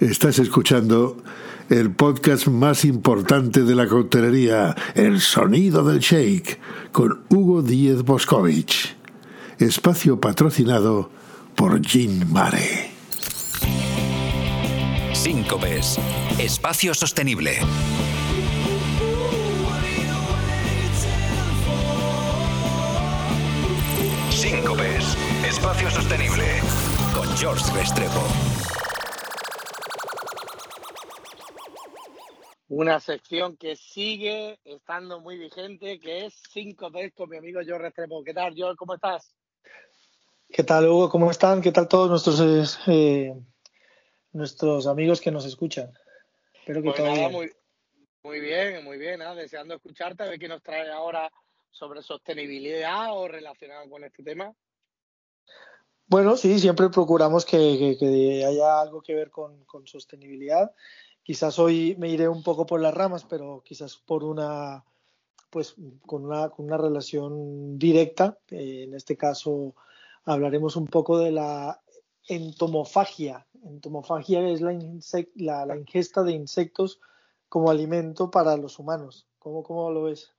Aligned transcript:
Estás 0.00 0.40
escuchando 0.40 1.16
el 1.70 1.92
podcast 1.92 2.48
más 2.48 2.84
importante 2.84 3.62
de 3.62 3.76
la 3.76 3.86
coctelería, 3.86 4.74
El 4.94 5.20
Sonido 5.20 5.84
del 5.84 6.00
Shake, 6.00 6.58
con 6.90 7.22
Hugo 7.28 7.62
Díez 7.62 8.02
Boscovich. 8.02 8.96
Espacio 9.58 10.20
patrocinado 10.20 11.10
por 11.54 11.80
Gin 11.80 12.30
Mare. 12.32 12.90
Síncopes. 15.12 15.98
Espacio 16.38 16.92
sostenible. 16.92 17.58
Síncopes. 24.30 25.16
Espacio 25.48 25.88
sostenible. 25.88 26.44
Con 27.14 27.28
George 27.36 27.72
Restrepo. 27.72 28.73
Una 32.68 32.98
sección 32.98 33.56
que 33.56 33.76
sigue 33.76 34.58
estando 34.64 35.20
muy 35.20 35.36
vigente, 35.38 36.00
que 36.00 36.26
es 36.26 36.34
Cinco 36.50 36.90
veces 36.90 37.12
con 37.14 37.28
mi 37.28 37.36
amigo 37.36 37.60
George 37.62 37.82
Restrepo. 37.84 38.24
¿Qué 38.24 38.32
tal, 38.32 38.54
George? 38.54 38.76
¿Cómo 38.76 38.94
estás? 38.94 39.34
¿Qué 40.48 40.62
tal, 40.64 40.88
Hugo? 40.88 41.10
¿Cómo 41.10 41.30
están? 41.30 41.60
¿Qué 41.60 41.72
tal 41.72 41.88
todos 41.88 42.08
nuestros 42.08 42.78
eh, 42.86 43.34
nuestros 44.32 44.86
amigos 44.86 45.20
que 45.20 45.30
nos 45.30 45.44
escuchan? 45.44 45.92
Espero 46.54 46.80
que 46.82 46.88
Pues 46.88 46.96
todo 46.96 47.06
nada, 47.06 47.18
bien. 47.28 47.32
muy, 47.32 47.52
muy 48.22 48.40
bien, 48.40 48.84
muy 48.84 48.98
bien. 48.98 49.18
nada, 49.18 49.34
deseando 49.34 49.74
escucharte, 49.74 50.22
a 50.22 50.26
ver 50.26 50.38
qué 50.38 50.48
nos 50.48 50.62
trae 50.62 50.90
ahora 50.90 51.30
sobre 51.70 52.00
sostenibilidad 52.02 53.08
o 53.12 53.28
relacionado 53.28 53.90
con 53.90 54.04
este 54.04 54.22
tema. 54.22 54.54
Bueno, 56.06 56.36
sí, 56.36 56.58
siempre 56.58 56.88
procuramos 56.88 57.44
que, 57.44 57.58
que- 57.58 57.96
que 57.98 58.44
haya 58.44 58.80
algo 58.80 59.02
que 59.02 59.14
ver 59.14 59.30
con, 59.30 59.64
con 59.64 59.86
sostenibilidad. 59.86 60.72
Quizás 61.24 61.58
hoy 61.58 61.96
me 61.98 62.10
iré 62.10 62.28
un 62.28 62.42
poco 62.42 62.66
por 62.66 62.80
las 62.80 62.94
ramas, 62.94 63.24
pero 63.24 63.62
quizás 63.64 63.96
por 63.96 64.22
una, 64.22 64.84
pues, 65.48 65.74
con 66.06 66.26
una, 66.26 66.50
con 66.50 66.66
una 66.66 66.76
relación 66.76 67.78
directa. 67.78 68.38
Eh, 68.50 68.84
en 68.84 68.94
este 68.94 69.16
caso 69.16 69.74
hablaremos 70.26 70.76
un 70.76 70.86
poco 70.86 71.18
de 71.18 71.32
la 71.32 71.80
entomofagia. 72.28 73.46
Entomofagia 73.64 74.46
es 74.48 74.60
la, 74.60 74.78
la, 75.36 75.66
la 75.66 75.76
ingesta 75.76 76.22
de 76.22 76.32
insectos 76.32 77.00
como 77.48 77.70
alimento 77.70 78.30
para 78.30 78.56
los 78.58 78.78
humanos. 78.78 79.26
¿Cómo, 79.38 79.62
cómo 79.62 79.90
lo 79.90 80.04
ves? 80.04 80.30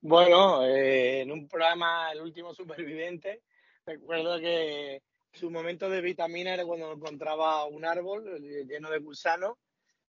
Bueno, 0.00 0.64
eh, 0.64 1.22
en 1.22 1.32
un 1.32 1.46
programa, 1.46 2.10
El 2.12 2.22
último 2.22 2.54
superviviente, 2.54 3.42
recuerdo 3.84 4.38
que 4.38 5.02
su 5.32 5.50
momento 5.50 5.90
de 5.90 6.00
vitamina 6.00 6.54
era 6.54 6.64
cuando 6.64 6.92
encontraba 6.92 7.66
un 7.66 7.84
árbol 7.84 8.26
eh, 8.28 8.64
lleno 8.66 8.88
de 8.88 9.00
gusanos, 9.00 9.58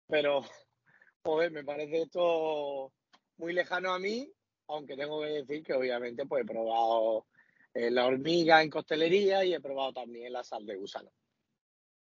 pero, 0.09 0.41
joder, 1.25 1.51
me 1.51 1.65
parece 1.65 2.03
esto 2.03 2.93
muy 3.37 3.53
lejano 3.53 3.93
a 3.93 3.99
mí, 3.99 4.31
aunque 4.69 4.97
tengo 4.97 5.21
que 5.21 5.29
decir 5.29 5.63
que 5.63 5.75
obviamente 5.75 6.27
pues 6.27 6.43
he 6.43 6.47
probado 6.47 7.27
eh, 7.75 7.91
la 7.91 8.07
hormiga 8.07 8.63
en 8.63 8.71
costelería 8.71 9.45
y 9.45 9.55
he 9.55 9.61
probado 9.61 9.93
también 9.93 10.33
la 10.33 10.43
sal 10.43 10.67
de 10.67 10.77
gusano. 10.77 11.11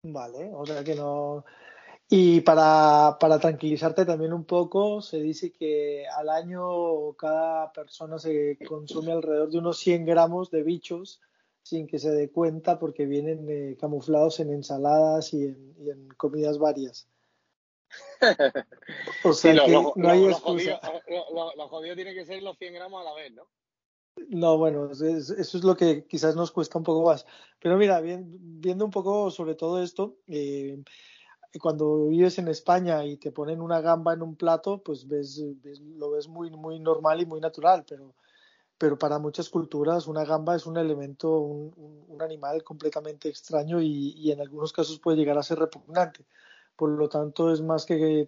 Vale, 0.03 0.49
o 0.53 0.65
sea 0.65 0.83
que 0.83 0.95
no. 0.95 1.45
Y 2.09 2.41
para, 2.41 3.17
para 3.19 3.39
tranquilizarte 3.39 4.05
también 4.05 4.33
un 4.33 4.43
poco, 4.43 5.01
se 5.01 5.21
dice 5.21 5.51
que 5.51 6.05
al 6.07 6.29
año 6.29 7.13
cada 7.13 7.71
persona 7.71 8.19
se 8.19 8.57
consume 8.67 9.13
alrededor 9.13 9.49
de 9.49 9.59
unos 9.59 9.79
100 9.79 10.05
gramos 10.05 10.51
de 10.51 10.63
bichos 10.63 11.21
sin 11.63 11.87
que 11.87 11.99
se 11.99 12.11
dé 12.11 12.29
cuenta 12.29 12.79
porque 12.79 13.05
vienen 13.05 13.47
eh, 13.49 13.77
camuflados 13.79 14.39
en 14.39 14.51
ensaladas 14.51 15.33
y 15.33 15.45
en, 15.45 15.75
y 15.79 15.89
en 15.89 16.09
comidas 16.17 16.57
varias. 16.57 17.07
O 19.23 19.33
sea 19.33 19.51
Sí, 19.51 19.57
lo, 19.57 19.65
que 19.65 19.71
lo- 19.71 19.93
no 19.95 20.09
hay 20.09 20.21
lo- 20.21 20.29
excusa. 20.31 20.79
jodido, 20.79 21.53
lo- 21.57 21.67
jodido 21.67 21.95
tiene 21.95 22.13
que 22.13 22.25
ser 22.25 22.41
los 22.43 22.57
100 22.57 22.73
gramos 22.73 23.01
a 23.01 23.03
la 23.09 23.13
vez, 23.13 23.33
¿no? 23.33 23.43
No, 24.29 24.57
bueno, 24.57 24.91
es- 24.91 25.01
es- 25.01 25.29
eso 25.29 25.57
es 25.57 25.63
lo 25.63 25.75
que 25.75 26.05
quizás 26.05 26.35
nos 26.35 26.51
cuesta 26.51 26.77
un 26.77 26.83
poco 26.83 27.03
más. 27.09 27.25
Pero 27.59 27.77
mira, 27.77 27.99
bien- 28.01 28.27
viendo 28.61 28.85
un 28.85 28.91
poco 28.91 29.31
sobre 29.31 29.55
todo 29.55 29.81
esto, 29.81 30.17
eh, 30.27 30.83
cuando 31.59 32.07
vives 32.07 32.37
en 32.39 32.47
España 32.47 33.03
y 33.05 33.17
te 33.17 33.31
ponen 33.31 33.61
una 33.61 33.81
gamba 33.81 34.13
en 34.13 34.21
un 34.21 34.35
plato, 34.35 34.81
pues 34.83 35.07
ves, 35.07 35.41
ves- 35.61 35.79
lo 35.81 36.11
ves 36.11 36.27
muy, 36.27 36.49
muy 36.51 36.79
normal 36.79 37.21
y 37.21 37.25
muy 37.25 37.41
natural, 37.41 37.83
pero, 37.87 38.13
pero 38.77 38.97
para 38.97 39.19
muchas 39.19 39.49
culturas 39.49 40.07
una 40.07 40.23
gamba 40.25 40.55
es 40.55 40.65
un 40.65 40.77
elemento, 40.77 41.39
un, 41.39 41.73
un- 41.75 42.05
un 42.07 42.21
animal 42.21 42.63
completamente 42.63 43.27
extraño 43.29 43.81
y, 43.81 44.13
y 44.17 44.31
en 44.31 44.41
algunos 44.41 44.71
casos 44.73 44.99
puede 44.99 45.17
llegar 45.17 45.37
a 45.37 45.43
ser 45.43 45.59
repugnante. 45.59 46.25
Por 46.81 46.97
lo 46.97 47.09
tanto, 47.09 47.53
es 47.53 47.61
más 47.61 47.85
que 47.85 48.27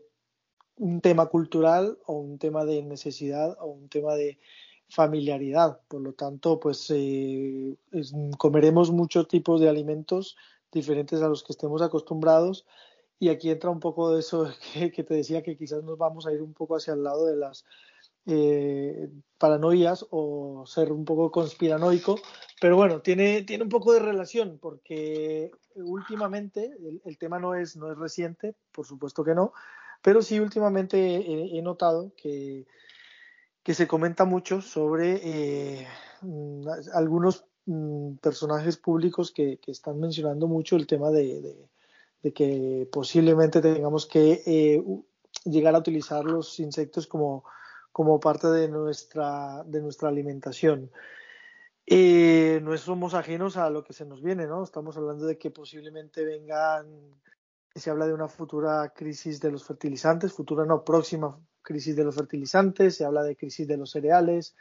un 0.75 1.01
tema 1.01 1.25
cultural 1.25 1.97
o 2.05 2.19
un 2.19 2.37
tema 2.37 2.65
de 2.65 2.83
necesidad 2.83 3.57
o 3.59 3.65
un 3.65 3.89
tema 3.89 4.13
de 4.13 4.37
familiaridad. 4.87 5.81
Por 5.87 6.01
lo 6.01 6.13
tanto, 6.13 6.59
pues 6.59 6.85
eh, 6.91 7.75
comeremos 8.37 8.91
muchos 8.91 9.27
tipos 9.27 9.59
de 9.59 9.69
alimentos 9.69 10.37
diferentes 10.71 11.23
a 11.23 11.29
los 11.29 11.41
que 11.41 11.53
estemos 11.53 11.81
acostumbrados. 11.81 12.67
Y 13.17 13.29
aquí 13.29 13.49
entra 13.49 13.71
un 13.71 13.79
poco 13.79 14.13
de 14.13 14.19
eso 14.19 14.47
que 14.95 15.03
te 15.03 15.15
decía 15.15 15.41
que 15.41 15.57
quizás 15.57 15.83
nos 15.83 15.97
vamos 15.97 16.27
a 16.27 16.31
ir 16.31 16.43
un 16.43 16.53
poco 16.53 16.75
hacia 16.75 16.93
el 16.93 17.01
lado 17.01 17.25
de 17.25 17.35
las 17.35 17.65
eh, 18.25 19.09
paranoias 19.37 20.05
o 20.11 20.63
ser 20.65 20.91
un 20.91 21.05
poco 21.05 21.31
conspiranoico. 21.31 22.19
Pero 22.61 22.75
bueno, 22.77 23.01
tiene, 23.01 23.43
tiene 23.43 23.63
un 23.63 23.69
poco 23.69 23.93
de 23.93 23.99
relación 23.99 24.57
porque 24.61 25.51
últimamente 25.75 26.71
el, 27.05 27.17
tema 27.17 27.39
no 27.39 27.55
es, 27.55 27.75
no 27.75 27.91
es 27.91 27.97
reciente, 27.97 28.55
por 28.71 28.85
supuesto 28.85 29.23
que 29.23 29.35
no, 29.35 29.53
pero 30.01 30.21
sí 30.21 30.39
últimamente 30.39 31.57
he, 31.57 31.61
notado 31.61 32.13
que, 32.15 32.65
que 33.63 33.73
se 33.73 33.87
comenta 33.87 34.25
mucho 34.25 34.61
sobre 34.61 35.19
eh, 35.23 35.87
algunos 36.93 37.45
mm, 37.65 38.15
personajes 38.15 38.77
públicos 38.77 39.31
que, 39.31 39.57
que 39.57 39.71
están 39.71 39.99
mencionando 39.99 40.47
mucho 40.47 40.75
el 40.75 40.87
tema 40.87 41.09
de, 41.11 41.41
de- 41.41 41.69
que 42.33 42.87
posiblemente 42.89 43.59
tengamos 43.59 44.05
que 44.05 44.41
eh, 44.45 44.81
llegar 45.43 45.75
a 45.75 45.79
utilizar 45.79 46.23
los 46.23 46.57
insectos 46.61 47.05
como, 47.05 47.43
como 47.93 48.19
parte 48.19 48.47
de 48.47 48.67
nuestra, 48.67 49.63
de 49.65 49.79
nuestra 49.79 50.09
alimentación. 50.09 50.91
Eh, 51.85 52.59
no 52.63 52.75
somos 52.77 53.13
ajenos 53.13 53.55
a 53.55 53.69
lo 53.69 53.83
que 53.83 53.93
se 53.93 54.03
nos 54.03 54.21
viene, 54.21 54.47
¿no? 54.47 54.63
Estamos 54.63 54.97
hablando 54.97 55.27
de 55.27 55.37
que 55.37 55.51
posiblemente 55.51 56.25
vengan, 56.25 56.87
se 57.73 57.91
habla 57.91 58.07
de 58.07 58.13
una 58.13 58.27
futura 58.27 58.91
crisis 58.95 59.39
de 59.39 59.51
los 59.51 59.63
fertilizantes, 59.63 60.33
futura 60.33 60.65
no, 60.65 60.83
próxima 60.83 61.39
crisis 61.61 61.95
de 61.95 62.03
los 62.03 62.15
fertilizantes, 62.15 62.95
se 62.95 63.05
habla 63.05 63.21
de 63.21 63.35
crisis 63.35 63.67
de 63.67 63.77
los 63.77 63.91
cereales, 63.91 64.55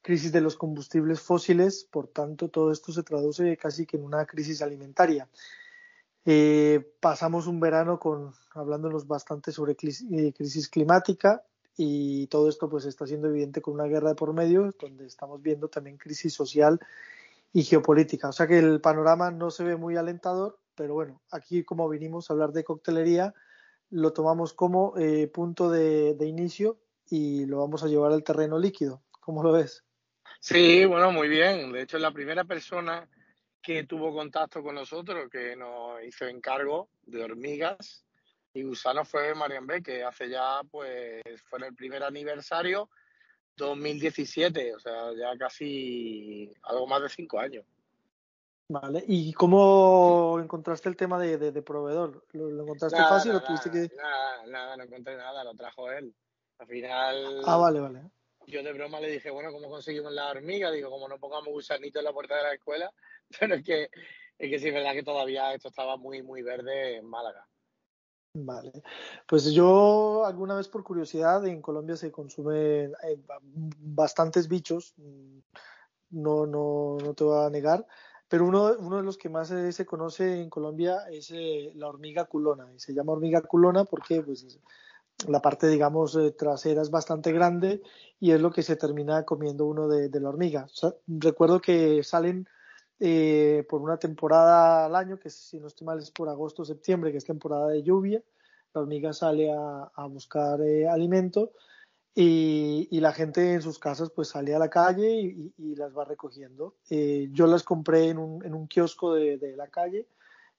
crisis 0.00 0.30
de 0.30 0.40
los 0.40 0.56
combustibles 0.56 1.20
fósiles, 1.20 1.84
por 1.90 2.06
tanto, 2.06 2.48
todo 2.48 2.70
esto 2.70 2.92
se 2.92 3.02
traduce 3.02 3.56
casi 3.56 3.86
que 3.86 3.96
en 3.96 4.04
una 4.04 4.24
crisis 4.24 4.62
alimentaria. 4.62 5.28
Eh, 6.24 6.94
pasamos 7.00 7.48
un 7.48 7.58
verano 7.58 7.98
con, 7.98 8.32
hablándonos 8.54 9.08
bastante 9.08 9.50
sobre 9.50 9.72
eh, 9.72 10.32
crisis 10.32 10.68
climática 10.68 11.42
y 11.80 12.26
todo 12.26 12.48
esto 12.48 12.68
pues 12.68 12.84
está 12.86 13.06
siendo 13.06 13.28
evidente 13.28 13.62
con 13.62 13.74
una 13.74 13.84
guerra 13.84 14.08
de 14.08 14.14
por 14.16 14.32
medio, 14.34 14.74
donde 14.80 15.06
estamos 15.06 15.40
viendo 15.40 15.68
también 15.68 15.96
crisis 15.96 16.34
social 16.34 16.80
y 17.52 17.62
geopolítica. 17.62 18.28
O 18.28 18.32
sea 18.32 18.48
que 18.48 18.58
el 18.58 18.80
panorama 18.80 19.30
no 19.30 19.52
se 19.52 19.62
ve 19.62 19.76
muy 19.76 19.96
alentador, 19.96 20.58
pero 20.74 20.94
bueno, 20.94 21.22
aquí 21.30 21.62
como 21.62 21.88
vinimos 21.88 22.28
a 22.28 22.32
hablar 22.32 22.50
de 22.50 22.64
coctelería, 22.64 23.32
lo 23.90 24.12
tomamos 24.12 24.54
como 24.54 24.98
eh, 24.98 25.28
punto 25.28 25.70
de, 25.70 26.14
de 26.14 26.26
inicio 26.26 26.80
y 27.08 27.46
lo 27.46 27.58
vamos 27.58 27.84
a 27.84 27.86
llevar 27.86 28.10
al 28.10 28.24
terreno 28.24 28.58
líquido. 28.58 29.04
¿Cómo 29.20 29.44
lo 29.44 29.52
ves? 29.52 29.84
Sí, 30.40 30.84
bueno, 30.84 31.12
muy 31.12 31.28
bien. 31.28 31.70
De 31.70 31.82
hecho, 31.82 31.98
la 31.98 32.10
primera 32.10 32.42
persona 32.42 33.08
que 33.62 33.84
tuvo 33.84 34.12
contacto 34.12 34.64
con 34.64 34.74
nosotros, 34.74 35.30
que 35.30 35.54
nos 35.54 36.02
hizo 36.02 36.26
encargo 36.26 36.88
de 37.02 37.22
hormigas 37.22 38.04
y 38.54 38.62
gusanos 38.62 39.08
fue 39.08 39.34
Marian 39.34 39.66
B, 39.66 39.82
que 39.82 40.02
hace 40.04 40.28
ya, 40.28 40.60
pues, 40.70 41.22
fue 41.48 41.58
en 41.60 41.66
el 41.66 41.74
primer 41.74 42.02
aniversario 42.02 42.88
2017, 43.56 44.74
o 44.74 44.80
sea, 44.80 45.12
ya 45.14 45.36
casi 45.38 46.52
algo 46.62 46.86
más 46.86 47.02
de 47.02 47.08
cinco 47.08 47.38
años. 47.40 47.64
Vale, 48.70 49.02
¿y 49.06 49.32
cómo 49.32 50.38
encontraste 50.42 50.88
el 50.88 50.96
tema 50.96 51.18
de, 51.18 51.38
de- 51.38 51.52
de 51.52 51.62
proveedor? 51.62 52.26
¿Lo, 52.32 52.50
lo 52.50 52.62
encontraste 52.64 52.98
Nada, 52.98 53.08
fácil 53.08 53.30
o 53.30 53.34
nada, 53.34 53.46
tuviste 53.46 53.70
que...? 53.70 53.94
nada, 53.96 54.46
nada, 54.46 54.76
no 54.76 54.84
encontré 54.84 55.16
nada, 55.16 55.42
lo 55.42 55.54
trajo 55.54 55.90
él. 55.90 56.14
Al 56.58 56.66
final, 56.66 57.42
Ah, 57.46 57.56
vale, 57.56 57.80
vale. 57.80 58.02
yo 58.46 58.62
de 58.62 58.72
broma 58.72 59.00
le 59.00 59.10
dije, 59.10 59.30
bueno, 59.30 59.52
¿cómo 59.52 59.70
conseguimos 59.70 60.12
la 60.12 60.30
hormiga? 60.30 60.70
Digo, 60.70 60.90
como 60.90 61.08
no 61.08 61.18
pongamos 61.18 61.48
gusanito 61.48 61.98
en 62.00 62.04
la 62.04 62.12
puerta 62.12 62.36
de 62.36 62.42
la 62.42 62.54
escuela, 62.54 62.92
pero 63.40 63.54
es 63.54 63.64
que, 63.64 63.84
es 64.38 64.50
que 64.50 64.58
sí 64.58 64.68
es 64.68 64.74
verdad 64.74 64.92
que 64.92 65.02
todavía 65.02 65.54
esto 65.54 65.68
estaba 65.68 65.96
muy, 65.96 66.22
muy 66.22 66.42
verde 66.42 66.96
en 66.96 67.06
Málaga. 67.06 67.46
Vale, 68.44 68.72
pues 69.26 69.52
yo 69.52 70.24
alguna 70.24 70.54
vez 70.54 70.68
por 70.68 70.84
curiosidad 70.84 71.44
en 71.46 71.60
Colombia 71.60 71.96
se 71.96 72.12
consumen 72.12 72.92
eh, 73.02 73.18
bastantes 73.80 74.48
bichos, 74.48 74.94
mm, 74.96 75.38
no, 76.10 76.46
no, 76.46 76.98
no 77.02 77.14
te 77.14 77.24
voy 77.24 77.44
a 77.44 77.50
negar, 77.50 77.86
pero 78.28 78.46
uno, 78.46 78.74
uno 78.78 78.98
de 78.98 79.02
los 79.02 79.16
que 79.16 79.28
más 79.28 79.48
se 79.48 79.86
conoce 79.86 80.40
en 80.40 80.50
Colombia 80.50 81.08
es 81.10 81.30
eh, 81.30 81.72
la 81.74 81.88
hormiga 81.88 82.26
culona. 82.26 82.70
Y 82.74 82.78
se 82.78 82.92
llama 82.92 83.12
hormiga 83.12 83.40
culona 83.40 83.84
porque 83.84 84.22
pues, 84.22 84.60
la 85.26 85.40
parte, 85.40 85.66
digamos, 85.66 86.14
eh, 86.16 86.32
trasera 86.32 86.82
es 86.82 86.90
bastante 86.90 87.32
grande 87.32 87.82
y 88.20 88.32
es 88.32 88.40
lo 88.40 88.50
que 88.50 88.62
se 88.62 88.76
termina 88.76 89.24
comiendo 89.24 89.64
uno 89.64 89.88
de, 89.88 90.08
la 90.20 90.28
hormiga. 90.28 90.66
recuerdo 91.06 91.60
que 91.60 92.02
salen 92.04 92.46
eh, 93.00 93.64
por 93.68 93.80
una 93.80 93.98
temporada 93.98 94.86
al 94.86 94.96
año, 94.96 95.18
que 95.18 95.30
si 95.30 95.58
no 95.60 95.68
estoy 95.68 95.86
mal 95.86 95.98
es 95.98 96.10
por 96.10 96.28
agosto 96.28 96.62
o 96.62 96.64
septiembre, 96.64 97.12
que 97.12 97.18
es 97.18 97.24
temporada 97.24 97.68
de 97.68 97.82
lluvia. 97.82 98.22
La 98.74 98.82
hormiga 98.82 99.12
sale 99.12 99.50
a, 99.50 100.06
buscar 100.06 100.60
alimento 100.90 101.52
y, 102.14 102.88
la 103.00 103.12
gente 103.12 103.54
en 103.54 103.62
sus 103.62 103.78
casas 103.78 104.10
pues 104.10 104.28
sale 104.28 104.54
a 104.54 104.58
la 104.58 104.68
calle 104.68 105.10
y, 105.56 105.74
las 105.76 105.96
va 105.96 106.04
recogiendo. 106.04 106.74
Eh, 106.90 107.28
yo 107.32 107.46
las 107.46 107.62
compré 107.62 108.08
en 108.08 108.18
un, 108.18 108.44
en 108.44 108.54
un 108.54 108.66
kiosco 108.66 109.14
de, 109.14 109.38
de, 109.38 109.56
la 109.56 109.68
calle, 109.68 110.06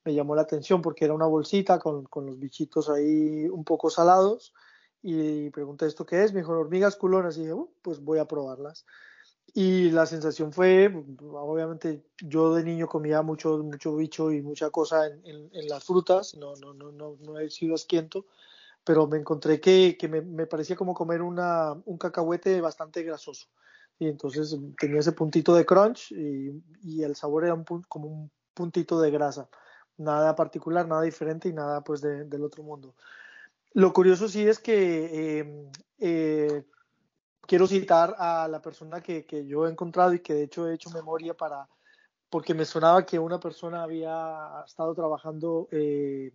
me 0.06 0.14
llamó 0.14 0.36
la 0.36 0.44
atención 0.44 0.82
porque 0.82 1.06
era 1.06 1.14
una 1.14 1.28
bolsita 1.28 1.78
con, 1.78 2.06
con 2.06 2.26
los 2.26 2.40
bichitos 2.40 2.90
ahí 2.90 3.48
un 3.50 3.64
poco 3.64 3.90
salados 3.90 4.54
y 5.02 5.50
pregunté 5.52 5.86
esto 5.86 6.06
qué 6.06 6.24
es, 6.24 6.34
me 6.34 6.40
dijo 6.40 6.54
hormigas 6.54 6.96
culonas 6.96 7.38
y 7.38 7.42
dije, 7.42 7.54
uh, 7.54 7.70
pues 7.82 8.02
voy 8.02 8.20
a 8.20 8.26
probarlas. 8.26 8.86
Y 9.54 9.92
la 9.92 10.06
sensación 10.06 10.54
fue, 10.54 10.94
obviamente 11.22 12.04
yo 12.22 12.54
de 12.54 12.64
niño 12.64 12.88
comía 12.88 13.22
mucho, 13.22 13.58
mucho 13.60 13.96
bicho 13.96 14.32
y 14.32 14.42
mucha 14.42 14.70
cosa 14.70 15.08
en, 15.08 15.26
en, 15.26 15.50
en 15.54 15.68
las 15.68 15.84
frutas, 15.84 16.36
no, 16.36 16.56
no, 16.56 16.74
no, 16.74 16.92
no, 16.92 17.18
no 17.22 17.40
he 17.40 17.50
sido 17.50 17.76
asquiento, 17.76 18.26
pero 18.84 19.08
me 19.08 19.18
encontré 19.18 19.60
que, 19.60 19.98
que 19.98 20.08
me, 20.08 20.22
me, 20.22 20.46
parecía 20.46 20.76
como 20.76 20.94
comer 20.94 21.22
una, 21.22 21.74
un 21.86 21.98
cacahuete 21.98 22.62
bastante 22.62 23.04
grasoso. 23.04 23.48
Y 23.98 24.08
entonces 24.08 24.58
tenía 24.80 25.00
ese 25.00 25.12
puntito 25.12 25.54
de 25.54 25.66
crunch 25.66 26.12
y, 26.12 26.64
y 26.82 27.04
el 27.04 27.16
sabor 27.16 27.44
era 27.44 27.54
un, 27.54 27.66
como 27.88 28.08
un 28.08 28.32
puntito 28.54 29.00
de 29.02 29.12
grasa. 29.12 29.50
Nada 29.98 30.36
particular, 30.36 30.88
nada 30.88 31.02
diferente 31.02 31.50
y 31.50 31.54
nada 31.54 31.84
pues 31.84 32.02
de, 32.02 32.24
del 32.26 32.44
otro 32.44 32.64
mundo. 32.64 32.96
Lo 33.74 33.94
curioso 33.94 34.28
sí 34.28 34.48
es 34.48 34.60
que 34.60 35.40
eh, 35.40 35.70
eh, 36.00 36.64
quiero 37.50 37.66
citar 37.66 38.16
a 38.20 38.48
la 38.48 38.62
persona 38.62 39.02
que, 39.02 39.26
que, 39.26 39.48
yo 39.48 39.66
he 39.66 39.72
encontrado 39.72 40.14
y 40.14 40.20
que 40.20 40.36
de 40.36 40.44
hecho 40.44 40.70
he 40.70 40.76
hecho 40.76 40.92
memoria 40.92 41.34
para, 41.34 41.68
porque 42.30 42.54
me 42.54 42.64
sonaba 42.64 43.08
que 43.08 43.18
una 43.18 43.40
persona 43.40 43.82
había 43.82 44.64
estado 44.68 44.94
trabajando 44.94 45.68
eh, 45.72 46.32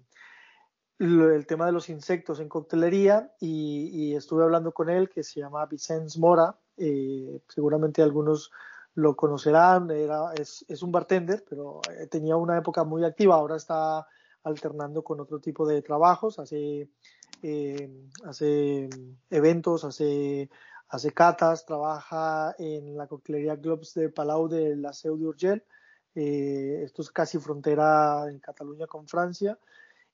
el 0.99 1.47
tema 1.47 1.67
de 1.67 1.73
los 1.73 1.89
insectos 1.89 2.41
en 2.41 2.49
coctelería 2.49 3.33
y, 3.41 4.13
estuve 4.17 4.43
hablando 4.43 4.73
con 4.73 4.91
él 4.91 5.09
que 5.09 5.23
se 5.23 5.39
llama 5.39 5.67
Vicens 5.67 6.19
Mora, 6.19 6.57
eh, 6.77 7.41
seguramente 7.49 8.03
algunos 8.03 8.51
lo 8.97 9.15
conocerán, 9.15 9.89
es, 10.37 10.65
es, 10.67 10.83
un 10.83 10.91
bartender, 10.91 11.45
pero 11.49 11.81
eh, 11.97 12.09
tenía 12.09 12.37
una 12.37 12.59
época 12.59 12.83
muy 12.83 13.05
activa, 13.05 13.37
ahora 13.37 13.55
está 13.57 14.05
alternando 14.43 15.05
con 15.05 15.21
otro 15.21 15.39
tipo 15.39 15.65
de 15.65 15.81
trabajos, 15.81 16.41
hace, 16.41 16.89
hace 18.25 18.89
eventos, 19.31 19.85
hace, 19.85 20.49
hace 20.95 21.13
catas, 21.13 21.67
trabaja 21.67 22.55
en 22.57 22.97
la 22.97 23.09
coctelería 23.09 23.57
Globes 23.57 23.95
de 23.95 24.11
Palau 24.11 24.49
de 24.49 24.77
la 24.77 24.93
Seu 24.93 25.17
d'Urgell, 25.17 25.63
esto 26.15 27.03
es 27.03 27.11
casi 27.11 27.39
frontera 27.39 28.27
en 28.31 28.39
Cataluña 28.39 28.87
con 28.87 29.09
Francia, 29.09 29.59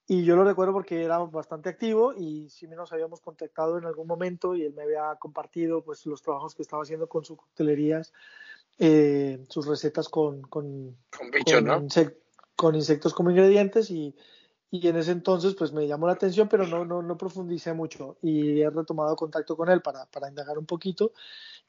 y 0.06 0.25
yo 0.25 0.37
lo 0.37 0.44
recuerdo 0.44 0.73
porque 0.73 1.05
era 1.05 1.19
bastante 1.19 1.69
activo 1.69 2.15
y 2.15 2.49
sí 2.49 2.67
nos 2.67 2.93
habíamos 2.93 3.21
contactado 3.21 3.77
en 3.77 3.85
algún 3.85 4.06
momento 4.06 4.56
y 4.56 4.65
él 4.65 4.73
me 4.73 4.82
había 4.82 5.15
compartido 5.21 5.85
pues 5.85 6.06
los 6.06 6.23
trabajos 6.23 6.55
que 6.55 6.62
estaba 6.62 6.83
haciendo 6.83 7.09
con 7.09 7.26
sus 7.26 7.37
coctelerías, 7.37 8.12
eh, 8.79 9.44
sus 9.50 9.67
recetas 9.67 10.09
con, 10.09 10.41
con, 10.41 10.97
con, 11.17 11.31
bichos, 11.31 11.62
¿no? 11.62 11.87
con 12.56 12.75
insectos 12.75 13.12
como 13.12 13.31
ingredientes 13.31 13.91
y, 13.91 14.17
y, 14.70 14.87
en 14.87 14.96
ese 14.96 15.12
entonces 15.12 15.55
pues 15.55 15.72
me 15.72 15.87
llamó 15.87 16.06
la 16.06 16.14
atención 16.14 16.49
pero 16.49 16.67
no, 16.67 16.84
no, 16.84 17.02
no 17.02 17.17
profundicé 17.17 17.72
mucho 17.72 18.17
y 18.22 18.61
he 18.61 18.70
retomado 18.70 19.17
contacto 19.17 19.56
con 19.56 19.69
él 19.69 19.82
para, 19.82 20.06
para 20.06 20.28
indagar 20.28 20.58
un 20.58 20.67
poquito 20.67 21.12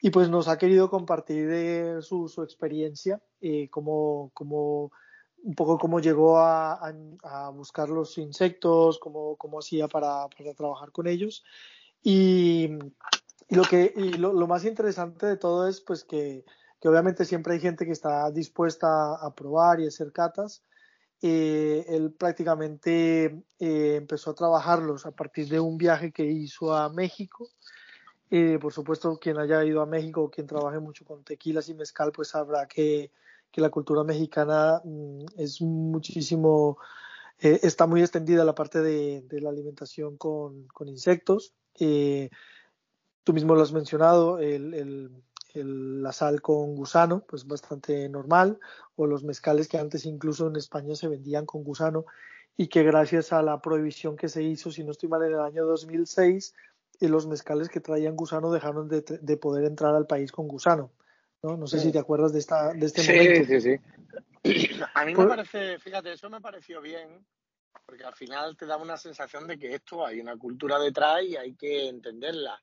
y 0.04 0.10
pues 0.10 0.28
nos 0.28 0.48
ha 0.48 0.58
querido 0.58 0.90
compartir 0.90 1.48
eh, 1.50 2.02
su, 2.02 2.28
su 2.28 2.42
experiencia, 2.42 3.22
eh, 3.40 3.70
como, 3.70 4.32
como 4.34 4.90
un 5.44 5.54
poco 5.54 5.78
cómo 5.78 6.00
llegó 6.00 6.38
a, 6.38 6.92
a, 7.22 7.50
buscar 7.50 7.88
los 7.88 8.18
insectos, 8.18 8.98
cómo, 8.98 9.36
cómo 9.36 9.60
hacía 9.60 9.86
para, 9.86 10.26
para, 10.28 10.54
trabajar 10.54 10.90
con 10.90 11.06
ellos. 11.06 11.44
Y, 12.02 12.70
y 13.48 13.54
lo, 13.54 13.62
que, 13.62 13.94
y 13.96 14.14
lo, 14.14 14.32
lo, 14.32 14.48
más 14.48 14.64
interesante 14.64 15.26
de 15.26 15.36
todo 15.36 15.68
es 15.68 15.80
pues 15.80 16.02
que, 16.02 16.44
que, 16.80 16.88
obviamente 16.88 17.24
siempre 17.24 17.54
hay 17.54 17.60
gente 17.60 17.86
que 17.86 17.92
está 17.92 18.28
dispuesta 18.32 19.14
a 19.14 19.32
probar 19.36 19.78
y 19.78 19.86
hacer 19.86 20.12
catas. 20.12 20.64
Eh, 21.22 21.84
él 21.88 22.12
prácticamente 22.12 23.44
eh, 23.58 23.94
empezó 23.96 24.32
a 24.32 24.34
trabajarlos 24.34 25.06
a 25.06 25.12
partir 25.12 25.48
de 25.48 25.60
un 25.60 25.78
viaje 25.78 26.12
que 26.12 26.24
hizo 26.24 26.74
a 26.74 26.88
México. 26.88 27.48
Eh, 28.30 28.58
por 28.60 28.72
supuesto, 28.72 29.18
quien 29.18 29.38
haya 29.38 29.64
ido 29.64 29.82
a 29.82 29.86
México 29.86 30.30
quien 30.30 30.46
trabaje 30.46 30.80
mucho 30.80 31.04
con 31.04 31.22
tequilas 31.22 31.68
y 31.68 31.74
mezcal, 31.74 32.12
pues 32.12 32.28
sabrá 32.28 32.66
que 32.66 33.12
que 33.52 33.60
la 33.60 33.68
cultura 33.68 34.02
mexicana 34.02 34.80
mm, 34.82 35.26
es 35.36 35.60
muchísimo, 35.60 36.78
eh, 37.38 37.60
está 37.62 37.86
muy 37.86 38.00
extendida 38.00 38.44
la 38.44 38.54
parte 38.54 38.80
de, 38.80 39.40
la 39.40 39.50
alimentación 39.50 40.16
con, 40.16 40.66
insectos. 40.86 41.52
Eh, 41.78 42.30
tú 43.22 43.34
mismo 43.34 43.54
lo 43.54 43.62
has 43.62 43.72
mencionado, 43.72 44.38
la 45.54 46.12
sal 46.12 46.40
con 46.40 46.74
gusano, 46.74 47.24
pues 47.26 47.46
bastante 47.46 48.08
normal, 48.08 48.58
o 48.96 49.06
los 49.06 49.24
mezcales 49.24 49.68
que 49.68 49.78
antes 49.78 50.06
incluso 50.06 50.48
en 50.48 50.56
España 50.56 50.94
se 50.94 51.08
vendían 51.08 51.46
con 51.46 51.64
gusano 51.64 52.06
y 52.56 52.68
que 52.68 52.82
gracias 52.82 53.32
a 53.32 53.42
la 53.42 53.60
prohibición 53.60 54.16
que 54.16 54.28
se 54.28 54.42
hizo, 54.42 54.70
si 54.70 54.84
no 54.84 54.92
estoy 54.92 55.08
mal, 55.08 55.22
en 55.22 55.32
el 55.32 55.40
año 55.40 55.64
2006, 55.64 56.54
eh, 57.00 57.08
los 57.08 57.26
mezcales 57.26 57.68
que 57.68 57.80
traían 57.80 58.16
gusano 58.16 58.52
dejaron 58.52 58.88
de, 58.88 59.02
de 59.02 59.36
poder 59.36 59.64
entrar 59.64 59.94
al 59.94 60.06
país 60.06 60.30
con 60.32 60.48
gusano. 60.48 60.90
¿no? 61.42 61.56
No 61.56 61.66
sé 61.66 61.80
si 61.80 61.90
te 61.90 61.98
acuerdas 61.98 62.32
de, 62.32 62.38
esta, 62.38 62.72
de 62.72 62.86
este 62.86 63.02
momento. 63.02 63.44
Sí, 63.44 63.60
sí, 63.60 63.78
sí. 64.44 64.76
A 64.94 65.04
mí 65.04 65.14
me 65.14 65.26
parece, 65.26 65.78
fíjate, 65.78 66.12
eso 66.12 66.30
me 66.30 66.40
pareció 66.40 66.80
bien, 66.80 67.24
porque 67.84 68.04
al 68.04 68.14
final 68.14 68.56
te 68.56 68.66
da 68.66 68.76
una 68.76 68.96
sensación 68.96 69.46
de 69.46 69.58
que 69.58 69.74
esto 69.74 70.04
hay 70.06 70.20
una 70.20 70.36
cultura 70.36 70.78
detrás 70.78 71.22
y 71.24 71.36
hay 71.36 71.54
que 71.54 71.88
entenderla. 71.88 72.62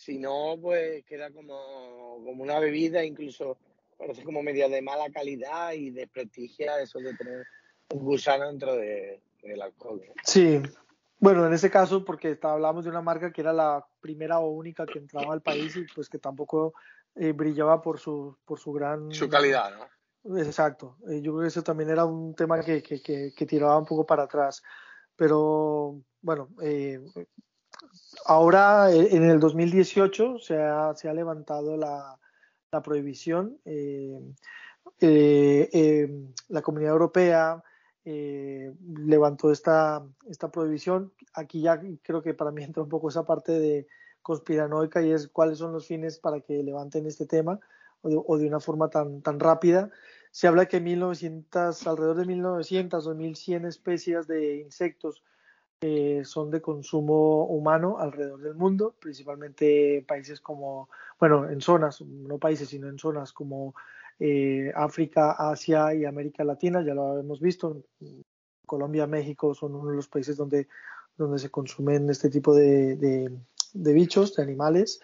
Si 0.00 0.18
no, 0.18 0.56
pues 0.58 1.04
queda 1.04 1.30
como, 1.30 2.22
como 2.24 2.42
una 2.42 2.58
bebida, 2.58 3.04
incluso 3.04 3.58
parece 3.98 4.24
como 4.24 4.42
media 4.42 4.66
de 4.66 4.80
mala 4.80 5.10
calidad 5.10 5.72
y 5.72 5.90
desprestigia 5.90 6.80
eso 6.80 7.00
de 7.00 7.12
tener 7.12 7.46
un 7.92 8.02
gusano 8.06 8.46
dentro 8.46 8.76
de, 8.76 9.20
del 9.42 9.60
alcohol. 9.60 10.00
Sí, 10.24 10.58
bueno, 11.18 11.46
en 11.46 11.52
ese 11.52 11.70
caso, 11.70 12.02
porque 12.02 12.38
hablamos 12.40 12.84
de 12.84 12.90
una 12.90 13.02
marca 13.02 13.30
que 13.30 13.42
era 13.42 13.52
la 13.52 13.86
primera 14.00 14.38
o 14.38 14.48
única 14.48 14.86
que 14.86 15.00
entraba 15.00 15.34
al 15.34 15.42
país 15.42 15.76
y 15.76 15.84
pues 15.94 16.08
que 16.08 16.18
tampoco 16.18 16.72
eh, 17.16 17.32
brillaba 17.32 17.82
por 17.82 17.98
su, 17.98 18.38
por 18.46 18.58
su 18.58 18.72
gran... 18.72 19.12
Su 19.12 19.28
calidad, 19.28 19.70
¿no? 20.24 20.38
Exacto. 20.38 20.96
Eh, 21.10 21.20
yo 21.20 21.32
creo 21.32 21.42
que 21.42 21.48
eso 21.48 21.62
también 21.62 21.90
era 21.90 22.06
un 22.06 22.34
tema 22.34 22.58
que, 22.62 22.82
que, 22.82 23.02
que, 23.02 23.46
tiraba 23.46 23.76
un 23.76 23.84
poco 23.84 24.06
para 24.06 24.22
atrás. 24.22 24.62
Pero 25.14 26.00
bueno, 26.22 26.48
eh, 26.62 27.04
ahora 28.24 28.92
en 28.92 29.24
el 29.24 29.40
2018 29.40 30.38
se 30.38 30.58
ha, 30.58 30.94
se 30.94 31.08
ha 31.08 31.14
levantado 31.14 31.76
la, 31.76 32.18
prohibición. 32.84 33.58
la 36.48 36.62
Comunidad 36.62 36.92
Europea 36.92 37.62
levantó 38.04 39.50
esta, 39.50 40.04
esta 40.28 40.50
prohibición. 40.50 41.12
Aquí 41.34 41.62
ya 41.62 41.80
creo 42.02 42.22
que 42.22 42.34
para 42.34 42.50
mí 42.50 42.62
entra 42.64 42.82
un 42.82 42.88
poco 42.88 43.08
esa 43.08 43.24
parte 43.24 43.52
de, 43.52 43.86
conspiranoica 44.22 45.02
y 45.02 45.12
es 45.12 45.28
cuáles 45.28 45.58
son 45.58 45.72
los 45.72 45.86
fines 45.86 46.18
para 46.18 46.40
que 46.40 46.62
levanten 46.62 47.06
este 47.06 47.26
tema 47.26 47.58
o 48.02 48.38
de, 48.38 48.46
una 48.46 48.60
forma 48.60 48.88
tan, 48.88 49.20
tan 49.22 49.38
rápida. 49.38 49.90
Se 50.30 50.46
habla 50.46 50.66
que 50.66 50.80
1900, 50.80 51.86
alrededor 51.86 52.16
de 52.16 52.26
1900 52.26 53.06
o 53.06 53.14
1100 53.14 53.66
especies 53.66 54.26
de 54.26 54.56
insectos 54.56 55.22
eh, 55.80 56.22
son 56.24 56.50
de 56.50 56.60
consumo 56.60 57.46
humano 57.46 57.98
alrededor 57.98 58.40
del 58.40 58.54
mundo, 58.54 58.94
principalmente 58.98 59.98
en 59.98 60.04
países 60.04 60.40
como, 60.40 60.88
bueno, 61.18 61.48
en 61.48 61.60
zonas, 61.60 62.00
no 62.02 62.38
países, 62.38 62.68
sino 62.68 62.88
en 62.88 62.98
zonas 62.98 63.32
como 63.32 63.74
eh, 64.18 64.72
África, 64.74 65.32
Asia 65.32 65.94
y 65.94 66.04
América 66.04 66.44
Latina, 66.44 66.82
ya 66.82 66.94
lo 66.94 67.18
hemos 67.18 67.40
visto. 67.40 67.82
Colombia, 68.66 69.06
México 69.06 69.54
son 69.54 69.74
uno 69.74 69.90
de 69.90 69.96
los 69.96 70.08
países 70.08 70.36
donde, 70.36 70.68
donde 71.16 71.38
se 71.38 71.50
consumen 71.50 72.08
este 72.10 72.30
tipo 72.30 72.54
de, 72.54 73.30
de 73.72 73.92
bichos, 73.92 74.34
de 74.36 74.42
animales. 74.42 75.00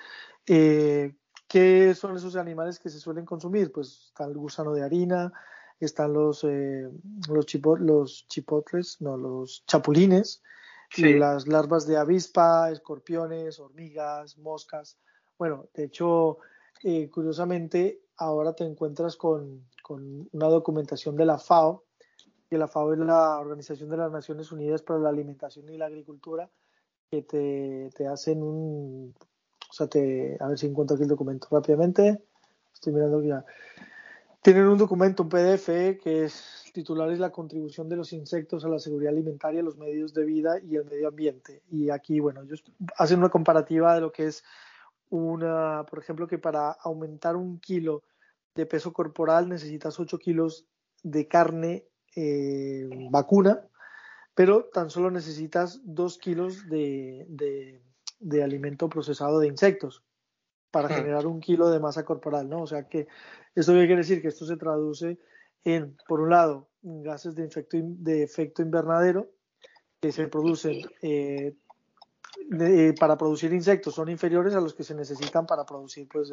Eh, 0.47 1.15
¿Qué 1.49 1.95
son 1.95 2.17
esos 2.17 2.37
animales 2.37 2.79
que 2.79 2.91
se 2.91 2.99
suelen 2.99 3.25
consumir? 3.25 3.73
Pues 3.73 4.09
está 4.09 4.25
el 4.25 4.35
gusano 4.35 4.73
de 4.73 4.83
harina, 4.83 5.33
están 5.79 6.13
los, 6.13 6.45
eh, 6.45 6.89
los, 7.29 7.81
los 7.81 8.29
chipotles, 8.29 9.01
no, 9.01 9.17
los 9.17 9.65
chapulines, 9.67 10.43
las 10.99 11.47
larvas 11.47 11.87
de 11.87 11.97
avispa, 11.97 12.71
escorpiones, 12.71 13.59
hormigas, 13.59 14.39
moscas. 14.39 14.99
Bueno, 15.39 15.69
de 15.75 15.85
hecho, 15.85 16.39
eh, 16.83 17.11
curiosamente, 17.11 18.03
ahora 18.17 18.55
te 18.55 18.65
encuentras 18.65 19.17
con, 19.17 19.67
con 19.83 20.29
una 20.33 20.47
documentación 20.47 21.17
de 21.17 21.27
la 21.27 21.39
FAO, 21.39 21.85
que 22.49 22.59
la 22.59 22.69
FAO 22.69 22.93
es 22.93 22.99
la 23.01 23.39
Organización 23.39 23.91
de 23.91 23.97
las 23.97 24.13
Naciones 24.13 24.53
Unidas 24.53 24.83
para 24.83 25.01
la 25.01 25.09
Alimentación 25.09 25.69
y 25.69 25.77
la 25.77 25.87
Agricultura, 25.87 26.49
que 27.11 27.23
te, 27.23 27.91
te 27.95 28.07
hacen 28.07 28.43
un, 28.43 29.15
o 29.69 29.73
sea, 29.73 29.87
te, 29.87 30.37
a 30.41 30.49
ver 30.49 30.59
si 30.59 30.67
encuentro 30.67 30.95
aquí 30.95 31.03
el 31.03 31.09
documento 31.09 31.49
rápidamente, 31.51 32.23
estoy 32.73 32.93
mirando 32.93 33.23
ya. 33.23 33.45
Tienen 34.47 34.69
un 34.69 34.79
documento, 34.79 35.25
un 35.25 35.29
PDF, 35.29 35.99
que 36.01 36.23
es 36.23 36.71
titular 36.73 37.11
es 37.11 37.19
la 37.19 37.33
contribución 37.33 37.89
de 37.89 37.97
los 37.97 38.13
insectos 38.13 38.65
a 38.65 38.69
la 38.69 38.79
seguridad 38.79 39.13
alimentaria, 39.13 39.61
los 39.61 39.77
medios 39.77 40.15
de 40.15 40.25
vida 40.25 40.61
y 40.63 40.77
el 40.77 40.85
medio 40.85 41.09
ambiente. 41.09 41.65
Y 41.69 41.91
aquí, 41.91 42.21
bueno, 42.21 42.43
ellos 42.43 42.63
hacen 42.97 43.19
una 43.19 43.29
comparativa 43.29 43.97
de 43.97 44.03
lo 44.03 44.13
que 44.13 44.27
es 44.27 44.45
una, 45.11 45.85
por 45.91 45.99
ejemplo, 45.99 46.29
que 46.29 46.39
para 46.39 46.71
aumentar 46.71 47.35
un 47.35 47.59
kilo 47.59 48.05
de 48.55 48.67
peso 48.67 48.93
corporal 48.93 49.49
necesitas 49.49 49.99
8 49.99 50.17
kilos 50.17 50.65
de 51.03 51.27
carne 51.27 51.89
eh, 52.15 52.89
vacuna, 53.11 53.67
pero 54.37 54.67
tan 54.67 54.91
solo 54.91 55.11
necesitas 55.11 55.81
2 55.83 56.19
kilos 56.19 56.69
de, 56.69 57.27
de, 58.21 58.43
alimento 58.45 58.89
procesado 58.89 59.41
de 59.41 59.49
insectos 59.49 60.05
para 60.77 60.89
hmm. 60.89 60.99
generar 60.99 61.27
un 61.27 61.41
kilo 61.41 61.71
de 61.71 61.81
masa 61.81 62.05
corporal, 62.05 62.51
¿no? 62.51 62.61
O 62.61 62.67
sea 62.67 62.87
que 62.87 63.09
esto 63.55 63.73
quiere 63.73 63.97
decir 63.97 64.21
que 64.21 64.29
esto 64.29 64.45
se 64.45 64.59
traduce 64.59 65.19
en, 65.65 65.97
por 66.07 66.21
un 66.21 66.29
lado, 66.29 66.69
gases 66.83 67.35
de, 67.35 67.47
efecto, 67.47 67.79
de 67.81 68.23
efecto 68.23 68.61
invernadero 68.61 69.31
que 69.99 70.13
se 70.13 70.29
producen 70.29 70.83
eh, 71.01 71.57
eh, 72.61 72.95
para 73.01 73.17
producir 73.17 73.55
insectos 73.55 73.95
son 73.95 74.11
inferiores 74.11 74.55
a 74.55 74.61
los 74.61 74.75
que 74.75 74.85
se 74.85 74.95
necesitan 74.95 75.47
para 75.47 75.65
producir 75.65 76.07
pues 76.13 76.31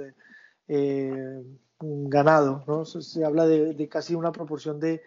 eh, 0.67 1.43
ganado 1.79 2.65
¿no? 2.67 2.83
se, 2.83 3.23
habla 3.23 3.47
de, 3.47 3.87
casi 3.87 4.13
una 4.13 4.33
proporción 4.33 4.77
de, 4.77 5.01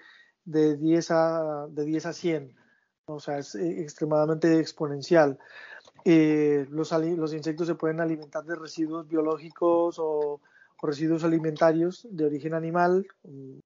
de 0.47 0.79
10 0.79 1.11
a 1.11 1.67
de 1.69 1.85
10 1.85 2.07
a 2.07 2.13
100 2.15 2.57
o 3.05 3.21
sea 3.21 3.39
es 3.39 3.55
extremadamente 3.55 4.59
exponencial 4.59 5.39
los, 6.07 6.93
los 6.93 7.33
insectos 7.35 7.67
se 7.67 7.75
pueden 7.75 8.01
alimentar 8.01 8.45
de 8.45 8.55
residuos 8.55 9.09
biológicos 9.09 9.97
o, 9.99 10.41
residuos 10.83 11.25
alimentarios 11.25 12.07
de 12.11 12.27
origen 12.27 12.55
animal 12.55 13.07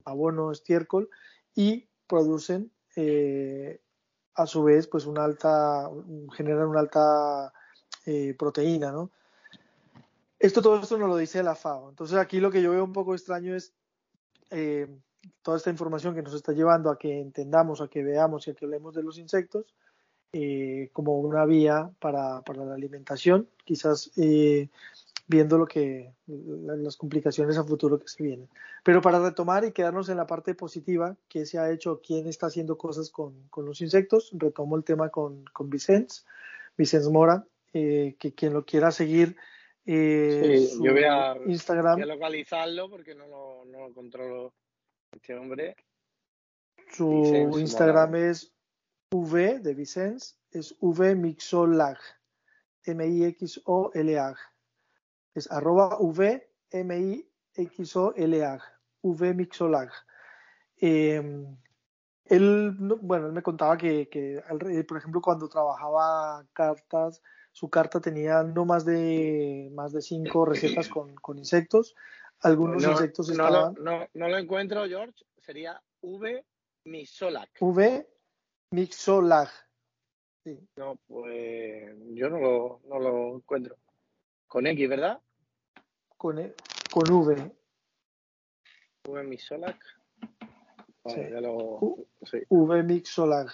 abono 0.04 0.52
estiércol 0.52 1.10
y 1.54 1.88
producen 2.06 2.70
eh, 2.96 3.80
a 4.34 4.46
su 4.46 4.62
vez 4.62 4.86
pues 4.86 5.06
una 5.06 5.24
alta 5.24 5.90
generan 6.34 6.68
una 6.68 6.80
alta 6.80 7.52
eh, 8.06 8.34
proteína 8.38 8.92
no 8.92 9.10
esto 10.40 10.62
todo 10.62 10.80
esto 10.80 10.96
nos 10.96 11.10
lo 11.10 11.18
dice 11.18 11.42
la 11.42 11.54
FAO. 11.54 11.90
Entonces 11.90 12.16
aquí 12.16 12.40
lo 12.40 12.50
que 12.50 12.62
yo 12.62 12.70
veo 12.70 12.82
un 12.82 12.94
poco 12.94 13.14
extraño 13.14 13.54
es 13.54 13.74
eh, 14.48 14.88
toda 15.42 15.58
esta 15.58 15.68
información 15.68 16.14
que 16.14 16.22
nos 16.22 16.32
está 16.32 16.52
llevando 16.52 16.90
a 16.90 16.98
que 16.98 17.20
entendamos 17.20 17.82
a 17.82 17.88
que 17.88 18.02
veamos 18.02 18.48
y 18.48 18.50
a 18.50 18.54
que 18.54 18.64
hablemos 18.64 18.94
de 18.94 19.02
los 19.02 19.18
insectos 19.18 19.66
como 20.92 21.18
una 21.18 21.44
vía 21.44 21.90
para, 21.98 22.42
para 22.42 22.64
la 22.64 22.74
alimentación 22.74 23.48
quizás 23.64 24.12
viendo 25.30 25.58
lo 25.58 25.66
que 25.66 26.12
las 26.26 26.96
complicaciones 26.96 27.56
a 27.56 27.64
futuro 27.64 28.00
que 28.00 28.08
se 28.08 28.22
vienen. 28.22 28.48
Pero 28.82 29.00
para 29.00 29.20
retomar 29.20 29.64
y 29.64 29.70
quedarnos 29.70 30.08
en 30.08 30.16
la 30.16 30.26
parte 30.26 30.54
positiva, 30.54 31.16
¿qué 31.28 31.46
se 31.46 31.58
ha 31.58 31.70
hecho? 31.70 32.00
¿Quién 32.04 32.26
está 32.26 32.46
haciendo 32.46 32.76
cosas 32.76 33.10
con, 33.10 33.48
con 33.48 33.64
los 33.64 33.80
insectos? 33.80 34.30
Retomo 34.32 34.76
el 34.76 34.82
tema 34.82 35.08
con, 35.08 35.44
con 35.52 35.70
Vicens, 35.70 36.26
Vicens 36.76 37.08
Mora, 37.08 37.46
eh, 37.72 38.16
que 38.18 38.34
quien 38.34 38.52
lo 38.52 38.64
quiera 38.64 38.90
seguir. 38.90 39.36
Eh, 39.86 40.66
sí, 40.68 40.78
yo 40.82 40.92
voy 40.92 41.04
a, 41.04 41.36
Instagram. 41.46 41.94
Voy 41.94 42.10
a 42.10 42.14
localizarlo 42.14 42.90
porque 42.90 43.14
no 43.14 43.28
lo, 43.28 43.64
no 43.66 43.86
lo 43.86 43.94
controlo 43.94 44.52
este 45.12 45.36
hombre. 45.36 45.76
Su 46.90 47.56
Instagram 47.56 48.16
es 48.16 48.52
V 49.12 49.58
de 49.58 49.74
Vicens, 49.74 50.38
es 50.50 50.74
V 50.80 51.14
Mixolag, 51.14 51.98
M-I-X-O-L-A 52.84 54.36
es 55.34 55.50
arroba 55.50 55.98
VMIXOLAG, 56.00 57.02
VMixolag. 59.02 59.90
Eh, 60.80 61.46
él, 62.24 62.76
bueno, 63.00 63.26
él 63.26 63.32
me 63.32 63.42
contaba 63.42 63.76
que, 63.76 64.08
que, 64.08 64.42
por 64.86 64.96
ejemplo, 64.98 65.20
cuando 65.20 65.48
trabajaba 65.48 66.46
cartas, 66.52 67.20
su 67.52 67.68
carta 67.68 68.00
tenía 68.00 68.44
no 68.44 68.64
más 68.64 68.84
de 68.84 69.68
más 69.72 69.92
de 69.92 70.00
cinco 70.02 70.44
recetas 70.46 70.88
con, 70.88 71.16
con 71.16 71.38
insectos. 71.38 71.96
Algunos 72.42 72.82
insectos 72.84 73.28
estaban. 73.28 73.74
No, 73.80 74.06
no, 74.14 74.28
lo 74.28 74.38
encuentro, 74.38 74.86
George. 74.86 75.24
Sería 75.38 75.82
V 76.00 76.44
Mixolag. 76.84 77.48
V 77.60 78.06
Mixolag. 78.70 79.48
Sí. 80.44 80.58
No, 80.76 80.96
pues 81.06 81.94
yo 82.14 82.30
no 82.30 82.38
lo, 82.38 82.80
no 82.86 82.98
lo 82.98 83.36
encuentro. 83.36 83.76
Con 84.46 84.66
X, 84.66 84.88
¿verdad? 84.88 85.20
Con, 86.16 86.38
e, 86.38 86.54
con 86.90 87.10
V. 87.10 87.52
V 89.08 89.22
Mixolag. 89.24 89.78
sí. 91.06 92.38
V 92.48 92.82
Mixolag. 92.82 93.50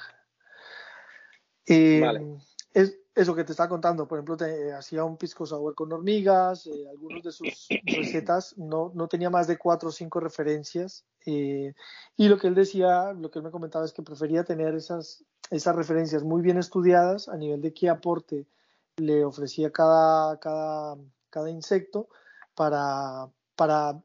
Eh, 1.67 2.01
vale. 2.01 2.39
Es 2.73 2.99
eso 3.17 3.35
que 3.35 3.45
te 3.45 3.53
estaba 3.53 3.71
contando, 3.71 4.07
por 4.07 4.19
ejemplo, 4.19 4.37
te, 4.37 4.75
hacía 4.75 5.03
un 5.03 5.17
pisco 5.17 5.47
sour 5.47 5.75
con 5.75 5.91
hormigas, 5.91 6.67
eh, 6.67 6.87
algunos 6.91 7.23
de 7.23 7.33
sus 7.33 7.67
recetas 7.87 8.57
no, 8.59 8.93
no 8.95 9.09
tenía 9.09 9.31
más 9.31 9.47
de 9.47 9.57
cuatro 9.57 9.89
o 9.89 9.93
cinco 9.93 10.21
referencias. 10.21 11.07
Eh, 11.25 11.75
y 12.17 12.29
lo 12.29 12.39
que 12.39 12.49
él 12.49 12.55
decía, 12.55 13.15
lo 13.15 13.31
que 13.31 13.39
él 13.39 13.45
me 13.45 13.51
comentaba 13.51 13.87
es 13.87 13.95
que 13.95 14.03
prefería 14.03 14.45
tener 14.45 14.75
esas, 14.75 15.25
esas 15.51 15.75
referencias 15.75 16.25
muy 16.25 16.43
bien 16.43 16.59
estudiadas 16.59 17.29
a 17.29 17.39
nivel 17.39 17.63
de 17.63 17.73
qué 17.73 17.89
aporte 17.89 18.47
le 18.97 19.25
ofrecía 19.25 19.73
cada, 19.73 20.39
cada, 20.39 20.97
cada 21.31 21.51
insecto 21.51 22.09
para, 22.55 23.31
para 23.57 23.99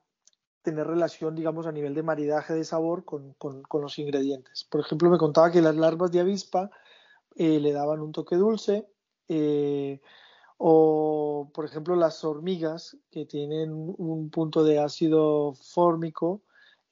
tener 0.61 0.87
relación, 0.87 1.35
digamos, 1.35 1.67
a 1.67 1.73
nivel 1.73 1.93
de 1.93 2.03
maridaje 2.03 2.53
de 2.53 2.63
sabor 2.63 3.03
con, 3.03 3.33
con, 3.33 3.81
los 3.81 3.99
ingredientes. 3.99 4.63
Por 4.63 4.79
ejemplo, 4.79 5.09
me 5.09 5.17
contaba 5.17 5.51
que 5.51 5.61
las 5.61 5.75
larvas 5.75 6.11
de 6.11 6.21
avispa 6.21 6.71
eh, 7.35 7.59
le 7.59 7.73
daban 7.73 7.99
un 7.99 8.13
toque 8.13 8.35
dulce, 8.35 8.87
eh, 9.33 10.01
o 10.57 11.50
por 11.53 11.63
ejemplo 11.63 11.95
las 11.95 12.23
hormigas 12.25 12.97
que 13.09 13.25
tienen 13.25 13.71
un 13.71 14.29
punto 14.29 14.63
de 14.65 14.77
ácido 14.79 15.53
fórmico 15.53 16.41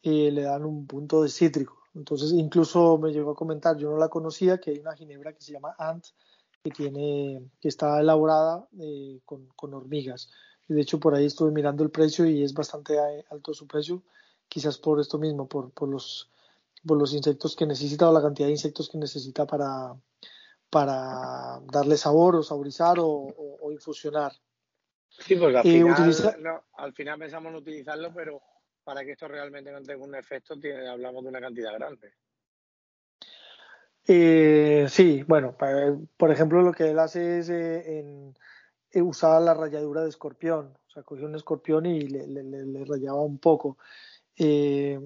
eh, 0.01 0.31
le 0.31 0.43
dan 0.43 0.63
un 0.63 0.87
punto 0.87 1.21
de 1.21 1.29
cítrico. 1.29 1.83
Entonces, 1.93 2.31
incluso 2.31 2.97
me 2.97 3.11
llegó 3.11 3.31
a 3.31 3.35
comentar, 3.35 3.75
yo 3.77 3.89
no 3.89 3.97
la 3.97 4.07
conocía, 4.07 4.57
que 4.59 4.71
hay 4.71 4.79
una 4.79 4.95
ginebra 4.95 5.33
que 5.33 5.41
se 5.41 5.51
llama 5.51 5.75
Ant, 5.77 6.05
que 6.63 6.71
tiene 6.71 7.41
que 7.59 7.67
está 7.67 7.99
elaborada 7.99 8.67
eh, 8.79 9.19
con, 9.25 9.47
con, 9.57 9.73
hormigas. 9.73 10.29
de 10.69 10.79
hecho, 10.81 10.99
por 10.99 11.13
ahí 11.15 11.25
estuve 11.25 11.51
mirando 11.51 11.83
el 11.83 11.91
precio 11.91 12.25
y 12.25 12.43
es 12.43 12.53
bastante 12.53 12.97
alto 13.29 13.53
su 13.53 13.67
precio, 13.67 14.03
quizás 14.47 14.77
por 14.77 15.01
esto 15.01 15.17
mismo, 15.17 15.47
por, 15.47 15.71
por, 15.71 15.89
los, 15.89 16.29
por 16.85 16.97
los 16.97 17.13
insectos 17.13 17.55
que 17.55 17.65
necesita 17.65 18.09
o 18.09 18.13
la 18.13 18.21
cantidad 18.21 18.47
de 18.47 18.53
insectos 18.53 18.87
que 18.89 18.97
necesita 18.97 19.45
para, 19.45 19.95
para 20.69 21.59
darle 21.71 21.97
sabor 21.97 22.35
o 22.35 22.43
saborizar 22.43 22.99
o, 22.99 23.07
o, 23.07 23.71
infusionar. 23.71 24.31
Sí, 25.09 25.35
porque 25.35 25.57
al, 25.57 25.67
eh, 25.67 25.71
final, 25.71 26.43
no, 26.43 26.63
al 26.73 26.93
final 26.93 27.19
pensamos 27.19 27.49
en 27.49 27.55
utilizarlo, 27.55 28.13
pero 28.13 28.41
para 28.83 29.03
que 29.03 29.11
esto 29.11 29.27
realmente 29.27 29.71
no 29.71 29.81
tenga 29.81 30.03
un 30.03 30.15
efecto, 30.15 30.59
tiene, 30.59 30.87
hablamos 30.87 31.23
de 31.23 31.29
una 31.29 31.41
cantidad 31.41 31.73
grande. 31.73 32.13
Eh, 34.07 34.87
sí, 34.89 35.23
bueno, 35.27 35.55
por 36.17 36.31
ejemplo, 36.31 36.61
lo 36.61 36.71
que 36.71 36.89
él 36.89 36.97
hace 36.97 37.39
es 37.39 37.49
eh, 37.49 37.99
en, 37.99 38.33
eh, 38.91 39.01
usar 39.01 39.41
la 39.41 39.53
ralladura 39.53 40.01
de 40.01 40.09
escorpión. 40.09 40.75
O 40.87 40.91
sea, 40.91 41.03
cogió 41.03 41.27
un 41.27 41.35
escorpión 41.35 41.85
y 41.85 42.01
le, 42.07 42.25
le, 42.25 42.85
rayaba 42.85 43.21
un 43.21 43.37
poco. 43.37 43.77
Eh, 44.35 44.99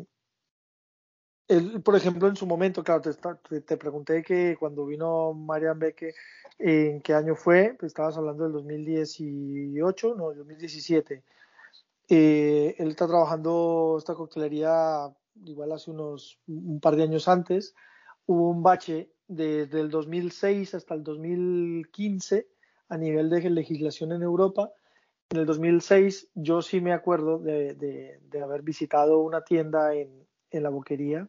él, 1.47 1.81
por 1.81 1.95
ejemplo, 1.95 2.27
en 2.27 2.35
su 2.35 2.45
momento, 2.45 2.83
claro, 2.83 3.01
te, 3.01 3.61
te, 3.61 3.77
pregunté 3.77 4.23
que 4.23 4.55
cuando 4.59 4.85
vino 4.85 5.33
Marian 5.33 5.77
Beque, 5.77 6.13
¿en 6.57 7.01
qué 7.01 7.13
año 7.13 7.35
fue? 7.35 7.75
Pues 7.77 7.91
estabas 7.91 8.17
hablando 8.17 8.43
del 8.43 8.53
2018, 8.53 10.15
no, 10.15 10.33
2017. 10.33 11.23
Eh, 12.09 12.75
él 12.77 12.89
está 12.89 13.07
trabajando 13.07 13.95
esta 13.97 14.13
coctelería 14.13 15.09
igual 15.45 15.71
hace 15.71 15.89
unos 15.89 16.39
un 16.47 16.79
par 16.79 16.95
de 16.95 17.03
años 17.03 17.27
antes 17.27 17.73
hubo 18.25 18.49
un 18.49 18.63
bache 18.63 19.09
desde 19.27 19.79
el 19.79 19.89
2006 19.89 20.75
hasta 20.75 20.93
el 20.93 21.03
2015 21.03 22.47
a 22.89 22.97
nivel 22.97 23.29
de 23.29 23.49
legislación 23.49 24.11
en 24.11 24.21
Europa. 24.21 24.71
En 25.29 25.39
el 25.39 25.45
2006 25.45 26.29
yo 26.35 26.61
sí 26.61 26.81
me 26.81 26.93
acuerdo 26.93 27.39
de, 27.39 27.73
de, 27.75 28.41
haber 28.41 28.61
visitado 28.61 29.19
una 29.19 29.43
tienda 29.43 29.93
en, 29.95 30.27
en, 30.51 30.63
la 30.63 30.69
boquería 30.69 31.27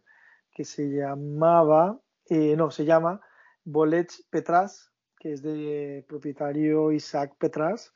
que 0.54 0.64
se 0.64 0.88
llamaba, 0.88 2.00
eh, 2.30 2.56
no, 2.56 2.70
se 2.70 2.84
llama 2.84 3.20
Bolets 3.64 4.26
Petras, 4.30 4.90
que 5.18 5.32
es 5.32 5.42
de 5.42 6.04
propietario 6.08 6.92
Isaac 6.92 7.34
Petras, 7.38 7.92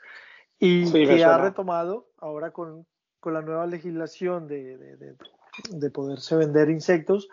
y 0.58 0.90
que 0.90 1.24
ha 1.24 1.38
retomado 1.38 2.10
ahora 2.18 2.50
con, 2.50 2.86
con 3.20 3.32
la 3.32 3.42
nueva 3.42 3.66
legislación 3.66 4.48
de, 4.48 4.76
de 5.70 5.90
poderse 5.90 6.36
vender 6.36 6.68
insectos. 6.68 7.28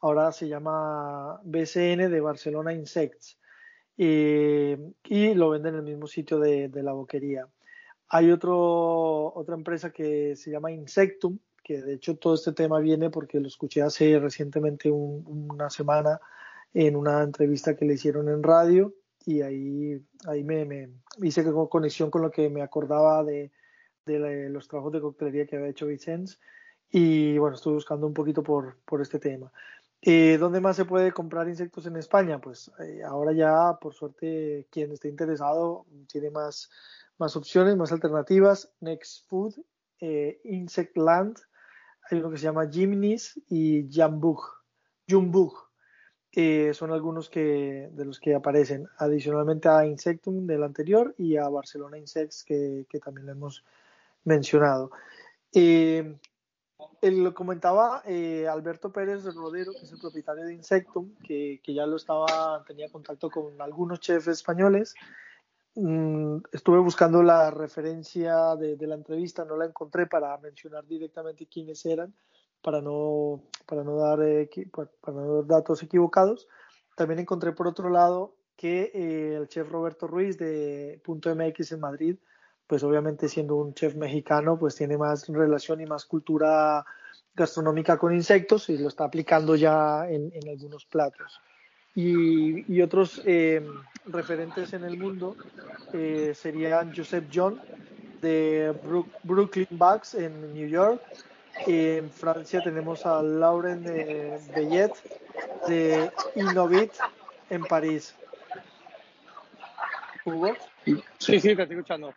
Ahora 0.00 0.32
se 0.32 0.48
llama 0.48 1.40
BCN 1.44 2.10
de 2.10 2.20
Barcelona 2.20 2.72
Insects 2.72 3.38
y 4.02 5.34
lo 5.34 5.50
venden 5.50 5.74
en 5.74 5.80
el 5.80 5.84
mismo 5.84 6.06
sitio 6.06 6.38
de, 6.38 6.68
de 6.68 6.82
la 6.82 6.92
boquería. 6.92 7.46
Hay 8.08 8.30
otro, 8.30 9.32
otra 9.34 9.54
empresa 9.54 9.90
que 9.90 10.34
se 10.36 10.50
llama 10.50 10.72
Insectum, 10.72 11.38
de 11.76 11.94
hecho 11.94 12.16
todo 12.16 12.34
este 12.34 12.52
tema 12.52 12.78
viene 12.78 13.10
porque 13.10 13.40
lo 13.40 13.48
escuché 13.48 13.82
hace 13.82 14.18
recientemente 14.18 14.90
una 14.90 15.70
semana 15.70 16.20
en 16.72 16.96
una 16.96 17.22
entrevista 17.22 17.76
que 17.76 17.84
le 17.84 17.94
hicieron 17.94 18.28
en 18.28 18.42
radio 18.42 18.94
y 19.26 19.42
ahí, 19.42 20.04
ahí 20.26 20.44
me, 20.44 20.64
me 20.64 20.90
hice 21.22 21.44
conexión 21.68 22.10
con 22.10 22.22
lo 22.22 22.30
que 22.30 22.48
me 22.48 22.62
acordaba 22.62 23.22
de, 23.24 23.52
de 24.06 24.48
los 24.48 24.68
trabajos 24.68 24.92
de 24.92 25.00
coctelería 25.00 25.46
que 25.46 25.56
había 25.56 25.68
hecho 25.68 25.86
Vicens 25.86 26.40
y 26.90 27.38
bueno, 27.38 27.56
estuve 27.56 27.74
buscando 27.74 28.06
un 28.06 28.14
poquito 28.14 28.42
por, 28.42 28.78
por 28.84 29.00
este 29.00 29.18
tema. 29.18 29.52
Eh, 30.02 30.38
¿Dónde 30.38 30.60
más 30.60 30.76
se 30.76 30.86
puede 30.86 31.12
comprar 31.12 31.48
insectos 31.48 31.86
en 31.86 31.96
España? 31.96 32.40
Pues 32.40 32.70
eh, 32.80 33.02
ahora 33.04 33.32
ya, 33.32 33.78
por 33.80 33.94
suerte, 33.94 34.66
quien 34.70 34.92
esté 34.92 35.08
interesado 35.08 35.86
tiene 36.10 36.30
más, 36.30 36.70
más 37.18 37.36
opciones, 37.36 37.76
más 37.76 37.92
alternativas. 37.92 38.72
Next 38.80 39.28
Food, 39.28 39.54
eh, 40.00 40.40
Insect 40.44 40.96
Land, 40.96 41.38
hay 42.10 42.20
uno 42.20 42.30
que 42.30 42.38
se 42.38 42.44
llama 42.44 42.68
Jimny's 42.68 43.40
y 43.48 43.88
Jambug. 43.90 44.42
Jumbug. 45.08 45.52
son 46.72 46.92
algunos 46.92 47.28
que, 47.28 47.88
de 47.92 48.04
los 48.04 48.20
que 48.20 48.34
aparecen, 48.34 48.86
adicionalmente 48.98 49.68
a 49.68 49.86
Insectum 49.86 50.46
del 50.46 50.62
anterior 50.62 51.14
y 51.18 51.36
a 51.36 51.48
Barcelona 51.48 51.98
Insects, 51.98 52.44
que, 52.44 52.86
que 52.88 53.00
también 53.00 53.26
lo 53.26 53.32
hemos 53.32 53.64
mencionado. 54.24 54.90
Eh, 55.52 56.16
lo 57.02 57.34
comentaba 57.34 58.02
eh, 58.06 58.46
Alberto 58.46 58.92
Pérez 58.92 59.24
Rodero, 59.34 59.72
que 59.72 59.84
es 59.84 59.92
el 59.92 59.98
propietario 59.98 60.44
de 60.44 60.54
Insectum, 60.54 61.14
que, 61.26 61.60
ya 61.66 61.86
lo 61.86 61.96
estaba, 61.96 62.62
tenía 62.66 62.90
contacto 62.90 63.30
con 63.30 63.60
algunos 63.60 64.00
chefs 64.00 64.28
españoles. 64.28 64.94
Mm, 65.82 66.42
estuve 66.52 66.78
buscando 66.78 67.22
la 67.22 67.50
referencia 67.50 68.54
de, 68.56 68.76
la 68.86 68.94
entrevista, 68.96 69.44
no 69.44 69.56
la 69.56 69.64
encontré 69.64 70.06
para 70.06 70.36
mencionar 70.38 70.86
directamente 70.86 71.46
quiénes 71.46 71.86
eran, 71.86 72.14
para 72.60 72.82
no, 72.82 73.42
para 73.66 73.82
no, 73.82 73.96
dar, 73.96 74.22
eh, 74.22 74.50
para 75.00 75.16
no 75.16 75.36
dar 75.36 75.46
datos 75.46 75.82
equivocados. 75.82 76.48
También 76.96 77.20
encontré 77.20 77.52
por 77.52 77.66
otro 77.66 77.88
lado 77.88 78.34
que 78.56 78.90
eh, 78.92 79.36
el 79.36 79.48
chef 79.48 79.70
Roberto 79.70 80.06
Ruiz 80.06 80.36
de 80.36 81.00
Punto 81.02 81.34
MX 81.34 81.72
en 81.72 81.80
Madrid 81.80 82.16
pues 82.70 82.84
obviamente 82.84 83.28
siendo 83.28 83.56
un 83.56 83.74
chef 83.74 83.96
mexicano, 83.96 84.56
pues 84.56 84.76
tiene 84.76 84.96
más 84.96 85.26
relación 85.26 85.80
y 85.80 85.86
más 85.86 86.04
cultura 86.04 86.84
gastronómica 87.34 87.98
con 87.98 88.14
insectos 88.14 88.68
y 88.68 88.78
lo 88.78 88.86
está 88.86 89.06
aplicando 89.06 89.56
ya 89.56 90.08
en, 90.08 90.30
algunos 90.48 90.86
platos. 90.86 91.40
Y, 91.94 92.80
otros 92.80 93.20
eh, 93.24 93.66
referentes 94.06 94.72
en 94.72 94.84
el 94.84 94.96
mundo 94.96 95.36
eh, 95.92 96.32
serían 96.34 96.94
Joseph 96.94 97.24
John 97.32 97.60
de 98.22 98.74
Brooklyn 99.24 99.68
Bugs 99.70 100.14
en 100.14 100.54
New 100.54 100.68
York. 100.68 101.02
En 101.66 102.10
Francia 102.10 102.62
tenemos 102.62 103.04
a 103.04 103.22
Lauren 103.22 103.82
de 103.82 104.38
Bellet 104.54 104.92
de 105.66 106.10
Innovit 106.36 106.92
en 107.50 107.64
París. 107.64 108.14
¿Hugo? 110.24 110.54
Sí, 110.84 111.02
sí, 111.18 111.40
te 111.40 111.62
estoy 111.62 111.76
escuchando 111.76 112.14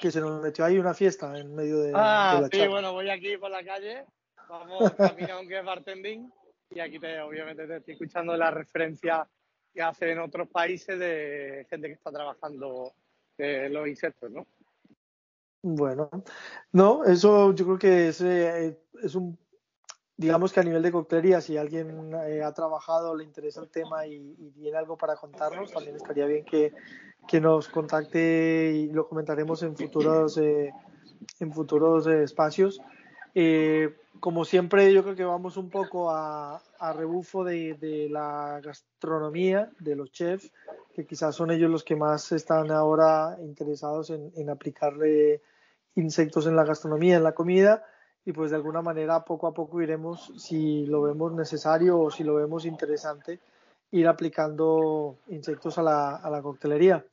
que 0.00 0.10
se 0.10 0.20
nos 0.20 0.40
metió 0.42 0.64
ahí 0.64 0.78
una 0.78 0.94
fiesta 0.94 1.36
en 1.38 1.54
medio 1.54 1.80
de, 1.80 1.92
ah, 1.94 2.48
sí, 2.50 2.66
bueno, 2.68 2.92
voy 2.92 3.10
aquí 3.10 3.36
por 3.36 3.50
la 3.50 3.64
calle, 3.64 4.04
vamos 4.48 4.92
camino 4.92 5.34
aunque 5.34 5.58
es 5.58 5.64
bartending 5.64 6.32
y 6.70 6.80
aquí 6.80 6.98
te, 6.98 7.20
obviamente 7.20 7.66
te 7.66 7.76
estoy 7.76 7.94
escuchando 7.94 8.36
la 8.36 8.50
referencia 8.50 9.26
que 9.72 9.82
hacen 9.82 10.10
en 10.10 10.18
otros 10.20 10.48
países 10.48 10.98
de 10.98 11.66
gente 11.68 11.88
que 11.88 11.94
está 11.94 12.10
trabajando 12.10 12.92
los 13.38 13.88
insectos, 13.88 14.30
¿no? 14.32 14.46
Bueno, 15.62 16.10
no, 16.72 17.04
eso 17.04 17.52
yo 17.52 17.64
creo 17.64 17.78
que 17.78 18.08
es, 18.08 18.20
eh, 18.20 18.78
es 19.02 19.14
un 19.14 19.38
digamos 20.18 20.52
que 20.52 20.60
a 20.60 20.64
nivel 20.64 20.82
de 20.82 20.92
coctelería, 20.92 21.40
si 21.40 21.56
alguien 21.56 22.12
eh, 22.26 22.42
ha 22.42 22.52
trabajado, 22.52 23.16
le 23.16 23.24
interesa 23.24 23.60
el 23.60 23.70
tema 23.70 24.04
y, 24.06 24.34
tiene 24.60 24.76
algo 24.76 24.96
para 24.96 25.14
contarnos, 25.14 25.72
también 25.72 25.96
estaría 25.96 26.26
bien 26.26 26.44
que, 26.44 26.72
nos 27.40 27.68
contacte 27.68 28.72
y 28.74 28.90
lo 28.90 29.08
comentaremos 29.08 29.62
en 29.62 29.76
futuros, 29.76 30.36
eh, 30.38 30.72
en 31.38 31.52
futuros 31.52 32.06
eh, 33.40 33.94
como 34.18 34.44
siempre, 34.44 34.92
yo 34.92 35.04
creo 35.04 35.14
que 35.14 35.24
vamos 35.24 35.56
un 35.56 35.70
poco 35.70 36.10
a, 36.10 36.60
rebufo 36.92 37.44
de, 37.44 38.08
la 38.10 38.60
gastronomía, 38.60 39.70
de 39.78 39.94
los 39.94 40.10
chefs, 40.10 40.50
que 40.92 41.06
quizás 41.06 41.36
son 41.36 41.52
ellos 41.52 41.70
los 41.70 41.84
que 41.84 41.94
más 41.94 42.32
están 42.32 42.72
ahora 42.72 43.36
interesados 43.40 44.10
en, 44.10 44.32
en 44.34 44.50
aplicarle 44.50 45.40
insectos 45.94 46.48
en 46.48 46.56
la 46.56 46.64
gastronomía, 46.64 47.16
en 47.16 47.22
la 47.22 47.36
comida 47.36 47.84
y 48.24 48.32
pues 48.32 48.50
de 48.50 48.56
alguna 48.56 48.82
manera 48.82 49.24
poco 49.24 49.46
a 49.46 49.54
poco 49.54 49.80
iremos, 49.80 50.32
si 50.36 50.84
lo 50.86 51.02
vemos 51.02 51.32
necesario 51.32 52.00
o 52.00 52.10
si 52.10 52.24
lo 52.24 52.34
vemos 52.34 52.64
interesante, 52.64 53.38
ir 53.92 54.08
aplicando 54.08 55.18
insectos 55.28 55.78
a 55.78 55.82
la, 55.82 56.16
a 56.16 56.28
la 56.28 56.42
coctelería. 56.42 57.04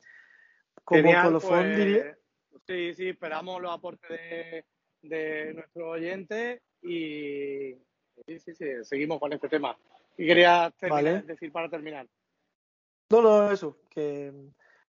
Como 0.83 1.03
colofón 1.21 1.65
pues, 1.65 1.77
diría. 1.77 2.17
Sí, 2.65 2.95
sí, 2.95 3.09
esperamos 3.09 3.61
los 3.61 3.71
aportes 3.71 4.09
de, 4.09 4.65
de 5.09 5.53
nuestros 5.53 5.87
oyentes 5.87 6.61
y 6.81 7.73
sí, 8.25 8.39
sí, 8.39 8.53
sí, 8.55 8.65
seguimos 8.83 9.19
con 9.19 9.33
este 9.33 9.49
tema. 9.49 9.77
Y 10.17 10.27
quería 10.27 10.73
decir 11.25 11.51
para 11.51 11.69
terminar. 11.69 12.07
No, 13.09 13.21
no, 13.21 13.51
eso, 13.51 13.77
que 13.89 14.31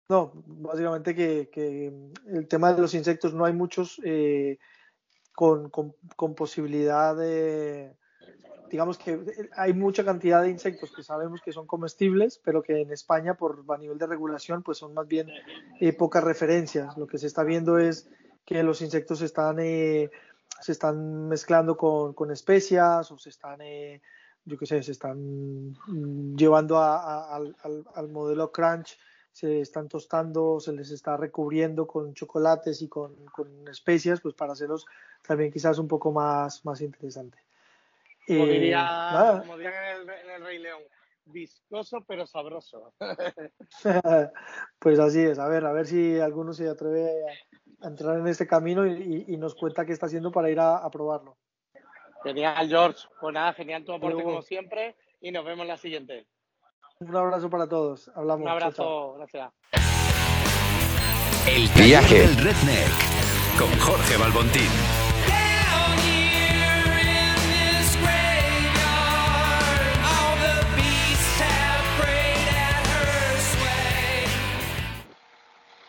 no, 0.09 0.33
básicamente 0.47 1.15
que, 1.15 1.49
que 1.51 1.93
el 2.29 2.49
tema 2.49 2.73
de 2.73 2.81
los 2.81 2.95
insectos 2.95 3.35
no 3.35 3.45
hay 3.45 3.53
muchos. 3.53 4.01
Eh, 4.05 4.59
con, 5.37 5.69
con, 5.69 6.35
posibilidad 6.35 7.15
de, 7.15 7.95
digamos 8.71 8.97
que 8.97 9.21
hay 9.55 9.75
mucha 9.75 10.03
cantidad 10.03 10.43
de 10.43 10.49
insectos 10.49 10.91
que 10.97 11.03
sabemos 11.03 11.43
que 11.43 11.53
son 11.53 11.67
comestibles, 11.67 12.41
pero 12.43 12.63
que 12.63 12.81
en 12.81 12.91
España, 12.91 13.35
por 13.35 13.63
a 13.69 13.77
nivel 13.77 13.99
de 13.99 14.07
regulación, 14.07 14.63
pues 14.63 14.79
son 14.79 14.95
más 14.95 15.07
bien 15.07 15.29
eh, 15.79 15.93
pocas 15.93 16.25
referencias. 16.25 16.97
Lo 16.97 17.07
que 17.07 17.19
se 17.19 17.27
está 17.27 17.45
viendo 17.45 17.79
es 17.79 18.09
que 18.47 18.63
los 18.63 18.81
insectos 18.81 19.21
están, 19.21 19.59
eh, 19.59 20.11
se 20.61 20.73
están 20.73 21.29
mezclando 21.29 21.77
con, 21.77 22.15
con, 22.15 22.31
especias 22.31 23.11
o 23.11 23.19
se 23.19 23.29
están, 23.29 23.61
eh, 23.61 24.01
yo 24.45 24.57
qué 24.57 24.65
sé, 24.65 24.83
se 24.83 24.93
están 24.93 25.73
mm, 25.73 26.37
llevando 26.37 26.81
al, 26.81 27.55
al, 27.95 28.09
modelo 28.09 28.53
crunch 28.53 28.97
se 29.33 29.61
están 29.61 29.87
tostando, 29.87 30.61
se 30.61 30.73
les 30.73 30.91
está 30.91 31.15
recubriendo 31.19 31.87
con 31.87 32.15
chocolates 32.15 32.81
y 32.81 32.89
con, 32.89 33.15
con 33.27 33.69
especias, 33.69 34.23
pues 34.23 34.35
para 34.35 34.55
hacerlos 34.55 34.87
también 35.21 35.53
quizás 35.53 35.79
un 35.79 35.89
poco 35.89 36.11
más, 36.11 36.65
más 36.65 36.81
interesante. 36.81 37.37
Como, 38.27 38.47
eh, 38.47 38.53
diría, 38.53 39.43
como 39.43 39.59
dirían 39.59 39.75
en 40.09 40.31
el, 40.31 40.43
Rey 40.43 40.59
León, 40.59 40.81
viscoso 41.27 42.03
pero 42.07 42.27
sabroso. 42.27 42.95
pues 44.79 44.99
así 44.99 45.21
es, 45.21 45.39
a 45.39 45.49
ver, 45.49 45.67
a 45.67 45.73
ver 45.73 45.87
si 45.87 46.19
alguno 46.19 46.55
se 46.55 46.71
atreve 46.71 47.11
a, 47.83 47.89
entrar 47.89 48.19
en 48.19 48.27
este 48.27 48.47
camino 48.47 48.87
y, 48.87 49.37
nos 49.37 49.55
cuenta 49.55 49.85
qué 49.85 49.93
está 49.93 50.07
haciendo 50.07 50.31
para 50.31 50.51
ir 50.51 50.61
a, 50.61 50.89
probarlo. 50.91 51.37
Genial, 52.23 52.69
George. 52.69 53.07
Pues 53.21 53.35
nada, 53.35 53.53
genial 53.53 53.85
tu 53.85 53.93
aporte 53.93 54.23
como 54.23 54.43
siempre 54.43 54.97
y 55.21 55.31
nos 55.31 55.45
vemos 55.45 55.63
en 55.63 55.69
la 55.69 55.77
siguiente. 55.77 56.27
Un 57.01 57.15
abrazo 57.15 57.51
para 57.51 57.69
todos. 57.69 58.11
Hablamos. 58.15 58.43
Un 58.43 58.49
abrazo, 58.49 59.15
gracias. 59.15 59.53
El 61.47 61.69
viaje 61.85 62.21
del 62.21 62.37
Redneck 62.39 63.59
con 63.59 63.71
Jorge 63.79 64.17
Balbontín. 64.17 65.06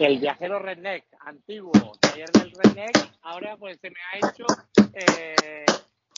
El 0.06 0.20
viajero 0.20 0.60
redneck 0.60 1.06
antiguo, 1.22 1.72
taller 2.00 2.30
del 2.32 2.52
redneck, 2.52 3.12
ahora 3.24 3.58
pues 3.58 3.80
se 3.82 3.90
me 3.90 3.98
ha 4.00 4.30
hecho 4.30 4.46
eh, 4.94 5.66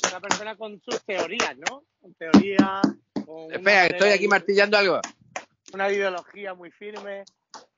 una 0.09 0.19
persona 0.19 0.55
con 0.55 0.81
sus 0.81 1.01
teorías, 1.05 1.57
¿no? 1.57 1.83
Con 2.01 2.13
teorías. 2.15 2.81
Espera, 3.51 3.85
estoy 3.85 4.09
aquí 4.09 4.27
martillando 4.27 4.77
algo. 4.77 4.99
Una 5.73 5.89
ideología 5.91 6.53
muy 6.53 6.71
firme. 6.71 7.23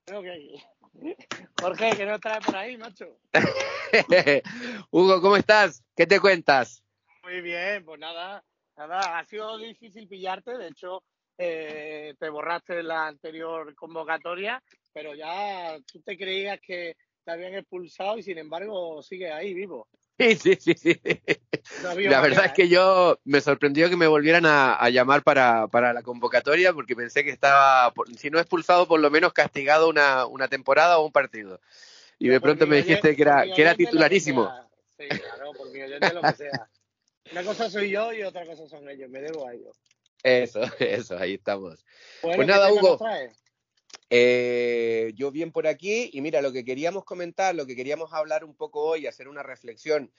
Creo 0.06 0.22
que... 0.22 0.56
Jorge, 1.62 1.96
que 1.96 2.06
no 2.06 2.20
trae 2.20 2.42
por 2.42 2.56
ahí, 2.56 2.78
macho. 2.78 3.18
Hugo, 4.92 5.22
¿cómo 5.22 5.38
estás? 5.38 5.84
¿Qué 5.96 6.08
te 6.08 6.20
cuentas? 6.20 6.84
Muy 7.24 7.42
bien, 7.42 7.86
pues 7.86 8.00
nada, 8.00 8.44
nada, 8.76 9.20
ha 9.20 9.26
sido 9.26 9.58
difícil 9.58 10.08
pillarte, 10.08 10.58
de 10.58 10.70
hecho, 10.70 11.04
eh, 11.38 12.16
te 12.20 12.30
borraste 12.30 12.82
la 12.82 13.08
anterior 13.08 13.76
convocatoria 13.76 14.62
pero 14.94 15.16
ya 15.16 15.78
tú 15.92 16.02
te 16.02 16.18
creías 16.18 16.60
que 16.62 16.96
te 17.24 17.32
habían 17.32 17.56
expulsado 17.56 18.18
y 18.18 18.24
sin 18.24 18.38
embargo 18.38 19.02
sigue 19.02 19.32
ahí 19.32 19.54
vivo. 19.54 19.88
Sí, 20.20 20.36
sí, 20.36 20.58
sí, 20.60 20.74
sí. 20.76 21.02
La 21.82 22.22
verdad 22.22 22.46
es 22.46 22.54
que 22.54 22.70
yo 22.70 23.20
me 23.24 23.42
sorprendió 23.42 23.90
que 23.90 23.96
me 23.96 24.08
volvieran 24.08 24.46
a, 24.46 24.88
llamar 24.90 25.24
para, 25.24 25.68
para, 25.68 25.94
la 25.94 26.04
convocatoria 26.04 26.74
porque 26.74 26.96
pensé 26.96 27.24
que 27.24 27.32
estaba, 27.32 27.92
si 28.18 28.30
no 28.30 28.40
expulsado, 28.40 28.88
por 28.88 29.00
lo 29.00 29.10
menos 29.10 29.34
castigado 29.34 29.90
una, 29.90 30.28
una 30.28 30.48
temporada 30.48 31.00
o 31.00 31.06
un 31.06 31.12
partido. 31.12 31.60
Y 32.20 32.28
de 32.28 32.40
pronto 32.40 32.68
me 32.68 32.78
dijiste 32.78 33.16
que 33.16 33.22
era, 33.24 33.44
que 33.44 33.62
era 33.62 33.74
titularísimo. 33.74 34.52
Sí, 34.96 35.08
claro, 35.08 35.54
por 35.54 35.72
mi 35.72 35.82
oyente 35.82 36.14
lo 36.14 36.22
que 36.22 36.34
sea. 36.34 36.70
Una 37.32 37.44
cosa 37.44 37.70
soy 37.70 37.90
yo 37.90 38.14
y 38.14 38.22
otra 38.22 38.46
cosa 38.46 38.68
son 38.68 38.88
ellos, 38.90 39.10
me 39.10 39.22
debo 39.22 39.48
a 39.48 39.54
ellos. 39.54 39.76
Eso, 40.22 40.62
eso, 40.80 41.18
ahí 41.18 41.36
estamos. 41.36 41.84
pues 42.22 42.48
nada, 42.48 42.72
Hugo. 42.72 43.00
Eh, 44.14 45.14
yo 45.16 45.32
bien 45.32 45.54
por 45.54 45.68
aquí 45.68 46.10
y 46.12 46.20
mira, 46.20 46.42
lo 46.42 46.52
que 46.52 46.66
queríamos 46.66 47.06
comentar, 47.06 47.56
lo 47.56 47.66
que 47.66 47.78
queríamos 47.78 48.12
hablar 48.12 48.44
un 48.44 48.54
poco 48.54 48.84
hoy, 48.84 49.08
hacer 49.08 49.30
una 49.30 49.42
reflexión 49.42 50.12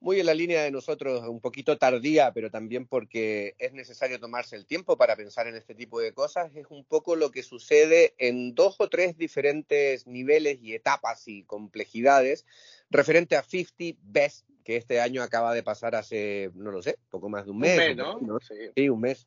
muy 0.00 0.20
en 0.20 0.26
la 0.26 0.34
línea 0.34 0.62
de 0.62 0.70
nosotros, 0.70 1.26
un 1.26 1.40
poquito 1.40 1.78
tardía, 1.78 2.30
pero 2.34 2.50
también 2.50 2.86
porque 2.86 3.54
es 3.58 3.72
necesario 3.72 4.20
tomarse 4.20 4.54
el 4.54 4.66
tiempo 4.66 4.98
para 4.98 5.16
pensar 5.16 5.46
en 5.46 5.56
este 5.56 5.74
tipo 5.74 5.98
de 5.98 6.12
cosas, 6.12 6.54
es 6.54 6.66
un 6.68 6.84
poco 6.84 7.16
lo 7.16 7.30
que 7.30 7.42
sucede 7.42 8.12
en 8.18 8.54
dos 8.54 8.76
o 8.80 8.90
tres 8.90 9.16
diferentes 9.16 10.06
niveles 10.06 10.58
y 10.60 10.74
etapas 10.74 11.26
y 11.26 11.44
complejidades 11.44 12.44
referente 12.90 13.34
a 13.34 13.42
50 13.42 13.98
Best, 14.02 14.46
que 14.62 14.76
este 14.76 15.00
año 15.00 15.22
acaba 15.22 15.54
de 15.54 15.62
pasar 15.62 15.94
hace, 15.94 16.50
no 16.54 16.70
lo 16.70 16.82
sé, 16.82 16.98
poco 17.08 17.30
más 17.30 17.46
de 17.46 17.52
un 17.52 17.60
mes. 17.60 17.78
Un 17.78 17.96
mes, 17.96 17.96
¿no? 17.96 18.38
sí, 18.76 18.90
un 18.90 19.00
mes, 19.00 19.26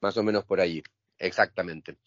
más 0.00 0.16
o 0.16 0.22
menos 0.22 0.46
por 0.46 0.58
allí, 0.58 0.82
exactamente. 1.18 1.98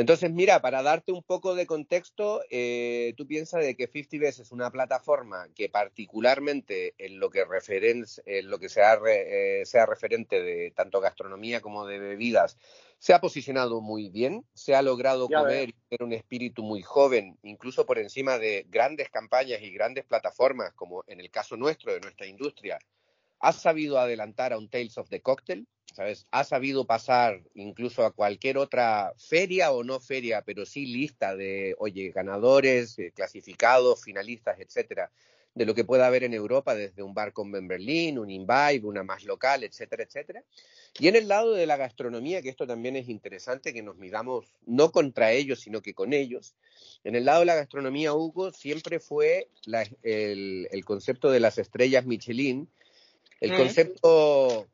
Entonces, 0.00 0.30
mira, 0.30 0.62
para 0.62 0.82
darte 0.82 1.12
un 1.12 1.22
poco 1.22 1.54
de 1.54 1.66
contexto, 1.66 2.40
eh, 2.48 3.12
tú 3.18 3.26
piensas 3.26 3.62
de 3.62 3.76
que 3.76 3.86
50 3.86 4.16
Best 4.18 4.40
es 4.40 4.50
una 4.50 4.70
plataforma 4.70 5.48
que 5.54 5.68
particularmente 5.68 6.94
en 6.96 7.20
lo 7.20 7.28
que, 7.28 7.44
en 7.44 8.50
lo 8.50 8.58
que 8.58 8.68
sea, 8.70 8.98
eh, 9.06 9.62
sea 9.66 9.84
referente 9.84 10.42
de 10.42 10.70
tanto 10.70 11.02
gastronomía 11.02 11.60
como 11.60 11.84
de 11.86 11.98
bebidas, 11.98 12.56
se 12.98 13.12
ha 13.12 13.20
posicionado 13.20 13.82
muy 13.82 14.08
bien, 14.08 14.46
se 14.54 14.74
ha 14.74 14.80
logrado 14.80 15.28
comer 15.28 15.68
y 15.68 15.74
tener 15.90 16.02
un 16.02 16.14
espíritu 16.14 16.62
muy 16.62 16.80
joven, 16.80 17.38
incluso 17.42 17.84
por 17.84 17.98
encima 17.98 18.38
de 18.38 18.64
grandes 18.70 19.10
campañas 19.10 19.60
y 19.60 19.70
grandes 19.70 20.06
plataformas, 20.06 20.72
como 20.72 21.04
en 21.08 21.20
el 21.20 21.30
caso 21.30 21.58
nuestro, 21.58 21.92
de 21.92 22.00
nuestra 22.00 22.26
industria, 22.26 22.78
ha 23.38 23.52
sabido 23.52 23.98
adelantar 23.98 24.54
a 24.54 24.58
un 24.58 24.70
Tales 24.70 24.96
of 24.96 25.10
the 25.10 25.20
Cocktail, 25.20 25.66
¿sabes? 25.94 26.26
Ha 26.30 26.44
sabido 26.44 26.84
pasar 26.86 27.42
incluso 27.54 28.04
a 28.04 28.12
cualquier 28.12 28.58
otra 28.58 29.12
feria 29.16 29.72
o 29.72 29.84
no 29.84 30.00
feria, 30.00 30.42
pero 30.42 30.64
sí 30.66 30.86
lista 30.86 31.36
de, 31.36 31.74
oye, 31.78 32.10
ganadores, 32.10 32.98
eh, 32.98 33.12
clasificados, 33.14 34.02
finalistas, 34.02 34.58
etcétera, 34.60 35.10
de 35.54 35.66
lo 35.66 35.74
que 35.74 35.84
pueda 35.84 36.06
haber 36.06 36.22
en 36.22 36.32
Europa, 36.32 36.74
desde 36.74 37.02
un 37.02 37.12
bar 37.12 37.32
con 37.32 37.50
Berlín, 37.50 38.18
un 38.18 38.30
Imbibe, 38.30 38.86
una 38.86 39.02
más 39.02 39.24
local, 39.24 39.64
etcétera, 39.64 40.04
etcétera. 40.04 40.44
Y 40.98 41.08
en 41.08 41.16
el 41.16 41.26
lado 41.26 41.52
de 41.52 41.66
la 41.66 41.76
gastronomía, 41.76 42.40
que 42.40 42.50
esto 42.50 42.66
también 42.66 42.94
es 42.94 43.08
interesante, 43.08 43.72
que 43.72 43.82
nos 43.82 43.96
midamos 43.96 44.46
no 44.66 44.92
contra 44.92 45.32
ellos, 45.32 45.60
sino 45.60 45.82
que 45.82 45.92
con 45.92 46.12
ellos. 46.12 46.54
En 47.02 47.16
el 47.16 47.24
lado 47.24 47.40
de 47.40 47.46
la 47.46 47.56
gastronomía, 47.56 48.14
Hugo, 48.14 48.52
siempre 48.52 49.00
fue 49.00 49.48
el, 50.02 50.68
el 50.70 50.84
concepto 50.84 51.30
de 51.30 51.40
las 51.40 51.58
estrellas 51.58 52.06
Michelin, 52.06 52.68
el 53.40 53.56
concepto 53.56 54.68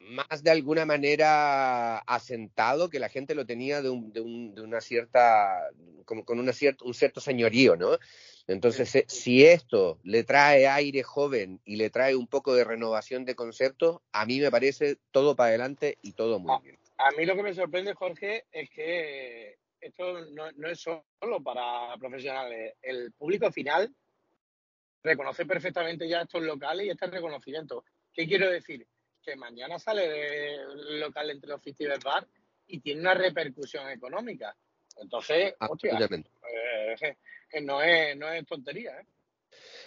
más 0.00 0.42
de 0.42 0.50
alguna 0.50 0.84
manera 0.84 1.98
asentado 1.98 2.88
que 2.90 2.98
la 2.98 3.08
gente 3.08 3.34
lo 3.34 3.46
tenía 3.46 3.82
de, 3.82 3.90
un, 3.90 4.12
de, 4.12 4.20
un, 4.20 4.54
de 4.54 4.62
una 4.62 4.80
cierta, 4.80 5.70
como 6.04 6.24
con 6.24 6.38
una 6.38 6.52
cierta, 6.52 6.84
un 6.84 6.94
cierto 6.94 7.20
señorío, 7.20 7.76
¿no? 7.76 7.98
Entonces, 8.46 8.94
eh, 8.94 9.04
si 9.08 9.44
esto 9.44 9.98
le 10.02 10.22
trae 10.24 10.68
aire 10.68 11.02
joven 11.02 11.60
y 11.64 11.76
le 11.76 11.90
trae 11.90 12.14
un 12.14 12.26
poco 12.26 12.54
de 12.54 12.64
renovación 12.64 13.24
de 13.24 13.34
conceptos, 13.34 14.00
a 14.12 14.26
mí 14.26 14.40
me 14.40 14.50
parece 14.50 14.98
todo 15.10 15.34
para 15.34 15.48
adelante 15.48 15.98
y 16.02 16.12
todo 16.12 16.38
muy 16.38 16.62
bien. 16.62 16.78
A 16.98 17.10
mí 17.12 17.24
lo 17.24 17.34
que 17.34 17.42
me 17.42 17.54
sorprende, 17.54 17.94
Jorge, 17.94 18.44
es 18.52 18.70
que 18.70 19.56
esto 19.80 20.20
no, 20.30 20.52
no 20.52 20.68
es 20.68 20.80
solo 20.80 21.42
para 21.42 21.96
profesionales. 21.98 22.74
El 22.82 23.12
público 23.12 23.50
final 23.50 23.94
reconoce 25.02 25.44
perfectamente 25.44 26.08
ya 26.08 26.22
estos 26.22 26.42
locales 26.42 26.86
y 26.86 26.90
este 26.90 27.06
reconocimiento. 27.06 27.84
¿Qué 28.12 28.26
quiero 28.26 28.50
decir? 28.50 28.86
Que 29.24 29.36
mañana 29.36 29.78
sale 29.78 30.08
del 30.08 31.00
local 31.00 31.30
entre 31.30 31.48
los 31.50 31.62
festivals 31.62 32.04
bar 32.04 32.26
y 32.66 32.80
tiene 32.80 33.00
una 33.00 33.14
repercusión 33.14 33.88
económica. 33.88 34.54
Entonces, 34.96 35.54
hostia, 35.60 35.98
eh, 35.98 37.16
no, 37.62 37.82
es, 37.82 38.16
no 38.16 38.30
es 38.30 38.46
tontería. 38.46 38.98
¿eh? 39.00 39.06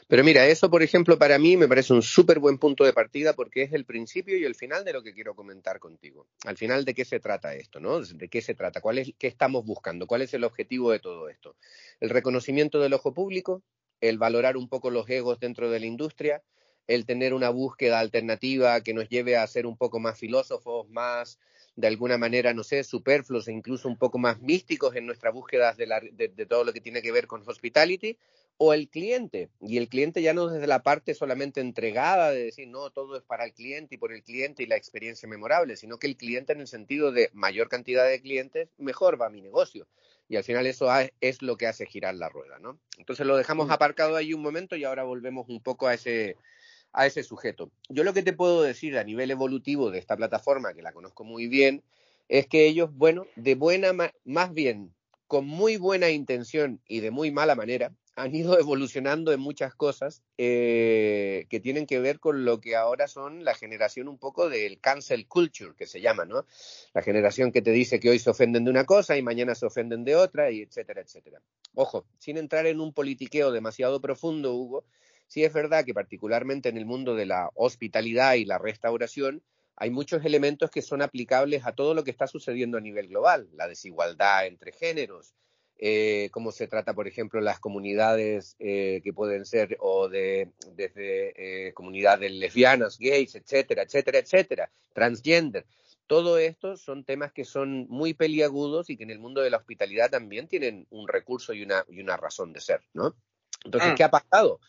Pero 0.07 0.23
mira, 0.23 0.47
eso, 0.47 0.69
por 0.69 0.83
ejemplo, 0.83 1.17
para 1.17 1.37
mí 1.37 1.57
me 1.57 1.67
parece 1.67 1.93
un 1.93 2.01
súper 2.01 2.39
buen 2.39 2.57
punto 2.57 2.85
de 2.85 2.93
partida 2.93 3.33
porque 3.33 3.63
es 3.63 3.73
el 3.73 3.85
principio 3.85 4.37
y 4.37 4.45
el 4.45 4.55
final 4.55 4.85
de 4.85 4.93
lo 4.93 5.03
que 5.03 5.13
quiero 5.13 5.35
comentar 5.35 5.79
contigo. 5.79 6.27
Al 6.45 6.57
final, 6.57 6.85
¿de 6.85 6.93
qué 6.93 7.03
se 7.03 7.19
trata 7.19 7.55
esto? 7.55 7.79
¿no? 7.79 7.99
¿De 7.99 8.29
qué 8.29 8.41
se 8.41 8.55
trata? 8.55 8.79
¿Cuál 8.79 8.99
es, 8.99 9.13
¿Qué 9.17 9.27
estamos 9.27 9.65
buscando? 9.65 10.07
¿Cuál 10.07 10.21
es 10.21 10.33
el 10.33 10.43
objetivo 10.43 10.91
de 10.91 10.99
todo 10.99 11.29
esto? 11.29 11.55
El 11.99 12.09
reconocimiento 12.09 12.79
del 12.79 12.93
ojo 12.93 13.13
público, 13.13 13.63
el 13.99 14.17
valorar 14.17 14.55
un 14.55 14.69
poco 14.69 14.91
los 14.91 15.09
egos 15.09 15.39
dentro 15.39 15.69
de 15.69 15.79
la 15.79 15.85
industria, 15.85 16.41
el 16.87 17.05
tener 17.05 17.33
una 17.33 17.49
búsqueda 17.49 17.99
alternativa 17.99 18.81
que 18.81 18.93
nos 18.93 19.09
lleve 19.09 19.37
a 19.37 19.47
ser 19.47 19.65
un 19.65 19.77
poco 19.77 19.99
más 19.99 20.17
filósofos, 20.17 20.89
más 20.89 21.39
de 21.75 21.87
alguna 21.87 22.17
manera, 22.17 22.53
no 22.53 22.63
sé, 22.63 22.83
superfluos 22.83 23.47
e 23.47 23.53
incluso 23.53 23.87
un 23.87 23.97
poco 23.97 24.17
más 24.17 24.41
místicos 24.41 24.95
en 24.95 25.05
nuestra 25.05 25.29
búsqueda 25.29 25.73
de, 25.73 26.11
de, 26.13 26.45
todo 26.47 26.63
lo 26.63 26.73
que 26.73 26.81
tiene 26.81 27.03
que 27.03 27.11
ver 27.11 27.27
con 27.27 27.47
hospitality, 27.47 28.17
o 28.57 28.73
el 28.73 28.89
cliente. 28.89 29.49
Y 29.61 29.77
el 29.77 29.87
cliente 29.87 30.23
ya 30.23 30.33
no 30.33 30.47
desde 30.47 30.65
la 30.65 30.81
parte 30.81 31.13
solamente 31.13 31.61
entregada 31.61 32.31
de 32.31 32.45
decir, 32.45 32.67
no, 32.67 32.89
todo 32.89 33.15
es 33.15 33.21
para 33.21 33.45
el 33.45 33.53
cliente 33.53 33.93
y 33.93 33.97
por 33.99 34.11
el 34.11 34.23
cliente 34.23 34.63
y 34.63 34.65
la 34.65 34.75
experiencia 34.75 35.29
memorable, 35.29 35.75
sino 35.75 35.99
que 35.99 36.07
el 36.07 36.17
cliente 36.17 36.53
en 36.53 36.61
el 36.61 36.67
sentido 36.67 37.11
de 37.11 37.29
mayor 37.33 37.69
cantidad 37.69 38.07
de 38.07 38.21
clientes, 38.21 38.69
mejor 38.79 39.21
va 39.21 39.29
mi 39.29 39.41
negocio. 39.41 39.87
Y 40.27 40.35
al 40.35 40.43
final 40.43 40.65
eso 40.65 40.89
es 41.21 41.43
lo 41.43 41.57
que 41.57 41.67
hace 41.67 41.85
girar 41.85 42.15
la 42.15 42.27
rueda, 42.27 42.57
¿no? 42.57 42.79
Entonces 42.97 43.25
lo 43.27 43.37
dejamos 43.37 43.69
aparcado 43.69 44.15
ahí 44.15 44.33
un 44.33 44.41
momento 44.41 44.75
y 44.75 44.83
ahora 44.83 45.03
volvemos 45.03 45.47
un 45.47 45.61
poco 45.61 45.87
a 45.87 45.93
ese, 45.93 46.35
a 46.93 47.05
ese 47.05 47.23
sujeto. 47.23 47.71
Yo 47.89 48.03
lo 48.03 48.13
que 48.13 48.23
te 48.23 48.33
puedo 48.33 48.61
decir 48.61 48.97
a 48.97 49.03
nivel 49.03 49.31
evolutivo 49.31 49.91
de 49.91 49.99
esta 49.99 50.17
plataforma, 50.17 50.73
que 50.73 50.81
la 50.81 50.93
conozco 50.93 51.23
muy 51.23 51.47
bien, 51.47 51.83
es 52.29 52.47
que 52.47 52.67
ellos, 52.67 52.89
bueno, 52.93 53.25
de 53.35 53.55
buena, 53.55 53.93
más 54.25 54.53
bien 54.53 54.93
con 55.27 55.45
muy 55.45 55.77
buena 55.77 56.09
intención 56.09 56.81
y 56.87 57.01
de 57.01 57.11
muy 57.11 57.31
mala 57.31 57.55
manera, 57.55 57.93
han 58.15 58.33
ido 58.35 58.57
evolucionando 58.59 59.31
en 59.31 59.39
muchas 59.39 59.75
cosas 59.75 60.23
eh, 60.37 61.45
que 61.49 61.59
tienen 61.59 61.85
que 61.85 61.99
ver 61.99 62.19
con 62.19 62.43
lo 62.43 62.59
que 62.59 62.75
ahora 62.75 63.07
son 63.07 63.45
la 63.45 63.53
generación 63.53 64.07
un 64.07 64.17
poco 64.17 64.49
del 64.49 64.79
cancel 64.79 65.27
culture, 65.27 65.73
que 65.77 65.85
se 65.85 66.01
llama, 66.01 66.25
¿no? 66.25 66.45
La 66.93 67.01
generación 67.01 67.51
que 67.51 67.61
te 67.61 67.71
dice 67.71 67.99
que 67.99 68.09
hoy 68.09 68.19
se 68.19 68.29
ofenden 68.29 68.65
de 68.65 68.71
una 68.71 68.85
cosa 68.85 69.17
y 69.17 69.21
mañana 69.21 69.55
se 69.55 69.65
ofenden 69.65 70.03
de 70.03 70.15
otra, 70.15 70.51
y 70.51 70.61
etcétera, 70.61 71.01
etcétera. 71.01 71.41
Ojo, 71.75 72.05
sin 72.17 72.37
entrar 72.37 72.65
en 72.65 72.79
un 72.81 72.93
politiqueo 72.93 73.51
demasiado 73.51 74.01
profundo, 74.01 74.55
Hugo, 74.55 74.85
Sí 75.27 75.43
es 75.43 75.53
verdad 75.53 75.85
que 75.85 75.93
particularmente 75.93 76.69
en 76.69 76.77
el 76.77 76.85
mundo 76.85 77.15
de 77.15 77.25
la 77.25 77.49
hospitalidad 77.55 78.35
y 78.35 78.45
la 78.45 78.57
restauración 78.57 79.43
hay 79.75 79.91
muchos 79.91 80.25
elementos 80.25 80.71
que 80.71 80.81
son 80.81 81.01
aplicables 81.01 81.65
a 81.65 81.73
todo 81.73 81.93
lo 81.93 82.03
que 82.03 82.11
está 82.11 82.25
sucediendo 82.27 82.77
a 82.77 82.81
nivel 82.81 83.09
global, 83.09 83.47
la 83.53 83.67
desigualdad 83.67 84.47
entre 84.47 84.71
géneros, 84.71 85.35
eh, 85.79 86.29
cómo 86.31 86.51
se 86.51 86.67
trata, 86.67 86.95
por 86.95 87.07
ejemplo, 87.07 87.39
las 87.39 87.59
comunidades 87.59 88.55
eh, 88.57 89.01
que 89.03 89.13
pueden 89.13 89.45
ser 89.45 89.77
o 89.79 90.09
de 90.09 90.49
desde 90.73 91.67
eh, 91.67 91.73
comunidades 91.73 92.31
lesbianas, 92.31 92.97
gays, 92.97 93.35
etcétera, 93.35 93.83
etcétera, 93.83 94.17
etcétera, 94.17 94.71
transgender. 94.93 95.65
Todo 96.07 96.39
esto 96.39 96.77
son 96.77 97.03
temas 97.03 97.31
que 97.31 97.45
son 97.45 97.85
muy 97.89 98.15
peliagudos 98.15 98.89
y 98.89 98.97
que 98.97 99.03
en 99.03 99.11
el 99.11 99.19
mundo 99.19 99.41
de 99.41 99.51
la 99.51 99.57
hospitalidad 99.57 100.09
también 100.09 100.47
tienen 100.47 100.87
un 100.89 101.07
recurso 101.07 101.53
y 101.53 101.61
una, 101.61 101.85
y 101.87 102.01
una 102.01 102.17
razón 102.17 102.53
de 102.53 102.61
ser, 102.61 102.81
¿no? 102.93 103.15
Entonces, 103.63 103.91
mm. 103.91 103.95
¿qué 103.95 104.03
ha 104.03 104.09
pasado? 104.09 104.59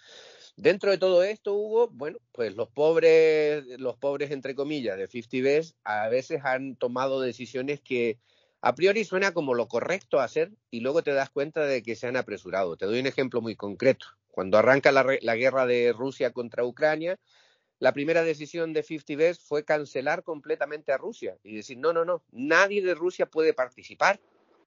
Dentro 0.59 0.91
de 0.91 0.99
todo 0.99 1.23
esto, 1.23 1.55
Hugo, 1.55 1.89
bueno, 1.93 2.19
pues 2.33 2.57
los 2.57 2.69
pobres, 2.69 3.65
los 3.79 3.97
pobres 3.97 4.33
entre 4.33 4.57
comillas 4.57 4.99
de 4.99 5.07
50 5.07 5.49
Best 5.49 5.77
a 5.85 6.09
veces 6.09 6.41
han 6.45 6.75
tomado 6.75 7.21
decisiones 7.21 7.81
que 7.81 8.19
a 8.61 8.75
priori 8.75 9.05
suena 9.05 9.33
como 9.33 9.55
lo 9.55 9.69
correcto 9.69 10.19
hacer 10.19 10.51
y 10.73 10.81
luego 10.81 11.05
te 11.05 11.13
das 11.13 11.31
cuenta 11.31 11.65
de 11.65 11.85
que 11.85 11.95
se 11.95 12.09
han 12.09 12.17
apresurado. 12.17 12.77
Te 12.77 12.87
doy 12.87 12.99
un 12.99 13.07
ejemplo 13.07 13.41
muy 13.41 13.55
concreto. 13.55 14.07
Cuando 14.33 14.59
arranca 14.59 14.91
la, 14.91 15.07
la 15.23 15.37
guerra 15.37 15.65
de 15.65 15.93
Rusia 15.93 16.33
contra 16.33 16.65
Ucrania, 16.65 17.21
la 17.79 17.93
primera 17.93 18.25
decisión 18.25 18.73
de 18.73 18.83
50 18.83 19.15
Best 19.15 19.43
fue 19.47 19.65
cancelar 19.65 20.25
completamente 20.25 20.91
a 20.91 20.99
Rusia 20.99 21.39
y 21.45 21.55
decir, 21.55 21.79
no, 21.79 21.93
no, 21.93 22.05
no, 22.05 22.25
nadie 22.33 22.83
de 22.83 22.97
Rusia 22.97 23.27
puede 23.27 23.55
participar, 23.55 24.19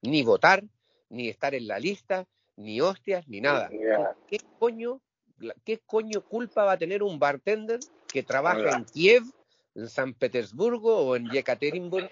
ni 0.01 0.23
votar, 0.23 0.63
ni 1.10 1.27
estar 1.27 1.54
en 1.54 1.67
la 1.67 1.80
lista, 1.80 2.30
ni 2.56 2.80
hostias, 2.80 3.27
ni 3.27 3.41
nada. 3.41 3.69
¿Qué 4.30 4.38
coño 4.58 5.01
¿qué 5.65 5.80
coño 5.86 6.21
culpa 6.21 6.63
va 6.63 6.73
a 6.73 6.77
tener 6.77 7.04
un 7.04 7.19
bartender 7.19 7.80
que 8.08 8.23
trabaja 8.23 8.77
en 8.77 8.86
Kiev, 8.86 9.23
en 9.75 9.88
San 9.88 10.13
Petersburgo 10.13 10.97
o 10.97 11.15
en 11.15 11.30
Yekaterinburg 11.30 12.10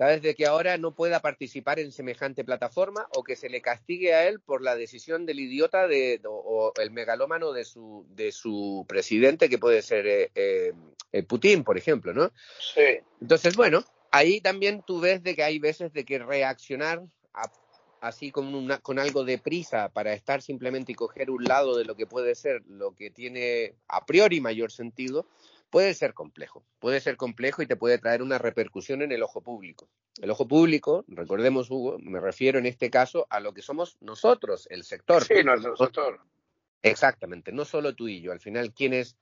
¿Sabes? 0.00 0.22
De 0.22 0.34
que 0.34 0.46
ahora 0.46 0.78
no 0.78 0.94
pueda 0.94 1.20
participar 1.20 1.78
en 1.78 1.92
semejante 1.92 2.42
plataforma 2.42 3.06
o 3.14 3.22
que 3.22 3.36
se 3.36 3.50
le 3.50 3.60
castigue 3.60 4.14
a 4.14 4.26
él 4.26 4.40
por 4.40 4.62
la 4.62 4.74
decisión 4.74 5.26
del 5.26 5.40
idiota 5.40 5.86
de, 5.86 6.22
o, 6.24 6.72
el 6.80 6.90
megalómano 6.90 7.52
de 7.52 7.66
su, 7.66 8.06
de 8.08 8.32
su 8.32 8.86
presidente, 8.88 9.50
que 9.50 9.58
puede 9.58 9.82
ser 9.82 10.06
eh, 10.06 10.72
eh, 11.12 11.22
Putin, 11.24 11.64
por 11.64 11.76
ejemplo, 11.76 12.14
¿no? 12.14 12.32
Sí. 12.74 13.00
Entonces, 13.20 13.56
bueno, 13.56 13.84
ahí 14.10 14.40
también 14.40 14.82
tú 14.86 15.00
ves 15.00 15.22
de 15.22 15.36
que 15.36 15.42
hay 15.42 15.58
veces 15.58 15.92
de 15.92 16.06
que 16.06 16.18
reaccionar 16.18 17.02
así 18.00 18.30
con, 18.30 18.54
una, 18.54 18.78
con 18.78 18.98
algo 18.98 19.24
de 19.24 19.38
prisa 19.38 19.88
para 19.90 20.12
estar 20.12 20.42
simplemente 20.42 20.92
y 20.92 20.94
coger 20.94 21.30
un 21.30 21.44
lado 21.44 21.76
de 21.76 21.84
lo 21.84 21.94
que 21.94 22.06
puede 22.06 22.34
ser 22.34 22.62
lo 22.66 22.94
que 22.94 23.10
tiene 23.10 23.74
a 23.88 24.04
priori 24.06 24.40
mayor 24.40 24.72
sentido, 24.72 25.26
puede 25.70 25.94
ser 25.94 26.14
complejo. 26.14 26.64
Puede 26.78 27.00
ser 27.00 27.16
complejo 27.16 27.62
y 27.62 27.66
te 27.66 27.76
puede 27.76 27.98
traer 27.98 28.22
una 28.22 28.38
repercusión 28.38 29.02
en 29.02 29.12
el 29.12 29.22
ojo 29.22 29.40
público. 29.40 29.88
El 30.20 30.30
ojo 30.30 30.46
público, 30.46 31.04
recordemos, 31.08 31.70
Hugo, 31.70 31.98
me 31.98 32.20
refiero 32.20 32.58
en 32.58 32.66
este 32.66 32.90
caso 32.90 33.26
a 33.30 33.40
lo 33.40 33.54
que 33.54 33.62
somos 33.62 33.96
nosotros, 34.00 34.66
el 34.70 34.84
sector. 34.84 35.24
Sí, 35.24 35.42
nuestro 35.44 35.76
sector. 35.76 36.20
Exactamente, 36.82 37.52
no 37.52 37.64
solo 37.64 37.94
tú 37.94 38.08
y 38.08 38.20
yo. 38.20 38.32
Al 38.32 38.40
final, 38.40 38.72
quienes 38.72 39.16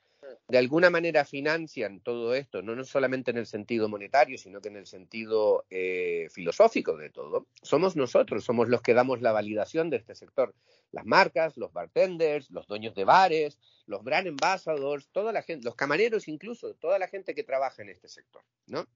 de 0.48 0.58
alguna 0.58 0.90
manera 0.90 1.24
financian 1.24 2.00
todo 2.00 2.34
esto, 2.34 2.62
no, 2.62 2.74
no 2.74 2.84
solamente 2.84 3.30
en 3.30 3.38
el 3.38 3.46
sentido 3.46 3.88
monetario, 3.88 4.38
sino 4.38 4.60
que 4.60 4.68
en 4.68 4.76
el 4.76 4.86
sentido 4.86 5.64
eh, 5.70 6.28
filosófico 6.30 6.96
de 6.96 7.10
todo, 7.10 7.46
somos 7.62 7.96
nosotros, 7.96 8.44
somos 8.44 8.68
los 8.68 8.82
que 8.82 8.94
damos 8.94 9.20
la 9.20 9.32
validación 9.32 9.90
de 9.90 9.98
este 9.98 10.14
sector. 10.14 10.54
Las 10.90 11.04
marcas, 11.04 11.56
los 11.56 11.72
bartenders, 11.72 12.50
los 12.50 12.66
dueños 12.66 12.94
de 12.94 13.04
bares, 13.04 13.58
los 13.86 14.02
brand 14.02 14.28
ambassadors, 14.28 15.08
toda 15.12 15.32
la 15.32 15.42
gente, 15.42 15.64
los 15.64 15.74
camareros 15.74 16.28
incluso, 16.28 16.74
toda 16.74 16.98
la 16.98 17.08
gente 17.08 17.34
que 17.34 17.44
trabaja 17.44 17.82
en 17.82 17.90
este 17.90 18.08
sector, 18.08 18.42
¿no? 18.66 18.86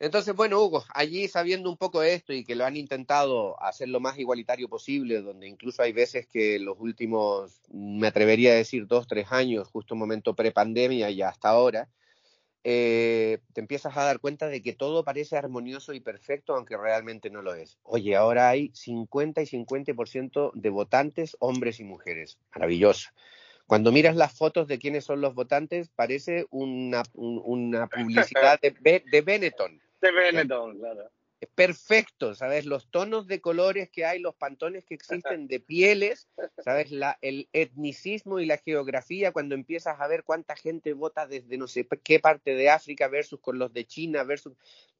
Entonces, 0.00 0.34
bueno, 0.34 0.60
Hugo, 0.60 0.84
allí 0.92 1.28
sabiendo 1.28 1.70
un 1.70 1.76
poco 1.76 2.02
esto 2.02 2.32
y 2.32 2.44
que 2.44 2.56
lo 2.56 2.64
han 2.64 2.76
intentado 2.76 3.60
hacer 3.62 3.88
lo 3.88 4.00
más 4.00 4.18
igualitario 4.18 4.68
posible, 4.68 5.22
donde 5.22 5.46
incluso 5.46 5.82
hay 5.82 5.92
veces 5.92 6.26
que 6.26 6.58
los 6.58 6.76
últimos, 6.78 7.60
me 7.70 8.08
atrevería 8.08 8.52
a 8.52 8.56
decir, 8.56 8.86
dos, 8.86 9.06
tres 9.06 9.30
años, 9.30 9.68
justo 9.68 9.94
un 9.94 10.00
momento 10.00 10.34
prepandemia 10.34 11.10
y 11.10 11.22
hasta 11.22 11.48
ahora, 11.48 11.88
eh, 12.64 13.38
te 13.52 13.60
empiezas 13.60 13.96
a 13.96 14.04
dar 14.04 14.20
cuenta 14.20 14.48
de 14.48 14.62
que 14.62 14.72
todo 14.72 15.04
parece 15.04 15.36
armonioso 15.36 15.92
y 15.92 16.00
perfecto, 16.00 16.54
aunque 16.56 16.76
realmente 16.76 17.30
no 17.30 17.42
lo 17.42 17.54
es. 17.54 17.78
Oye, 17.84 18.16
ahora 18.16 18.48
hay 18.48 18.70
50 18.74 19.42
y 19.42 19.46
50% 19.46 20.50
de 20.54 20.70
votantes, 20.70 21.36
hombres 21.40 21.78
y 21.78 21.84
mujeres. 21.84 22.38
Maravilloso. 22.54 23.10
Cuando 23.66 23.92
miras 23.92 24.16
las 24.16 24.32
fotos 24.32 24.66
de 24.66 24.78
quiénes 24.78 25.04
son 25.04 25.20
los 25.20 25.34
votantes, 25.34 25.88
parece 25.94 26.46
una, 26.50 27.02
una 27.14 27.86
publicidad 27.86 28.58
de, 28.60 29.02
de 29.10 29.20
Benetton. 29.22 29.80
De 30.04 30.12
Benetton, 30.12 30.78
claro. 30.78 31.10
Perfecto, 31.54 32.34
¿sabes? 32.34 32.66
Los 32.66 32.90
tonos 32.90 33.26
de 33.26 33.40
colores 33.40 33.88
que 33.88 34.04
hay, 34.04 34.18
los 34.18 34.34
pantones 34.34 34.84
que 34.84 34.94
existen 34.94 35.46
de 35.46 35.60
pieles, 35.60 36.28
¿sabes? 36.62 36.90
La, 36.90 37.18
el 37.22 37.48
etnicismo 37.54 38.38
y 38.38 38.44
la 38.44 38.58
geografía, 38.58 39.32
cuando 39.32 39.54
empiezas 39.54 39.98
a 39.98 40.06
ver 40.06 40.24
cuánta 40.24 40.56
gente 40.56 40.92
vota 40.92 41.26
desde 41.26 41.56
no 41.56 41.68
sé 41.68 41.86
qué 42.02 42.20
parte 42.20 42.54
de 42.54 42.68
África 42.68 43.08
versus 43.08 43.40
con 43.40 43.58
los 43.58 43.72
de 43.72 43.86
China 43.86 44.24
versus 44.24 44.54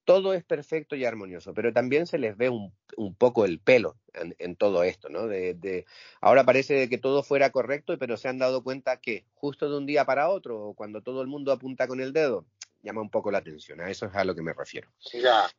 todo 0.05 0.35
es 0.35 0.45
perfecto 0.45 0.97
y 0.97 1.05
armonioso, 1.05 1.55
pero 1.55 1.73
también 1.73 2.07
se 2.07 2.19
les 2.19 2.37
ve 2.37 2.51
un, 2.51 2.73
poco 3.17 3.45
el 3.45 3.59
pelo 3.59 3.97
en, 4.13 4.57
todo 4.57 4.85
esto, 4.85 5.09
¿no? 5.09 5.27
De, 5.27 5.87
ahora 6.21 6.45
parece 6.45 6.89
que 6.89 6.99
todo 6.99 7.23
fuera 7.23 7.51
correcto, 7.51 7.97
pero 7.99 8.17
se 8.17 8.29
han 8.29 8.39
dado 8.39 8.63
cuenta 8.63 8.99
que 8.99 9.25
justo 9.35 9.69
de 9.69 9.79
un 9.79 9.87
día 9.87 10.05
para 10.05 10.29
otro, 10.29 10.75
cuando 10.77 11.03
todo 11.03 11.23
el 11.23 11.29
mundo 11.29 11.53
apunta 11.53 11.89
con 11.89 12.01
el 12.01 12.13
dedo, 12.13 12.47
llama 12.85 13.01
un 13.01 13.11
poco 13.11 13.31
la 13.31 13.39
atención. 13.39 13.81
A 13.81 13.91
eso 13.91 14.07
es 14.07 14.15
a 14.15 14.25
lo 14.25 14.35
que 14.35 14.43
me 14.43 14.53
refiero. 14.53 14.89
Ya. 15.13 15.51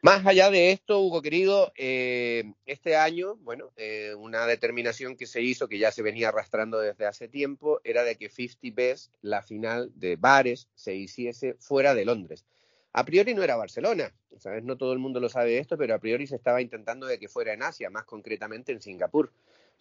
Más 0.00 0.24
allá 0.26 0.50
de 0.50 0.70
esto, 0.70 1.00
Hugo 1.00 1.22
querido, 1.22 1.72
eh, 1.76 2.52
este 2.66 2.96
año, 2.96 3.34
bueno, 3.36 3.72
eh, 3.76 4.14
una 4.16 4.46
determinación 4.46 5.16
que 5.16 5.26
se 5.26 5.42
hizo, 5.42 5.68
que 5.68 5.78
ya 5.78 5.90
se 5.90 6.02
venía 6.02 6.28
arrastrando 6.28 6.78
desde 6.78 7.06
hace 7.06 7.26
tiempo, 7.26 7.80
era 7.82 8.04
de 8.04 8.16
que 8.16 8.28
50 8.28 8.74
Best, 8.76 9.12
la 9.22 9.42
final 9.42 9.90
de 9.96 10.14
bares, 10.14 10.68
se 10.76 10.94
hiciese 10.94 11.54
fuera 11.54 11.94
de 11.94 12.04
Londres. 12.04 12.44
A 12.92 13.04
priori 13.04 13.34
no 13.34 13.42
era 13.42 13.56
Barcelona, 13.56 14.12
¿sabes? 14.38 14.62
No 14.62 14.76
todo 14.76 14.92
el 14.92 15.00
mundo 15.00 15.18
lo 15.18 15.28
sabe 15.28 15.58
esto, 15.58 15.76
pero 15.76 15.94
a 15.94 15.98
priori 15.98 16.28
se 16.28 16.36
estaba 16.36 16.62
intentando 16.62 17.06
de 17.06 17.18
que 17.18 17.28
fuera 17.28 17.52
en 17.52 17.64
Asia, 17.64 17.90
más 17.90 18.04
concretamente 18.04 18.70
en 18.70 18.80
Singapur. 18.80 19.32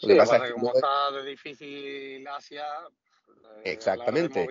Lo 0.02 0.08
que 0.08 0.16
pasa 0.16 0.38
es 0.38 0.44
que 0.44 0.54
como 0.54 0.74
está 0.74 1.12
de 1.12 1.30
difícil 1.30 2.28
Asia, 2.28 2.66
eh, 3.64 3.72
exactamente. 3.72 4.48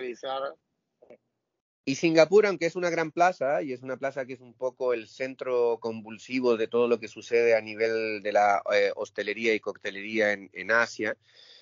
Y 1.87 1.95
Singapur, 1.95 2.45
aunque 2.45 2.65
es 2.65 2.75
una 2.75 2.89
gran 2.89 3.11
plaza, 3.11 3.61
y 3.61 3.71
es 3.71 3.81
una 3.81 3.95
plaza 3.95 4.25
que 4.25 4.33
es 4.33 4.41
un 4.41 4.53
poco 4.53 4.93
el 4.93 5.07
centro 5.07 5.77
convulsivo 5.79 6.57
de 6.57 6.67
todo 6.67 6.89
lo 6.89 6.99
que 6.99 7.07
sucede 7.07 7.55
a 7.55 7.61
nivel 7.61 8.21
de 8.21 8.33
la 8.33 8.61
eh, 8.73 8.91
hostelería 8.93 9.53
y 9.53 9.61
coctelería 9.61 10.33
en, 10.33 10.49
en 10.51 10.71
Asia, 10.71 11.15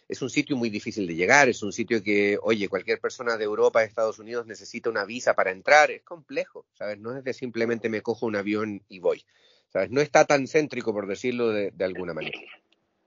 es 0.07 0.23
un 0.23 0.31
sitio 0.31 0.57
muy 0.57 0.71
difícil 0.71 1.05
de 1.05 1.13
llegar, 1.13 1.47
es 1.47 1.61
un 1.61 1.71
sitio 1.71 2.01
que, 2.01 2.39
oye, 2.41 2.67
cualquier 2.67 2.99
persona 2.99 3.37
de 3.37 3.43
Europa, 3.43 3.81
de 3.81 3.85
Estados 3.85 4.17
Unidos 4.17 4.47
necesita 4.47 4.89
una 4.89 5.05
visa 5.05 5.35
para 5.35 5.51
entrar, 5.51 5.91
es 5.91 6.01
complejo, 6.01 6.65
¿sabes? 6.73 6.97
No 6.97 7.15
es 7.15 7.23
de 7.23 7.33
simplemente 7.35 7.87
me 7.87 8.01
cojo 8.01 8.25
un 8.25 8.35
avión 8.35 8.81
y 8.89 8.97
voy, 8.97 9.23
¿sabes? 9.71 9.91
No 9.91 10.01
está 10.01 10.25
tan 10.25 10.47
céntrico, 10.47 10.91
por 10.91 11.05
decirlo 11.05 11.49
de, 11.49 11.71
alguna 11.81 12.15
manera. 12.15 12.39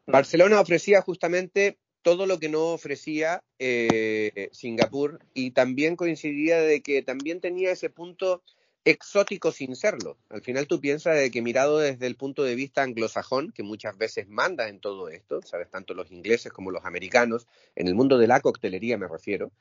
Mm. 0.06 0.12
Barcelona 0.12 0.60
ofrecía 0.60 1.02
justamente 1.02 1.78
todo 2.02 2.26
lo 2.26 2.38
que 2.38 2.48
no 2.48 2.68
ofrecía 2.68 3.44
eh, 3.58 4.48
Singapur 4.52 5.20
y 5.34 5.50
también 5.50 5.96
coincidía 5.96 6.60
de 6.60 6.80
que 6.82 7.02
también 7.02 7.40
tenía 7.40 7.72
ese 7.72 7.90
punto 7.90 8.42
exótico 8.90 9.52
sin 9.52 9.76
serlo. 9.76 10.16
Al 10.30 10.40
final 10.40 10.66
tú 10.66 10.80
piensas 10.80 11.14
de 11.14 11.30
que 11.30 11.42
mirado 11.42 11.78
desde 11.78 12.06
el 12.06 12.16
punto 12.16 12.42
de 12.42 12.54
vista 12.54 12.82
anglosajón, 12.82 13.52
que 13.52 13.62
muchas 13.62 13.98
veces 13.98 14.28
manda 14.28 14.68
en 14.68 14.80
todo 14.80 15.10
esto, 15.10 15.42
sabes, 15.42 15.68
tanto 15.68 15.92
los 15.92 16.10
ingleses 16.10 16.52
como 16.52 16.70
los 16.70 16.86
americanos, 16.86 17.46
en 17.76 17.86
el 17.86 17.94
mundo 17.94 18.16
de 18.16 18.26
la 18.26 18.40
coctelería 18.40 18.96
me 18.96 19.06
refiero, 19.06 19.52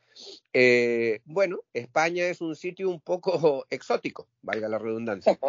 eh, 0.53 1.19
bueno, 1.25 1.59
España 1.73 2.25
es 2.27 2.39
un 2.39 2.55
sitio 2.55 2.89
un 2.89 3.01
poco 3.01 3.65
exótico, 3.69 4.29
valga 4.41 4.69
la 4.69 4.79
redundancia. 4.79 5.37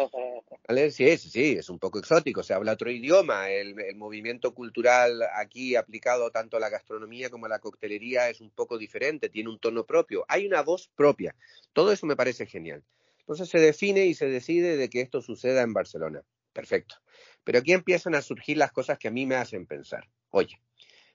Sí, 0.91 1.17
sí, 1.17 1.29
sí, 1.29 1.53
es 1.53 1.69
un 1.69 1.79
poco 1.79 1.97
exótico, 1.97 2.43
se 2.43 2.53
habla 2.53 2.73
otro 2.73 2.91
idioma, 2.91 3.49
el, 3.49 3.79
el 3.79 3.95
movimiento 3.95 4.53
cultural 4.53 5.23
aquí 5.35 5.75
aplicado 5.75 6.29
tanto 6.29 6.57
a 6.57 6.59
la 6.59 6.69
gastronomía 6.69 7.31
como 7.31 7.47
a 7.47 7.49
la 7.49 7.57
coctelería 7.57 8.29
es 8.29 8.39
un 8.39 8.51
poco 8.51 8.77
diferente, 8.77 9.29
tiene 9.29 9.49
un 9.49 9.57
tono 9.57 9.83
propio, 9.85 10.25
hay 10.27 10.45
una 10.45 10.61
voz 10.61 10.91
propia, 10.95 11.35
todo 11.73 11.91
eso 11.91 12.05
me 12.05 12.15
parece 12.15 12.45
genial. 12.45 12.83
Entonces 13.29 13.49
se 13.49 13.59
define 13.59 14.07
y 14.07 14.15
se 14.15 14.27
decide 14.27 14.75
de 14.75 14.89
que 14.89 15.01
esto 15.01 15.21
suceda 15.21 15.61
en 15.61 15.71
Barcelona. 15.71 16.23
Perfecto. 16.51 16.95
Pero 17.43 17.59
aquí 17.59 17.73
empiezan 17.73 18.15
a 18.15 18.23
surgir 18.23 18.57
las 18.57 18.71
cosas 18.71 18.97
que 18.97 19.07
a 19.07 19.11
mí 19.11 19.27
me 19.27 19.35
hacen 19.35 19.67
pensar. 19.67 20.09
Oye, 20.31 20.59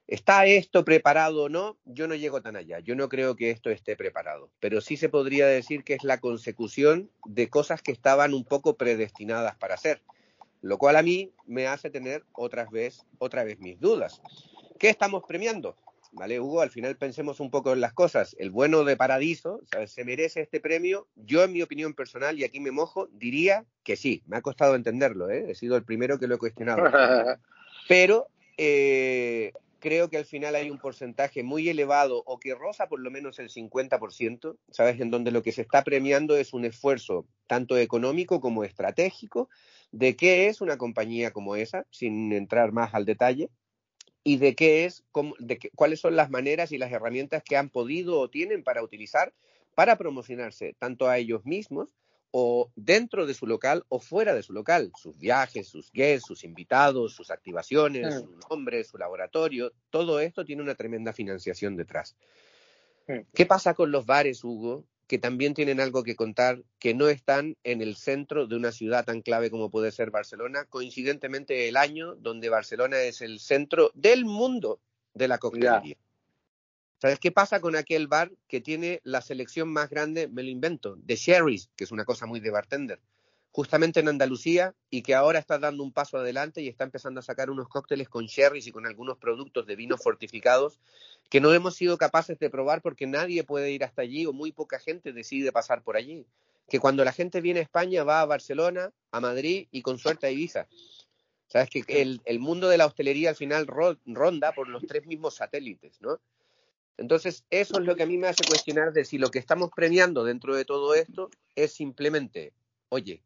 ¿está 0.07 0.47
esto 0.47 0.85
preparado 0.85 1.43
o 1.43 1.49
no? 1.49 1.77
Yo 1.85 2.07
no 2.07 2.15
llego 2.15 2.41
tan 2.41 2.55
allá. 2.55 2.79
Yo 2.79 2.95
no 2.95 3.09
creo 3.09 3.35
que 3.35 3.51
esto 3.51 3.69
esté 3.69 3.97
preparado. 3.97 4.53
Pero 4.61 4.81
sí 4.81 4.97
se 4.97 5.09
podría 5.09 5.49
decir 5.49 5.83
que 5.83 5.95
es 5.95 6.05
la 6.05 6.21
consecución 6.21 7.11
de 7.25 7.51
cosas 7.51 7.83
que 7.83 7.91
estaban 7.91 8.33
un 8.33 8.45
poco 8.45 8.77
predestinadas 8.77 9.57
para 9.57 9.75
hacer. 9.75 10.01
Lo 10.61 10.79
cual 10.79 10.95
a 10.95 11.03
mí 11.03 11.33
me 11.47 11.67
hace 11.67 11.91
tener 11.91 12.23
otras 12.33 12.71
vez, 12.71 13.05
otra 13.19 13.43
vez 13.43 13.59
mis 13.59 13.81
dudas. 13.81 14.23
¿Qué 14.79 14.89
estamos 14.89 15.25
premiando? 15.27 15.77
¿Vale, 16.15 16.41
Hugo? 16.41 16.61
Al 16.61 16.71
final 16.71 16.97
pensemos 16.97 17.41
un 17.41 17.51
poco 17.51 17.73
en 17.73 17.81
las 17.81 17.93
cosas. 17.93 18.35
El 18.39 18.51
bueno 18.51 18.85
de 18.85 18.97
Paradiso, 18.97 19.61
¿sabes? 19.71 19.93
¿Se 19.93 20.05
merece 20.05 20.41
este 20.41 20.61
premio? 20.61 21.09
Yo, 21.17 21.45
en 21.45 21.53
mi 21.53 21.63
opinión 21.63 21.95
personal, 21.95 22.39
y 22.39 22.45
aquí 22.45 22.61
me 22.61 22.71
mojo, 22.71 23.09
diría 23.13 23.65
que 23.83 23.97
sí. 23.97 24.23
Me 24.27 24.37
ha 24.37 24.43
costado 24.43 24.75
entenderlo, 24.75 25.31
¿eh? 25.31 25.47
He 25.51 25.55
sido 25.55 25.77
el 25.77 25.85
primero 25.85 26.19
que 26.19 26.27
lo 26.27 26.37
he 26.37 26.39
cuestionado. 26.39 26.83
Pero 27.89 28.29
eh, 28.57 29.53
creo 29.81 30.09
que 30.09 30.17
al 30.17 30.25
final 30.25 30.55
hay 30.55 30.71
un 30.71 30.79
porcentaje 30.79 31.43
muy 31.43 31.69
elevado, 31.69 32.23
o 32.25 32.39
que 32.39 32.55
roza 32.55 32.87
por 32.89 33.01
lo 33.01 33.11
menos 33.11 33.39
el 33.39 33.51
50%, 33.51 34.57
¿sabes? 34.71 35.01
En 35.01 35.11
donde 35.11 35.31
lo 35.31 35.43
que 35.43 35.53
se 35.53 35.63
está 35.63 35.83
premiando 35.85 36.37
es 36.37 36.55
un 36.55 36.65
esfuerzo 36.65 37.27
tanto 37.47 37.77
económico 37.77 38.41
como 38.41 38.65
estratégico 38.65 39.51
de 39.93 40.17
qué 40.17 40.49
es 40.49 40.61
una 40.61 40.79
compañía 40.79 41.33
como 41.33 41.55
esa, 41.55 41.87
sin 41.91 42.33
entrar 42.33 42.73
más 42.73 42.95
al 42.95 43.05
detalle, 43.05 43.51
y 44.25 44.39
de 44.39 44.57
qué 44.57 44.87
es, 44.87 45.05
de 45.39 45.71
cuáles 45.77 46.01
son 46.01 46.17
las 46.17 46.31
maneras 46.31 46.73
y 46.73 46.79
las 46.79 46.91
herramientas 46.91 47.43
que 47.45 47.57
han 47.57 47.69
podido 47.69 48.19
o 48.19 48.31
tienen 48.31 48.65
para 48.65 48.83
utilizar 48.83 49.33
para 49.75 49.97
promocionarse 49.97 50.75
tanto 50.79 51.09
a 51.09 51.19
ellos 51.19 51.45
mismos 51.45 51.89
o 52.31 52.73
dentro 52.75 53.27
de 53.27 53.35
su 53.35 53.47
local 53.47 53.85
o 53.89 54.01
fuera 54.01 54.35
de 54.35 54.43
su 54.43 54.53
local, 54.53 54.91
sus 54.97 55.19
viajes, 55.19 55.69
sus 55.69 55.93
guests, 55.93 56.27
sus 56.27 56.43
invitados, 56.43 57.15
sus 57.15 57.31
activaciones, 57.31 58.15
su 58.15 58.39
nombre, 58.51 58.83
su 58.83 58.99
laboratorio, 58.99 59.73
todo 59.91 60.19
esto 60.19 60.45
tiene 60.45 60.63
una 60.63 60.75
tremenda 60.75 61.13
financiación 61.13 61.77
detrás. 61.77 62.17
¿Qué 63.35 63.47
pasa 63.47 63.75
con 63.75 63.93
los 63.93 64.07
bares, 64.07 64.43
Hugo? 64.43 64.85
Que 65.07 65.19
también 65.19 65.55
tienen 65.55 65.81
algo 65.81 66.03
que 66.03 66.17
contar, 66.17 66.63
que 66.79 66.95
no 66.95 67.09
están 67.09 67.57
en 67.63 67.83
el 67.83 67.97
centro 67.97 68.47
de 68.47 68.57
una 68.57 68.73
ciudad 68.73 69.05
tan 69.05 69.23
clave 69.23 69.51
como 69.51 69.71
puede 69.71 69.93
ser 69.93 70.11
Barcelona, 70.11 70.65
coincidentemente 70.65 71.69
el 71.69 71.77
año 71.77 72.15
donde 72.17 72.49
Barcelona 72.49 73.01
es 73.01 73.21
el 73.21 73.41
centro 73.41 73.91
del 73.95 74.25
mundo 74.25 74.81
de 75.13 75.29
la 75.29 75.39
coctelería. 75.39 75.97
¿Sabes 76.99 77.19
qué 77.19 77.31
pasa 77.31 77.61
con 77.61 77.77
aquel 77.77 78.09
bar 78.09 78.33
que 78.49 78.61
tiene 78.61 79.01
la 79.05 79.21
selección 79.21 79.69
más 79.69 79.91
grande, 79.91 80.27
me 80.29 80.43
lo 80.43 80.49
invento, 80.49 80.97
de 80.97 81.17
sherries, 81.17 81.69
que 81.77 81.85
es 81.85 81.93
una 81.93 82.07
cosa 82.07 82.25
muy 82.25 82.41
de 82.41 82.51
bartender? 82.51 82.99
Justamente 83.55 84.01
en 84.01 84.09
Andalucía 84.09 84.75
y 84.91 85.03
que 85.03 85.15
ahora 85.15 85.39
está 85.39 85.61
dando 85.61 85.85
un 85.85 85.93
paso 85.93 86.19
adelante 86.19 86.61
y 86.61 86.67
está 86.67 86.83
empezando 86.83 87.21
a 87.21 87.23
sacar 87.23 87.51
unos 87.51 87.69
cócteles 87.69 88.09
con 88.09 88.27
sherries 88.27 88.67
y 88.67 88.73
con 88.73 88.85
algunos 88.85 89.17
productos 89.17 89.65
de 89.65 89.77
vinos 89.77 90.03
fortificados 90.03 90.81
que 91.31 91.41
no 91.41 91.55
hemos 91.55 91.77
sido 91.77 91.97
capaces 91.97 92.37
de 92.41 92.51
probar 92.51 92.83
porque 92.83 93.07
nadie 93.07 93.45
puede 93.45 93.71
ir 93.71 93.85
hasta 93.85 94.03
allí 94.03 94.27
o 94.27 94.33
muy 94.33 94.51
poca 94.51 94.81
gente 94.81 95.13
decide 95.13 95.53
pasar 95.53 95.85
por 95.85 95.97
allí. 95.97 96.27
Que 96.69 96.81
cuando 96.81 97.05
la 97.05 97.13
gente 97.13 97.41
viene 97.41 97.61
a 97.61 97.63
España 97.63 98.03
va 98.03 98.23
a 98.23 98.27
Barcelona, 98.27 98.91
a 99.13 99.21
Madrid 99.21 99.69
y 99.71 99.83
con 99.83 99.99
suerte 99.99 100.27
a 100.27 100.31
Ibiza. 100.33 100.67
Sabes 101.47 101.71
que 101.71 101.85
el, 102.03 102.23
el 102.25 102.41
mundo 102.41 102.69
de 102.69 102.77
la 102.77 102.87
hostelería 102.87 103.29
al 103.29 103.37
final 103.37 103.69
ronda 103.69 104.51
por 104.51 104.69
los 104.69 104.85
tres 104.85 105.07
mismos 105.07 105.37
satélites, 105.37 106.01
¿no? 106.01 106.19
Entonces, 106.97 107.45
eso 107.51 107.79
es 107.79 107.87
lo 107.87 107.95
que 107.95 108.03
a 108.03 108.07
mí 108.07 108.19
me 108.19 108.27
hace 108.27 108.43
cuestionar 108.49 108.93
de 108.93 109.05
si 109.05 109.17
lo 109.19 109.31
que 109.31 109.39
estamos 109.39 109.71
premiando 109.77 110.25
dentro 110.25 110.57
de 110.57 110.65
todo 110.65 110.95
esto 110.95 111.31
es 111.55 111.73
simplemente, 111.73 112.53
oye, 112.89 113.23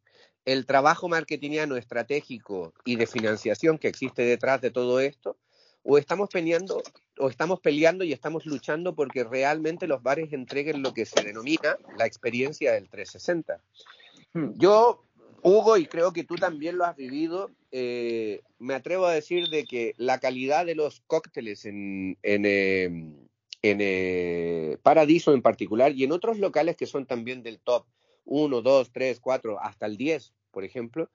el 0.48 0.64
trabajo 0.64 1.11
marketingiano 1.11 1.76
estratégico 1.76 2.72
y 2.87 2.96
de 2.96 3.06
financiación 3.06 3.76
que 3.76 3.88
existe 3.88 4.22
detrás 4.22 4.62
de 4.62 4.70
todo 4.70 4.98
esto, 4.98 5.37
o 5.82 5.98
estamos 5.98 6.30
peleando, 6.30 6.82
o 7.18 7.28
estamos 7.28 7.61
peleando 7.61 8.02
y 8.02 8.14
estamos 8.14 8.46
luchando 8.46 8.94
porque 8.94 9.24
realmente 9.24 9.87
los 9.87 10.02
bares 10.02 10.32
entreguen 10.32 10.80
lo 10.80 10.94
que 10.94 11.04
se 11.04 11.22
denomina 11.22 11.76
la 11.98 12.06
experiencia 12.06 12.72
del 12.72 12.88
360. 12.88 13.61
Hmm. 14.32 14.52
Yo, 14.54 15.04
Hugo, 15.42 15.76
y 15.76 15.84
creo 15.84 16.14
que 16.14 16.24
tú 16.24 16.37
también 16.37 16.78
lo 16.78 16.87
has 16.87 16.96
vivido, 16.96 17.50
eh, 17.70 18.40
me 18.58 18.72
atrevo 18.72 19.04
a 19.04 19.12
decir 19.12 19.48
de 19.48 19.64
que 19.64 19.92
la 19.98 20.18
calidad 20.18 20.64
de 20.64 20.74
los 20.74 21.02
cócteles 21.06 21.66
en, 21.66 22.16
en, 22.22 22.46
em, 22.46 23.28
en 23.61 23.78
eh, 23.82 24.78
Paradiso 24.82 25.34
en 25.34 25.42
particular 25.42 25.92
y 25.92 26.04
en 26.04 26.12
otros 26.12 26.38
locales 26.38 26.74
que 26.78 26.87
son 26.87 27.04
también 27.04 27.42
del 27.42 27.61
top 27.61 27.84
1, 28.24 28.62
2, 28.62 28.92
3, 28.92 29.20
4, 29.20 29.61
hasta 29.61 29.87
el 29.87 29.96
10, 29.98 30.32
por 30.50 30.64
ejemplo, 30.64 31.11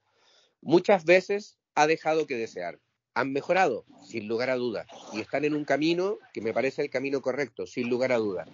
muchas 0.61 1.05
veces 1.05 1.57
ha 1.75 1.87
dejado 1.87 2.27
que 2.27 2.37
desear. 2.37 2.79
Han 3.15 3.31
mejorado, 3.31 3.85
sin 4.03 4.27
lugar 4.27 4.49
a 4.49 4.55
dudas, 4.55 4.87
y 5.13 5.21
están 5.21 5.45
en 5.45 5.53
un 5.53 5.65
camino 5.65 6.17
que 6.33 6.41
me 6.41 6.53
parece 6.53 6.81
el 6.81 6.89
camino 6.89 7.21
correcto, 7.21 7.67
sin 7.67 7.89
lugar 7.89 8.11
a 8.11 8.17
dudas. 8.17 8.49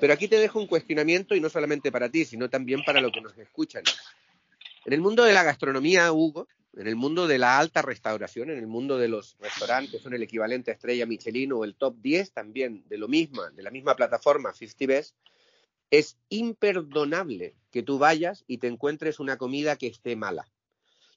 Pero 0.00 0.12
aquí 0.12 0.26
te 0.26 0.38
dejo 0.38 0.58
un 0.58 0.66
cuestionamiento 0.66 1.34
y 1.36 1.40
no 1.40 1.48
solamente 1.48 1.92
para 1.92 2.08
ti, 2.08 2.24
sino 2.24 2.50
también 2.50 2.82
para 2.84 3.00
los 3.00 3.12
que 3.12 3.20
nos 3.20 3.36
escuchan. 3.38 3.84
En 4.84 4.92
el 4.92 5.00
mundo 5.00 5.24
de 5.24 5.32
la 5.32 5.44
gastronomía, 5.44 6.10
Hugo, 6.10 6.48
en 6.76 6.86
el 6.86 6.96
mundo 6.96 7.26
de 7.26 7.38
la 7.38 7.58
alta 7.58 7.82
restauración, 7.82 8.50
en 8.50 8.58
el 8.58 8.66
mundo 8.66 8.96
de 8.96 9.08
los 9.08 9.36
restaurantes, 9.38 10.02
son 10.02 10.14
el 10.14 10.22
equivalente 10.22 10.70
a 10.70 10.74
Estrella 10.74 11.06
Michelin 11.06 11.52
o 11.52 11.64
el 11.64 11.74
top 11.74 11.96
10 12.00 12.32
también 12.32 12.84
de 12.88 12.98
lo 12.98 13.08
misma, 13.08 13.50
de 13.50 13.62
la 13.62 13.70
misma 13.70 13.94
plataforma 13.94 14.54
50 14.54 14.86
Best, 14.86 15.16
es 15.90 16.16
imperdonable 16.28 17.56
que 17.70 17.82
tú 17.82 17.98
vayas 17.98 18.44
y 18.46 18.58
te 18.58 18.66
encuentres 18.66 19.20
una 19.20 19.36
comida 19.36 19.76
que 19.76 19.86
esté 19.86 20.16
mala. 20.16 20.48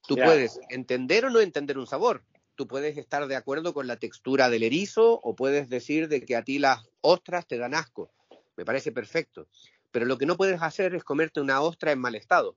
Tú 0.08 0.16
puedes 0.16 0.60
entender 0.70 1.26
o 1.26 1.30
no 1.30 1.40
entender 1.40 1.78
un 1.78 1.88
sabor. 1.88 2.24
Tú 2.56 2.68
puedes 2.68 2.98
estar 2.98 3.26
de 3.28 3.36
acuerdo 3.36 3.74
con 3.74 3.88
la 3.88 3.98
textura 3.98 4.50
del 4.50 4.64
erizo 4.64 5.20
o 5.24 5.36
puedes 5.36 5.70
decir 5.70 6.08
de 6.08 6.22
que 6.22 6.36
a 6.36 6.44
ti 6.44 6.60
las 6.60 6.88
ostras 7.02 7.48
te 7.48 7.58
dan 7.58 7.74
asco. 7.74 8.12
Me 8.56 8.66
parece 8.66 8.92
perfecto. 8.92 9.48
Pero 9.92 10.06
lo 10.06 10.18
que 10.18 10.26
no 10.26 10.38
puedes 10.38 10.62
hacer 10.62 10.94
es 10.94 11.04
comerte 11.04 11.40
una 11.40 11.62
ostra 11.62 11.92
en 11.92 12.00
mal 12.00 12.16
estado. 12.16 12.56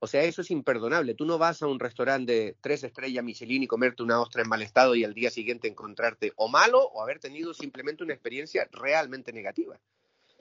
O 0.00 0.06
sea, 0.06 0.22
eso 0.22 0.42
es 0.42 0.50
imperdonable. 0.50 1.14
Tú 1.14 1.26
no 1.26 1.38
vas 1.38 1.60
a 1.62 1.66
un 1.66 1.80
restaurante 1.80 2.32
de 2.32 2.56
tres 2.60 2.84
estrellas 2.84 3.24
Michelin 3.24 3.64
y 3.64 3.66
comerte 3.66 4.02
una 4.02 4.20
ostra 4.20 4.42
en 4.42 4.48
mal 4.48 4.62
estado 4.62 4.94
y 4.94 5.04
al 5.04 5.12
día 5.12 5.30
siguiente 5.30 5.66
encontrarte 5.66 6.32
o 6.36 6.48
malo 6.48 6.80
o 6.80 7.02
haber 7.02 7.18
tenido 7.18 7.52
simplemente 7.52 8.04
una 8.04 8.14
experiencia 8.14 8.68
realmente 8.70 9.32
negativa. 9.32 9.78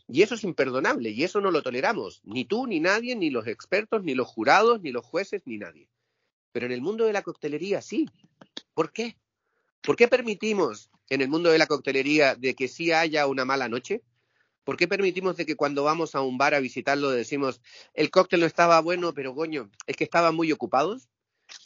Y 0.09 0.21
eso 0.21 0.35
es 0.35 0.43
imperdonable 0.43 1.09
y 1.09 1.23
eso 1.23 1.41
no 1.41 1.51
lo 1.51 1.61
toleramos, 1.61 2.21
ni 2.23 2.45
tú, 2.45 2.65
ni 2.65 2.79
nadie, 2.79 3.15
ni 3.15 3.29
los 3.29 3.45
expertos, 3.47 4.03
ni 4.03 4.15
los 4.15 4.27
jurados, 4.27 4.81
ni 4.81 4.91
los 4.91 5.05
jueces, 5.05 5.41
ni 5.45 5.57
nadie. 5.57 5.89
Pero 6.53 6.65
en 6.65 6.71
el 6.71 6.81
mundo 6.81 7.05
de 7.05 7.13
la 7.13 7.21
coctelería 7.21 7.81
sí. 7.81 8.09
¿Por 8.73 8.91
qué? 8.91 9.17
¿Por 9.81 9.95
qué 9.95 10.07
permitimos 10.07 10.89
en 11.09 11.21
el 11.21 11.29
mundo 11.29 11.49
de 11.49 11.57
la 11.57 11.67
coctelería 11.67 12.35
de 12.35 12.55
que 12.55 12.67
sí 12.67 12.91
haya 12.91 13.27
una 13.27 13.43
mala 13.43 13.67
noche? 13.67 14.01
¿Por 14.63 14.77
qué 14.77 14.87
permitimos 14.87 15.37
de 15.37 15.45
que 15.45 15.55
cuando 15.55 15.83
vamos 15.83 16.15
a 16.15 16.21
un 16.21 16.37
bar 16.37 16.53
a 16.53 16.59
visitarlo 16.59 17.09
decimos 17.09 17.61
el 17.93 18.09
cóctel 18.11 18.41
no 18.41 18.45
estaba 18.45 18.81
bueno, 18.81 19.13
pero 19.13 19.33
coño, 19.33 19.69
es 19.87 19.95
que 19.95 20.03
estaban 20.03 20.35
muy 20.35 20.51
ocupados? 20.51 21.07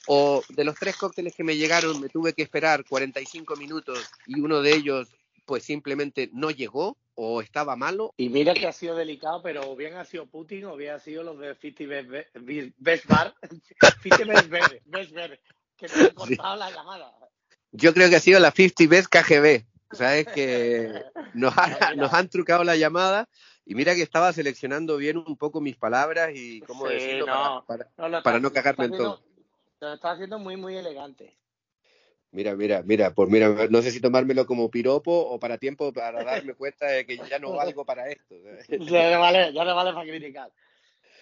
O 0.07 0.43
de 0.49 0.63
los 0.63 0.75
tres 0.75 0.97
cócteles 0.97 1.35
que 1.35 1.43
me 1.43 1.57
llegaron 1.57 1.99
me 1.99 2.09
tuve 2.09 2.33
que 2.33 2.43
esperar 2.43 2.85
45 2.85 3.55
minutos 3.55 3.99
y 4.27 4.39
uno 4.39 4.61
de 4.61 4.75
ellos 4.75 5.09
pues 5.45 5.63
simplemente 5.63 6.29
no 6.33 6.51
llegó 6.51 6.97
o 7.15 7.41
estaba 7.41 7.75
malo. 7.75 8.13
Y 8.17 8.29
mira 8.29 8.53
que 8.53 8.67
ha 8.67 8.71
sido 8.71 8.95
delicado, 8.95 9.41
pero 9.41 9.75
bien 9.75 9.95
ha 9.95 10.05
sido 10.05 10.25
Putin 10.25 10.65
o 10.65 10.75
bien 10.75 10.93
ha 10.93 10.99
sido 10.99 11.23
los 11.23 11.39
de 11.39 11.55
50 11.55 12.29
Best, 12.77 13.05
Bar, 13.07 13.33
50 14.03 14.41
Best, 14.85 15.11
que 15.77 15.87
no 15.87 15.93
han 16.01 16.09
cortado 16.13 16.55
la 16.55 16.71
llamada. 16.71 17.13
Yo 17.71 17.93
creo 17.93 18.09
que 18.09 18.15
ha 18.15 18.19
sido 18.19 18.39
la 18.39 18.51
50 18.51 18.89
Best 18.89 19.07
KGB. 19.09 19.65
¿Sabes? 19.91 20.25
Que 20.27 21.03
nos, 21.33 21.53
nos 21.97 22.13
han 22.13 22.29
trucado 22.29 22.63
la 22.63 22.77
llamada 22.77 23.27
y 23.65 23.75
mira 23.75 23.93
que 23.93 24.01
estaba 24.01 24.33
seleccionando 24.33 24.97
bien 24.97 25.17
un 25.17 25.37
poco 25.37 25.61
mis 25.61 25.77
palabras 25.77 26.31
y 26.33 26.61
cómo 26.61 26.87
decirlo 26.87 27.63
para, 27.67 27.89
para, 28.23 28.39
no, 28.39 28.51
cagarme 28.51 28.85
en 28.85 28.91
todo. 28.91 29.21
Lo 29.79 29.93
está 29.93 30.11
haciendo 30.11 30.39
muy, 30.39 30.57
muy 30.57 30.75
elegante. 30.75 31.37
Mira, 32.33 32.55
mira, 32.55 32.81
mira, 32.83 33.13
pues 33.13 33.29
mira, 33.29 33.67
no 33.69 33.81
sé 33.81 33.91
si 33.91 33.99
tomármelo 33.99 34.45
como 34.45 34.71
piropo 34.71 35.11
o 35.11 35.37
para 35.37 35.57
tiempo 35.57 35.91
para 35.91 36.23
darme 36.23 36.53
cuenta 36.53 36.87
de 36.87 37.05
que 37.05 37.17
ya 37.17 37.39
no 37.39 37.51
valgo 37.55 37.83
para 37.85 38.09
esto. 38.09 38.35
ya 38.69 39.09
le 39.09 39.17
vale, 39.17 39.53
ya 39.53 39.65
le 39.65 39.73
vale 39.73 39.93
para 39.93 40.09
criticar. 40.09 40.49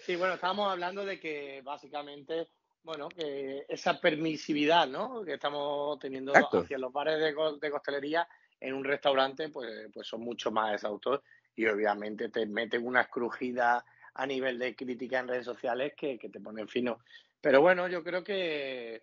Sí, 0.05 0.15
bueno, 0.15 0.35
estábamos 0.35 0.71
hablando 0.71 1.03
de 1.03 1.19
que 1.19 1.61
básicamente, 1.63 2.47
bueno, 2.83 3.09
que 3.09 3.65
esa 3.67 3.99
permisividad, 3.99 4.87
¿no? 4.87 5.23
Que 5.23 5.33
estamos 5.33 5.97
teniendo 5.97 6.33
hacia 6.33 6.77
los 6.77 6.93
bares 6.93 7.19
de, 7.19 7.33
de, 7.59 7.71
costelería 7.71 8.27
en 8.59 8.75
un 8.75 8.83
restaurante, 8.83 9.49
pues, 9.49 9.89
pues 9.91 10.07
son 10.07 10.21
mucho 10.21 10.51
más 10.51 10.75
exhaustos 10.75 11.21
y 11.55 11.65
obviamente 11.65 12.29
te 12.29 12.45
meten 12.45 12.85
unas 12.85 13.07
crujidas 13.07 13.83
a 14.13 14.27
nivel 14.27 14.59
de 14.59 14.75
crítica 14.75 15.19
en 15.19 15.27
redes 15.27 15.45
sociales 15.45 15.93
que, 15.97 16.19
que 16.19 16.29
te 16.29 16.39
ponen 16.39 16.67
fino. 16.67 16.99
Pero 17.41 17.61
bueno, 17.61 17.87
yo 17.87 18.03
creo 18.03 18.23
que 18.23 19.01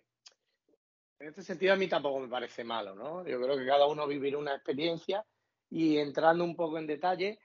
en 1.19 1.27
este 1.27 1.41
sentido 1.41 1.73
a 1.73 1.77
mí 1.77 1.87
tampoco 1.87 2.19
me 2.19 2.27
parece 2.27 2.63
malo, 2.63 2.95
¿no? 2.95 3.25
Yo 3.25 3.41
creo 3.41 3.57
que 3.57 3.65
cada 3.65 3.87
uno 3.87 4.07
vivirá 4.07 4.37
una 4.37 4.55
experiencia 4.55 5.25
y 5.69 5.97
entrando 5.97 6.43
un 6.43 6.55
poco 6.55 6.77
en 6.77 6.87
detalle, 6.87 7.39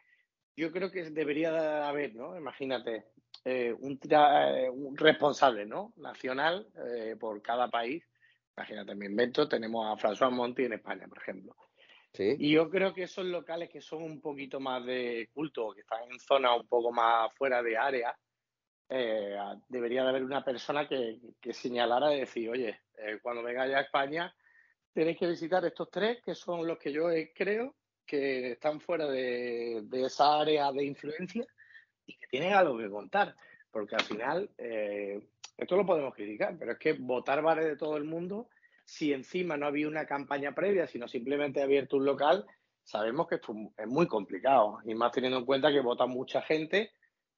yo 0.57 0.71
creo 0.71 0.91
que 0.91 1.11
debería 1.11 1.89
haber, 1.89 2.15
¿no? 2.15 2.37
Imagínate, 2.37 3.07
eh, 3.45 3.75
un, 3.79 3.99
eh, 4.09 4.71
un, 4.71 4.97
responsable, 4.97 5.67
¿no? 5.67 5.93
Nacional 5.97 6.69
eh, 6.87 7.17
por 7.19 7.41
cada 7.41 7.69
país. 7.69 8.05
Imagínate, 8.57 8.95
me 8.95 9.07
invento, 9.07 9.49
tenemos 9.49 9.87
a 9.87 9.97
François 9.97 10.31
Monti 10.31 10.65
en 10.65 10.75
España, 10.75 11.09
por 11.09 11.19
ejemplo. 11.19 11.57
¿Sí? 12.13 12.37
Y 12.39 12.53
yo 12.53 12.69
creo 12.69 12.93
que 12.93 13.05
esos 13.05 13.25
locales 13.25 13.71
que 13.71 13.81
son 13.81 14.03
un 14.03 14.21
poquito 14.21 14.61
más 14.61 14.85
de 14.85 15.31
culto, 15.33 15.73
que 15.73 15.81
están 15.81 16.03
en 16.11 16.21
zonas 16.21 16.61
un 16.61 16.69
poco 16.69 16.93
más 16.93 17.35
fuera 17.35 17.63
de 17.63 17.79
área, 17.79 18.15
eh, 18.95 19.39
debería 19.69 20.03
de 20.03 20.11
haber 20.11 20.23
una 20.23 20.45
persona 20.45 20.87
que, 20.87 21.19
que 21.41 21.55
señalara 21.55 22.15
y 22.15 22.21
decir, 22.21 22.51
oye, 22.51 22.81
eh, 22.99 23.19
cuando 23.23 23.43
vengáis 23.43 23.75
a 23.75 23.81
España 23.81 24.35
tenéis 24.93 25.19
que 25.19 25.27
visitar 25.27 25.65
estos 25.65 25.91
tres, 25.91 26.21
que 26.23 26.35
son 26.35 26.67
los 26.67 26.79
que 26.79 26.93
yo 26.93 27.05
creo 27.35 27.75
que 28.05 28.53
están 28.53 28.81
fuera 28.81 29.07
de, 29.09 29.83
esa 29.93 30.41
área 30.41 30.71
de 30.73 30.85
influencia 30.85 31.47
y 32.05 32.19
que 32.19 32.27
tienen 32.27 32.53
algo 32.53 32.77
que 32.77 32.91
contar. 32.91 33.35
Porque 33.71 33.95
al 33.95 34.03
final, 34.03 34.51
eh, 34.59 35.27
esto 35.57 35.77
lo 35.77 35.87
podemos 35.87 36.15
criticar, 36.15 36.55
pero 36.59 36.73
es 36.73 36.79
que 36.79 36.93
votar 36.93 37.41
bares 37.41 37.65
de 37.65 37.77
todo 37.77 37.97
el 37.97 38.05
mundo, 38.05 38.51
si 38.85 39.15
encima 39.15 39.57
no 39.57 39.65
había 39.65 39.89
una 39.89 40.05
campaña 40.05 40.55
previa, 40.55 40.87
sino 40.87 41.09
simplemente 41.09 41.63
abierto 41.63 41.97
un 41.97 42.05
local, 42.05 42.45
sabemos 42.83 43.27
que 43.27 43.37
esto 43.37 43.55
es 43.79 43.87
muy 43.87 44.07
complicado. 44.07 44.81
Y 44.85 44.95
más 44.95 45.13
teniendo 45.13 45.39
en 45.39 45.47
cuenta 45.47 45.73
que 45.73 45.81
vota 45.81 46.05
mucha 46.05 46.43
gente 46.43 46.93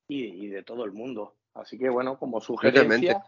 y, 0.09 0.49
de 0.49 0.63
todo 0.63 0.85
el 0.85 0.93
mundo. 0.93 1.37
Así 1.55 1.79
que 1.79 1.89
bueno, 1.89 2.19
como 2.19 2.41
sugerencia. 2.41 3.23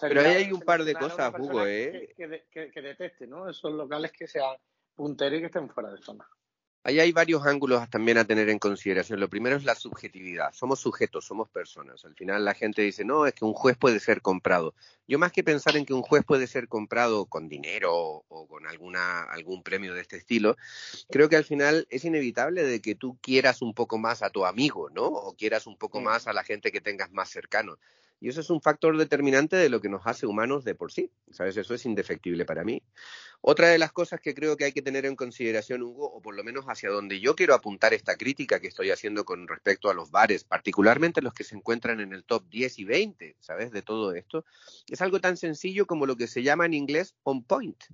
Pero 0.00 0.20
ahí 0.20 0.44
hay 0.44 0.52
un 0.52 0.60
par 0.60 0.84
de 0.84 0.94
cosas, 0.94 1.32
Hugo, 1.38 1.64
¿eh? 1.66 2.12
Que, 2.16 2.70
que, 2.70 2.82
deteste, 2.82 3.26
¿no? 3.26 3.48
Esos 3.48 3.72
locales 3.72 4.12
que 4.12 4.26
sean 4.26 4.56
punteros 4.94 5.38
y 5.38 5.40
que 5.40 5.46
estén 5.46 5.70
fuera 5.70 5.90
de 5.90 5.98
zona. 5.98 6.28
Ahí 6.88 7.00
hay 7.00 7.12
varios 7.12 7.44
ángulos 7.44 7.90
también 7.90 8.16
a 8.16 8.24
tener 8.24 8.48
en 8.48 8.58
consideración. 8.58 9.20
Lo 9.20 9.28
primero 9.28 9.56
es 9.56 9.64
la 9.64 9.74
subjetividad. 9.74 10.54
Somos 10.54 10.80
sujetos, 10.80 11.26
somos 11.26 11.50
personas. 11.50 12.02
Al 12.06 12.14
final 12.14 12.46
la 12.46 12.54
gente 12.54 12.80
dice, 12.80 13.04
no, 13.04 13.26
es 13.26 13.34
que 13.34 13.44
un 13.44 13.52
juez 13.52 13.76
puede 13.76 14.00
ser 14.00 14.22
comprado. 14.22 14.74
Yo 15.06 15.18
más 15.18 15.30
que 15.30 15.44
pensar 15.44 15.76
en 15.76 15.84
que 15.84 15.92
un 15.92 16.00
juez 16.00 16.24
puede 16.24 16.46
ser 16.46 16.66
comprado 16.66 17.26
con 17.26 17.46
dinero 17.46 18.24
o 18.26 18.46
con 18.48 18.66
alguna, 18.66 19.24
algún 19.24 19.62
premio 19.62 19.92
de 19.92 20.00
este 20.00 20.16
estilo, 20.16 20.56
creo 21.10 21.28
que 21.28 21.36
al 21.36 21.44
final 21.44 21.86
es 21.90 22.06
inevitable 22.06 22.64
de 22.64 22.80
que 22.80 22.94
tú 22.94 23.18
quieras 23.20 23.60
un 23.60 23.74
poco 23.74 23.98
más 23.98 24.22
a 24.22 24.30
tu 24.30 24.46
amigo, 24.46 24.88
¿no? 24.88 25.04
O 25.08 25.36
quieras 25.36 25.66
un 25.66 25.76
poco 25.76 26.00
más 26.00 26.26
a 26.26 26.32
la 26.32 26.42
gente 26.42 26.72
que 26.72 26.80
tengas 26.80 27.12
más 27.12 27.28
cercano. 27.28 27.76
Y 28.20 28.28
eso 28.28 28.40
es 28.40 28.50
un 28.50 28.60
factor 28.60 28.96
determinante 28.96 29.56
de 29.56 29.68
lo 29.68 29.80
que 29.80 29.88
nos 29.88 30.06
hace 30.06 30.26
humanos 30.26 30.64
de 30.64 30.74
por 30.74 30.90
sí. 30.90 31.10
¿Sabes? 31.30 31.56
Eso 31.56 31.74
es 31.74 31.84
indefectible 31.86 32.44
para 32.44 32.64
mí. 32.64 32.82
Otra 33.40 33.68
de 33.68 33.78
las 33.78 33.92
cosas 33.92 34.20
que 34.20 34.34
creo 34.34 34.56
que 34.56 34.64
hay 34.64 34.72
que 34.72 34.82
tener 34.82 35.06
en 35.06 35.14
consideración, 35.14 35.82
Hugo, 35.82 36.10
o 36.12 36.20
por 36.20 36.34
lo 36.34 36.42
menos 36.42 36.64
hacia 36.66 36.90
donde 36.90 37.20
yo 37.20 37.36
quiero 37.36 37.54
apuntar 37.54 37.94
esta 37.94 38.16
crítica 38.16 38.58
que 38.58 38.66
estoy 38.66 38.90
haciendo 38.90 39.24
con 39.24 39.46
respecto 39.46 39.88
a 39.88 39.94
los 39.94 40.10
bares, 40.10 40.42
particularmente 40.42 41.22
los 41.22 41.32
que 41.34 41.44
se 41.44 41.54
encuentran 41.54 42.00
en 42.00 42.12
el 42.12 42.24
top 42.24 42.48
10 42.48 42.78
y 42.80 42.84
20, 42.84 43.36
¿sabes? 43.38 43.70
De 43.70 43.82
todo 43.82 44.12
esto, 44.12 44.44
es 44.88 45.00
algo 45.00 45.20
tan 45.20 45.36
sencillo 45.36 45.86
como 45.86 46.04
lo 46.04 46.16
que 46.16 46.26
se 46.26 46.42
llama 46.42 46.66
en 46.66 46.74
inglés 46.74 47.14
on 47.22 47.44
point. 47.44 47.84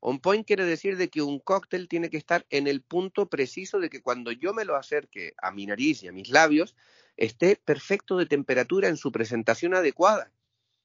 On 0.00 0.20
point 0.20 0.46
quiere 0.46 0.64
decir 0.64 0.96
de 0.96 1.08
que 1.08 1.22
un 1.22 1.38
cóctel 1.38 1.88
tiene 1.88 2.10
que 2.10 2.18
estar 2.18 2.46
en 2.50 2.66
el 2.66 2.82
punto 2.82 3.28
preciso 3.28 3.80
de 3.80 3.90
que 3.90 4.02
cuando 4.02 4.32
yo 4.32 4.52
me 4.52 4.64
lo 4.64 4.76
acerque 4.76 5.34
a 5.40 5.50
mi 5.50 5.66
nariz 5.66 6.02
y 6.02 6.08
a 6.08 6.12
mis 6.12 6.28
labios, 6.28 6.74
esté 7.16 7.56
perfecto 7.56 8.16
de 8.16 8.26
temperatura 8.26 8.88
en 8.88 8.96
su 8.96 9.12
presentación 9.12 9.74
adecuada. 9.74 10.30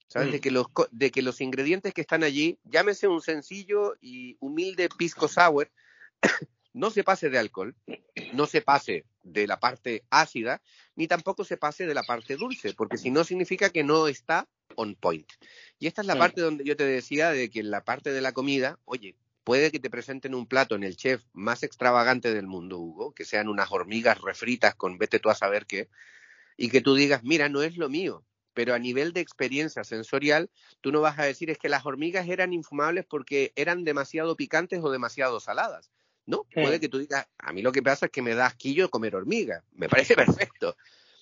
¿Sabes? 0.10 0.32
De, 0.32 0.40
mm. 0.40 0.42
que 0.42 0.52
los, 0.52 0.68
de 0.92 1.12
que 1.12 1.22
los 1.22 1.40
ingredientes 1.40 1.94
que 1.94 2.02
están 2.02 2.24
allí, 2.24 2.58
llámese 2.64 3.08
un 3.08 3.22
sencillo 3.22 3.96
y 4.02 4.38
humilde 4.40 4.90
pisco 4.98 5.28
sour, 5.28 5.72
no 6.74 6.90
se 6.90 7.04
pase 7.04 7.30
de 7.30 7.38
alcohol, 7.38 7.76
no 8.34 8.48
se 8.48 8.62
pase 8.62 9.06
de 9.24 9.48
la 9.48 9.60
parte 9.60 10.04
ácida, 10.10 10.62
ni 10.96 11.08
tampoco 11.08 11.44
se 11.44 11.58
pase 11.58 11.86
de 11.86 11.94
la 11.94 12.04
parte 12.04 12.36
dulce, 12.36 12.74
porque 12.74 12.98
si 12.98 13.12
no 13.12 13.24
significa 13.24 13.70
que 13.70 13.84
no 13.84 14.08
está 14.08 14.48
on 14.76 14.96
point. 14.96 15.30
Y 15.78 15.88
esta 15.88 16.02
es 16.02 16.08
la 16.08 16.18
parte 16.18 16.42
donde 16.42 16.64
yo 16.64 16.76
te 16.76 16.86
decía 16.86 17.30
de 17.30 17.50
que 17.50 17.60
en 17.60 17.72
la 17.72 17.84
parte 17.84 18.12
de 18.12 18.22
la 18.22 18.32
comida, 18.32 18.80
oye, 18.86 19.16
puede 19.44 19.72
que 19.72 19.80
te 19.80 19.90
presenten 19.90 20.36
un 20.36 20.48
plato 20.48 20.76
en 20.76 20.84
el 20.84 20.96
chef 20.96 21.22
más 21.34 21.64
extravagante 21.64 22.34
del 22.34 22.48
mundo, 22.48 22.80
Hugo, 22.80 23.14
que 23.14 23.26
sean 23.26 23.48
unas 23.48 23.72
hormigas 23.72 24.22
refritas 24.22 24.76
con 24.76 24.98
vete 24.98 25.20
tú 25.20 25.30
a 25.30 25.36
saber 25.36 25.66
qué, 25.66 25.90
y 26.58 26.70
que 26.70 26.82
tú 26.82 26.96
digas, 26.96 27.24
mira, 27.24 27.50
no 27.50 27.62
es 27.62 27.78
lo 27.78 27.90
mío, 27.90 28.24
pero 28.60 28.74
a 28.74 28.78
nivel 28.78 29.14
de 29.14 29.22
experiencia 29.22 29.86
sensorial, 29.86 30.50
tú 30.82 30.92
no 30.92 31.00
vas 31.00 31.18
a 31.18 31.24
decir 31.24 31.50
es 31.50 31.58
que 31.58 31.70
las 31.70 31.86
hormigas 31.86 32.28
eran 32.28 32.52
infumables 32.52 33.06
porque 33.06 33.54
eran 33.56 33.86
demasiado 33.86 34.36
picantes 34.36 34.82
o 34.84 34.92
demasiado 34.92 35.40
saladas. 35.40 35.92
No, 36.26 36.44
puede 36.54 36.82
que 36.82 36.90
tú 36.90 36.98
digas, 36.98 37.26
a 37.38 37.54
mí 37.54 37.62
lo 37.62 37.72
que 37.72 37.82
pasa 37.82 38.08
es 38.08 38.12
que 38.12 38.22
me 38.22 38.36
da 38.36 38.48
asquillo 38.48 38.90
comer 38.90 39.16
hormigas, 39.16 39.64
me 39.72 39.88
parece 39.88 40.14
perfecto, 40.52 40.76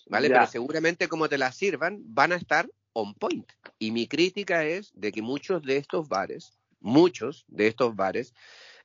¿vale? 0.07 0.29
Pero 0.29 0.47
seguramente 0.47 1.07
como 1.07 1.29
te 1.29 1.37
las 1.37 1.55
sirvan, 1.55 2.01
van 2.05 2.31
a 2.31 2.37
estar 2.37 2.71
on 2.93 3.13
point. 3.13 3.47
Y 3.77 3.91
mi 3.91 4.07
crítica 4.07 4.65
es 4.65 4.89
de 4.95 5.11
que 5.11 5.21
muchos 5.21 5.61
de 5.61 5.77
estos 5.77 6.09
bares, 6.09 6.57
muchos 6.79 7.45
de 7.49 7.67
estos 7.67 7.95
bares, 7.95 8.33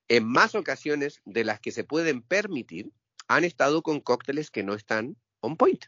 en 0.08 0.26
más 0.26 0.54
ocasiones 0.54 1.22
de 1.24 1.44
las 1.44 1.58
que 1.58 1.72
se 1.72 1.84
pueden 1.84 2.20
permitir, 2.20 2.92
han 3.28 3.44
estado 3.44 3.82
con 3.82 4.00
cócteles 4.02 4.50
que 4.50 4.62
no 4.62 4.74
están 4.74 5.16
on 5.40 5.56
point. 5.56 5.86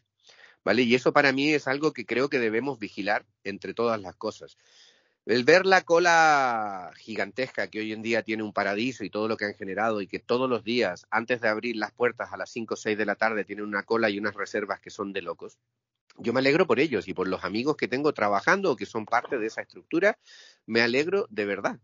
Y 0.67 0.95
eso 0.95 1.13
para 1.13 1.33
mí 1.33 1.53
es 1.53 1.69
algo 1.69 1.93
que 1.93 2.07
creo 2.07 2.29
que 2.29 2.39
debemos 2.39 2.79
vigilar 2.79 3.27
entre 3.45 3.75
todas 3.75 4.01
las 4.01 4.17
cosas. 4.17 4.57
El 5.27 5.45
ver 5.45 5.67
la 5.67 5.83
cola 5.83 6.91
gigantesca 6.97 7.69
que 7.69 7.81
hoy 7.81 7.93
en 7.93 8.03
día 8.03 8.23
tiene 8.23 8.43
un 8.43 8.53
paradiso 8.53 9.05
y 9.05 9.11
todo 9.11 9.29
lo 9.29 9.37
que 9.37 9.45
han 9.47 9.55
generado 9.55 10.01
y 10.01 10.07
que 10.07 10.19
todos 10.19 10.49
los 10.49 10.65
días, 10.65 11.07
antes 11.11 11.41
de 11.41 11.49
abrir 11.49 11.77
las 11.77 11.93
puertas 11.93 12.33
a 12.33 12.37
las 12.37 12.51
5 12.51 12.75
o 12.75 12.77
6 12.77 12.97
de 12.97 13.07
la 13.07 13.15
tarde, 13.15 13.45
tienen 13.45 13.65
una 13.65 13.85
cola 13.85 14.11
y 14.11 14.19
unas 14.19 14.35
reservas 14.35 14.81
que 14.81 14.91
son 14.91 15.13
de 15.13 15.23
locos. 15.23 15.59
Yo 16.17 16.33
me 16.33 16.41
alegro 16.41 16.67
por 16.67 16.79
ellos 16.79 17.09
y 17.09 17.15
por 17.15 17.29
los 17.29 17.45
amigos 17.45 17.77
que 17.77 17.89
tengo 17.89 18.13
trabajando 18.13 18.71
o 18.71 18.77
que 18.77 18.87
son 18.87 19.05
parte 19.07 19.39
de 19.39 19.47
esa 19.47 19.63
estructura. 19.63 20.19
Me 20.67 20.81
alegro 20.81 21.27
de 21.31 21.45
verdad 21.45 21.81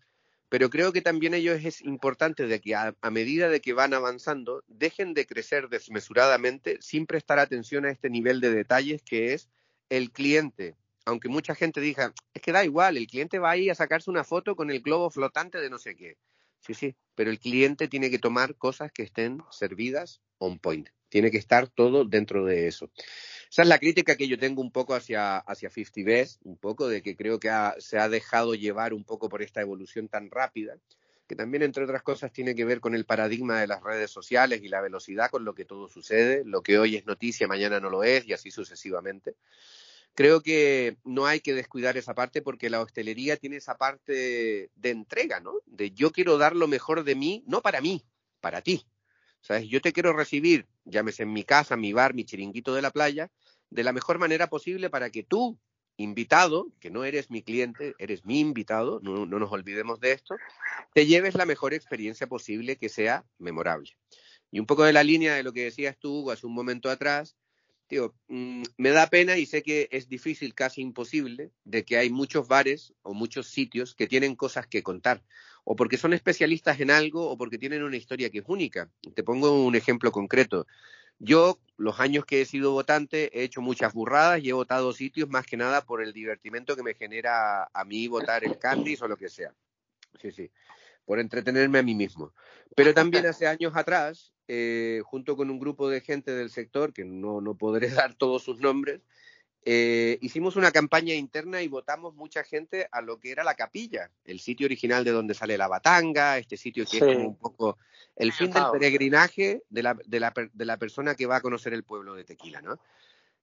pero 0.51 0.68
creo 0.68 0.92
que 0.92 1.01
también 1.01 1.32
ellos 1.32 1.64
es 1.64 1.80
importante 1.80 2.48
de 2.48 2.61
que 2.61 2.74
a, 2.74 2.92
medida 3.11 3.48
de 3.48 3.61
que 3.61 3.72
van 3.72 3.94
avanzando 3.94 4.64
dejen 4.66 5.14
de 5.14 5.24
crecer 5.24 5.68
desmesuradamente 5.68 6.76
sin 6.80 7.07
prestar 7.07 7.38
atención 7.38 7.86
a 7.86 7.90
este 7.90 8.11
nivel 8.11 8.40
de 8.40 8.51
detalles 8.51 9.01
que 9.03 9.32
es 9.32 9.48
el 9.90 10.11
cliente. 10.11 10.74
Aunque 11.07 11.28
mucha 11.28 11.55
gente 11.55 11.80
diga, 11.80 12.12
es 12.34 12.42
que 12.42 12.51
da 12.51 12.64
igual, 12.64 12.96
el 12.96 13.07
cliente 13.07 13.38
va 13.38 13.53
ahí 13.53 13.70
a 13.70 13.76
sacarse 13.76 14.11
una 14.11 14.24
foto 14.24 14.57
con 14.57 14.70
el 14.70 14.80
globo 14.80 15.09
flotante 15.09 15.59
de 15.59 15.70
no 15.70 15.78
sé 15.78 15.94
qué. 15.94 16.16
Sí, 16.59 16.74
sí, 16.74 16.96
pero 17.14 17.30
el 17.30 17.38
cliente 17.38 17.86
tiene 17.86 18.11
que 18.11 18.18
tomar 18.18 18.57
cosas 18.57 18.90
que 18.90 19.05
estén 19.05 19.42
servidas 19.53 20.20
on 20.38 20.59
point. 20.59 20.88
Tiene 21.09 21.30
que 21.30 21.38
estar 21.38 21.68
todo 21.68 22.05
dentro 22.05 22.44
de 22.44 22.66
eso. 22.66 22.90
Esa 23.51 23.62
es 23.62 23.68
la 23.68 23.80
crítica 23.80 24.14
que 24.14 24.28
yo 24.28 24.38
tengo 24.38 24.62
un 24.62 24.70
poco 24.70 24.94
hacia, 24.94 25.38
hacia 25.38 25.70
50 25.70 26.09
Best, 26.09 26.40
un 26.44 26.57
poco 26.57 26.86
de 26.86 27.03
que 27.03 27.16
creo 27.16 27.40
que 27.40 27.51
se 27.78 27.98
ha 27.98 28.09
dejado 28.09 28.55
llevar 28.55 28.94
un 28.94 29.03
poco 29.03 29.28
por 29.28 29.42
esta 29.42 29.61
evolución 29.61 30.09
tan 30.09 30.30
rápida, 30.30 30.76
que 31.26 31.34
también, 31.34 31.64
entre 31.64 31.82
otras 31.82 32.03
cosas, 32.05 32.32
tiene 32.32 32.55
que 32.55 32.64
ver 32.64 32.78
con 32.80 32.94
el 32.94 33.05
paradigma 33.05 33.61
de 33.61 33.66
las 33.66 33.82
redes 33.82 34.12
sociales 34.12 34.61
y 34.62 34.68
la 34.68 34.80
velocidad 34.80 35.30
con 35.30 35.44
lo 35.44 35.55
que 35.55 35.64
todo 35.64 35.88
sucede. 35.88 36.44
Lo 36.44 36.62
que 36.62 36.78
hoy 36.78 36.94
es 36.94 37.07
noticia, 37.07 37.48
mañana 37.48 37.80
no 37.80 37.90
lo 37.90 38.05
es, 38.05 38.24
y 38.24 38.32
así 38.32 38.53
sucesivamente. 38.53 39.34
Creo 40.14 40.42
que 40.42 40.98
no 41.03 41.26
hay 41.26 41.40
que 41.40 41.55
descuidar 41.55 41.96
esa 41.96 42.14
parte 42.14 42.42
porque 42.42 42.70
la 42.70 42.80
hostelería 42.80 43.36
tiene 43.36 43.57
esa 43.57 43.76
parte 43.76 44.70
de 44.76 44.90
entrega, 44.90 45.40
¿no? 45.40 45.55
De 45.66 45.90
yo 45.90 46.12
quiero 46.12 46.38
dar 46.38 46.55
lo 46.55 46.68
mejor 46.68 47.03
de 47.03 47.16
mí, 47.16 47.42
no 47.48 47.62
para 47.62 47.80
mí, 47.80 48.05
para 48.40 48.61
ti. 48.62 48.86
¿Sabes? 49.41 49.68
Yo 49.68 49.80
te 49.80 49.93
quiero 49.93 50.12
recibir, 50.12 50.66
llámese 50.84 51.22
en 51.22 51.32
mi 51.32 51.45
casa, 51.45 51.76
mi 51.76 51.93
bar, 51.93 52.14
mi 52.14 52.24
chiringuito 52.24 52.74
de 52.74 52.82
la 52.82 52.91
playa, 52.91 53.30
de 53.70 53.84
la 53.84 53.93
mejor 53.93 54.18
manera 54.18 54.49
posible 54.49 54.91
para 54.91 55.11
que 55.11 55.22
tú, 55.22 55.59
invitado, 55.97 56.72
que 56.80 56.91
no 56.91 57.05
eres 57.05 57.30
mi 57.30 57.43
cliente, 57.43 57.95
eres 57.99 58.24
mi 58.24 58.41
invitado, 58.41 59.01
no, 59.03 59.26
nos 59.26 59.53
olvidemos 59.53 60.01
de 60.01 60.12
esto, 60.12 60.36
te 60.95 61.07
lleves 61.07 61.34
la 61.34 61.47
mejor 61.47 61.74
experiencia 61.74 62.26
posible 62.26 62.76
que 62.76 62.88
sea 62.88 63.24
memorable. 63.38 63.91
Y 64.51 64.61
un 64.61 64.66
poco 64.66 64.84
de 64.84 64.93
la 64.93 65.05
línea 65.05 65.34
de 65.34 65.43
lo 65.43 65.53
que 65.53 65.64
decías 65.64 65.97
tú 65.99 66.30
hace 66.30 66.47
un 66.47 66.55
momento 66.55 66.91
atrás, 66.91 67.36
tío, 67.91 68.14
mm, 68.28 68.62
me 68.78 68.91
da 68.91 69.09
pena 69.09 69.36
y 69.36 69.45
sé 69.45 69.62
que 69.62 69.88
es 69.91 70.09
difícil, 70.09 70.55
casi 70.55 70.80
imposible, 70.80 71.51
de 71.64 71.84
que 71.84 71.99
hay 71.99 72.09
muchos 72.09 72.49
bares 72.49 72.95
o 73.03 73.12
muchos 73.12 73.49
sitios 73.49 73.95
que 73.95 74.07
tienen 74.07 74.36
cosas 74.36 74.66
que 74.66 74.82
contar 74.82 75.22
o 75.64 75.76
porque 75.76 75.99
son 75.99 76.12
especialistas 76.12 76.80
en 76.80 76.91
algo 76.91 77.28
o 77.28 77.36
porque 77.36 77.59
tienen 77.59 77.82
una 77.82 77.97
historia 77.97 78.30
que 78.30 78.38
es 78.38 78.45
única. 78.47 78.88
Te 79.14 79.22
pongo 79.22 79.64
un 79.64 79.74
ejemplo 79.74 80.12
concreto. 80.12 80.66
Yo, 81.18 81.59
los 81.76 82.01
años 82.01 82.24
que 82.24 82.41
he 82.41 82.47
sido 82.47 82.72
votante, 82.72 83.30
he 83.38 83.45
hecho 83.45 83.61
muchas 83.61 83.93
burradas 83.93 84.41
y 84.43 84.49
he 84.49 84.55
votado 84.55 84.93
sitios 84.93 85.28
más 85.28 85.45
que 85.45 85.57
nada 85.57 85.84
por 85.84 86.03
el 86.03 86.12
divertimento 86.12 86.76
que 86.76 86.82
me 86.82 86.95
genera 86.95 87.68
a 87.74 87.84
mí 87.84 88.09
votar 88.09 88.43
el 88.45 88.59
Candice 88.59 89.05
o 89.05 89.09
lo 89.09 89.16
que 89.16 89.28
sea. 89.28 89.53
Sí, 90.20 90.32
sí, 90.32 90.51
por 91.05 91.20
entretenerme 91.20 91.78
a 91.78 91.82
mí 91.82 91.95
mismo. 91.95 92.32
Pero 92.74 92.95
también 92.95 93.26
hace 93.26 93.47
años 93.47 93.76
atrás, 93.76 94.32
eh, 94.53 95.03
junto 95.05 95.36
con 95.36 95.48
un 95.48 95.61
grupo 95.61 95.88
de 95.88 96.01
gente 96.01 96.32
del 96.34 96.51
sector, 96.51 96.92
que 96.92 97.05
no, 97.05 97.40
no 97.40 97.55
podré 97.55 97.88
dar 98.09 98.14
todos 98.14 98.42
sus 98.42 98.59
nombres, 98.59 99.01
eh, 99.64 100.18
hicimos 100.22 100.57
una 100.57 100.72
campaña 100.72 101.14
interna 101.14 101.62
y 101.62 101.68
votamos 101.68 102.16
mucha 102.16 102.42
gente 102.42 102.88
a 102.90 103.01
lo 103.01 103.20
que 103.20 103.30
era 103.30 103.44
la 103.44 103.55
capilla, 103.55 104.11
el 104.24 104.40
sitio 104.40 104.66
original 104.66 105.05
de 105.05 105.12
donde 105.12 105.34
sale 105.34 105.57
la 105.57 105.68
batanga, 105.68 106.36
este 106.36 106.57
sitio 106.57 106.84
que 106.84 106.96
es 106.96 107.05
como 107.05 107.28
un 107.28 107.36
poco 107.36 107.78
el 108.16 108.32
fin 108.32 108.51
del 108.51 108.64
peregrinaje 108.72 109.62
de 109.68 109.82
la, 109.84 109.96
de, 110.05 110.18
la, 110.18 110.34
de 110.53 110.64
la 110.64 110.78
persona 110.78 111.14
que 111.14 111.26
va 111.26 111.36
a 111.36 111.42
conocer 111.42 111.72
el 111.72 111.84
pueblo 111.84 112.14
de 112.14 112.24
Tequila, 112.24 112.61
¿no? 112.61 112.80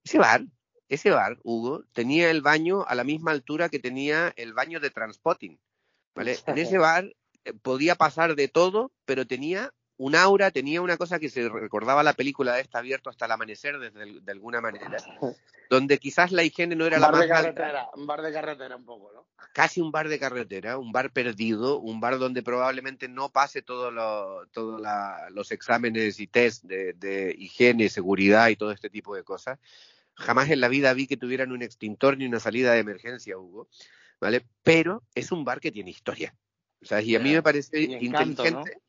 Ese 0.03 0.17
bar, 0.17 0.43
ese 0.89 1.11
bar, 1.11 1.39
Hugo, 1.41 1.85
tenía 1.93 2.29
el 2.31 2.41
baño 2.41 2.83
a 2.85 2.95
la 2.95 3.05
misma 3.05 3.31
altura 3.31 3.69
que 3.69 3.79
tenía 3.79 4.33
el 4.35 4.53
baño 4.53 4.81
de 4.81 4.89
Transpotting, 4.89 5.57
¿vale? 6.13 6.37
En 6.47 6.57
ese 6.57 6.77
bar 6.77 7.15
eh, 7.45 7.53
podía 7.53 7.95
pasar 7.95 8.35
de 8.35 8.49
todo, 8.49 8.91
pero 9.05 9.25
tenía 9.25 9.73
un 9.97 10.15
aura, 10.15 10.51
tenía 10.51 10.81
una 10.81 10.95
cosa 10.95 11.19
que 11.19 11.29
se 11.29 11.49
recordaba 11.49 12.03
la 12.03 12.13
película 12.13 12.53
de 12.53 12.61
esta 12.61 12.79
abierto 12.79 13.09
hasta 13.09 13.25
el 13.25 13.31
amanecer 13.31 13.79
desde 13.79 14.21
de 14.21 14.31
alguna 14.31 14.61
manera, 14.61 14.97
donde 15.69 15.97
quizás 15.97 16.31
la 16.31 16.43
higiene 16.43 16.75
no 16.75 16.85
era 16.85 16.99
la 16.99 17.11
más 17.11 17.25
carretera, 17.25 17.89
Un 17.95 18.05
bar 18.05 18.21
de 18.21 18.31
carretera 18.31 18.75
un 18.75 18.85
poco, 18.85 19.11
¿no? 19.13 19.25
Casi 19.53 19.81
un 19.81 19.91
bar 19.91 20.07
de 20.07 20.19
carretera, 20.19 20.77
un 20.77 20.91
bar 20.91 21.11
perdido, 21.11 21.79
un 21.79 21.99
bar 21.99 22.19
donde 22.19 22.43
probablemente 22.43 23.07
no 23.07 23.29
pase 23.29 23.63
todos 23.63 23.91
todo 24.51 24.79
los 25.31 25.51
exámenes 25.51 26.19
y 26.19 26.27
test 26.27 26.63
de, 26.63 26.93
de 26.93 27.35
higiene, 27.37 27.89
seguridad 27.89 28.49
y 28.49 28.55
todo 28.55 28.71
este 28.71 28.91
tipo 28.91 29.15
de 29.15 29.23
cosas. 29.23 29.57
Jamás 30.13 30.49
en 30.49 30.61
la 30.61 30.67
vida 30.67 30.93
vi 30.93 31.07
que 31.07 31.17
tuvieran 31.17 31.51
un 31.51 31.63
extintor 31.63 32.17
ni 32.17 32.25
una 32.25 32.39
salida 32.39 32.73
de 32.73 32.79
emergencia, 32.79 33.37
Hugo, 33.37 33.67
¿vale? 34.19 34.45
Pero 34.61 35.03
es 35.15 35.31
un 35.31 35.43
bar 35.43 35.59
que 35.59 35.71
tiene 35.71 35.89
historia. 35.89 36.35
O 36.81 36.85
sea, 36.85 37.01
y 37.01 37.15
a 37.15 37.19
mí 37.19 37.33
me 37.33 37.41
parece 37.41 37.81
inteligente 37.81 38.79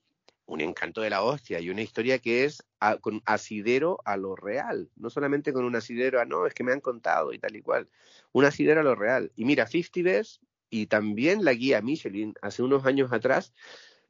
un 0.49 0.62
encanto 0.62 1.03
de 1.03 1.11
la 1.11 1.22
hostia 1.22 1.61
y 1.61 1.70
una 1.70 1.82
historia 1.82 2.18
que 2.18 2.44
es 2.44 2.66
con 3.03 3.22
asidero 3.26 4.01
a 4.05 4.16
lo 4.16 4.34
real, 4.34 4.90
no 4.96 5.11
solamente 5.11 5.53
con 5.53 5.64
un 5.64 5.76
asidero 5.76 6.20
a 6.20 6.24
no, 6.24 6.46
es 6.46 6.55
que 6.55 6.64
me 6.64 6.72
han 6.72 6.80
contado 6.80 7.32
y 7.32 7.38
tal 7.38 7.55
y 7.55 7.62
cual, 7.62 7.88
un 8.32 8.46
asidero 8.46 8.80
a 8.80 8.84
lo 8.84 8.94
real. 8.94 9.30
Y 9.36 9.44
mira, 9.44 9.66
50 9.66 10.03
Best 10.03 10.42
y 10.70 10.86
también 10.86 11.44
la 11.44 11.53
guía 11.53 11.82
Michelin 11.82 12.34
hace 12.40 12.62
unos 12.62 12.86
años 12.86 13.12
atrás, 13.12 13.53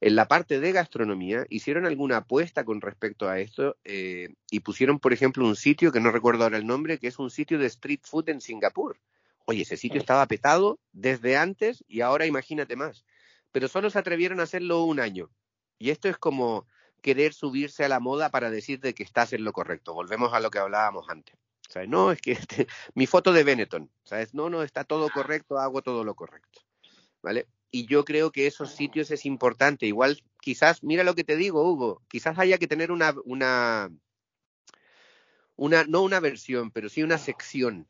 en 0.01 0.15
la 0.15 0.29
parte 0.29 0.61
de 0.61 0.71
gastronomía, 0.71 1.45
hicieron 1.51 1.87
alguna 1.87 2.19
apuesta 2.19 2.65
con 2.65 2.81
respecto 2.81 3.29
a 3.29 3.41
esto 3.41 3.77
eh, 3.85 4.29
y 4.49 4.61
pusieron, 4.61 5.01
por 5.01 5.13
ejemplo, 5.13 5.45
un 5.45 5.57
sitio 5.57 5.91
que 5.91 5.99
no 5.99 6.13
recuerdo 6.13 6.45
ahora 6.45 6.59
el 6.59 6.67
nombre, 6.67 6.99
que 6.99 7.09
es 7.09 7.19
un 7.19 7.31
sitio 7.31 7.59
de 7.59 7.67
street 7.67 8.01
food 8.05 8.29
en 8.29 8.41
Singapur. 8.41 9.01
Oye, 9.45 9.63
ese 9.63 9.77
sitio 9.77 9.99
estaba 9.99 10.25
petado 10.27 10.79
desde 10.93 11.37
antes 11.37 11.83
y 11.89 12.03
ahora 12.03 12.27
imagínate 12.27 12.77
más. 12.77 13.05
Pero 13.51 13.67
solo 13.67 13.91
se 13.91 13.99
atrevieron 13.99 14.39
a 14.39 14.45
hacerlo 14.45 14.85
un 14.85 15.01
año 15.01 15.31
y 15.79 15.91
esto 15.91 16.09
es 16.09 16.19
como 16.19 16.67
querer 17.01 17.33
subirse 17.33 17.85
a 17.85 17.89
la 17.89 18.01
moda 18.01 18.31
para 18.31 18.51
decirte 18.51 18.95
que 18.95 19.03
estás 19.03 19.33
en 19.33 19.45
lo 19.45 19.53
correcto. 19.53 19.95
Volvemos 19.95 20.33
a 20.33 20.41
lo 20.41 20.51
que 20.51 20.59
hablábamos 20.59 21.09
antes. 21.09 21.37
¿Sabes? 21.69 21.89
No, 21.89 22.11
es 22.13 22.21
que 22.21 22.33
este, 22.33 22.67
mi 22.95 23.07
foto 23.07 23.33
de 23.33 23.45
Benetton, 23.45 23.91
¿sabes? 24.05 24.35
No, 24.35 24.51
no, 24.51 24.63
está 24.63 24.85
todo 24.85 25.11
correcto, 25.11 25.59
hago 25.59 25.83
todo 25.83 26.05
lo 26.05 26.15
correcto. 26.15 26.61
¿Vale? 27.23 27.47
Y 27.71 27.87
yo 27.87 28.05
creo 28.05 28.33
que 28.33 28.47
esos 28.47 28.71
sitios 28.71 29.11
es 29.11 29.27
importante. 29.27 29.87
Igual, 29.87 30.23
quizás, 30.41 30.83
mira 30.83 31.05
lo 31.05 31.15
que 31.15 31.25
te 31.25 31.37
digo, 31.37 31.71
Hugo, 31.71 32.03
quizás 32.09 32.39
haya 32.39 32.59
que 32.59 32.67
tener 32.67 32.91
una, 32.91 33.15
una, 33.25 33.91
una 35.57 35.85
no 35.85 36.03
una 36.03 36.21
versión, 36.21 36.71
pero 36.71 36.89
sí 36.89 37.03
una 37.03 37.19
sección, 37.19 37.87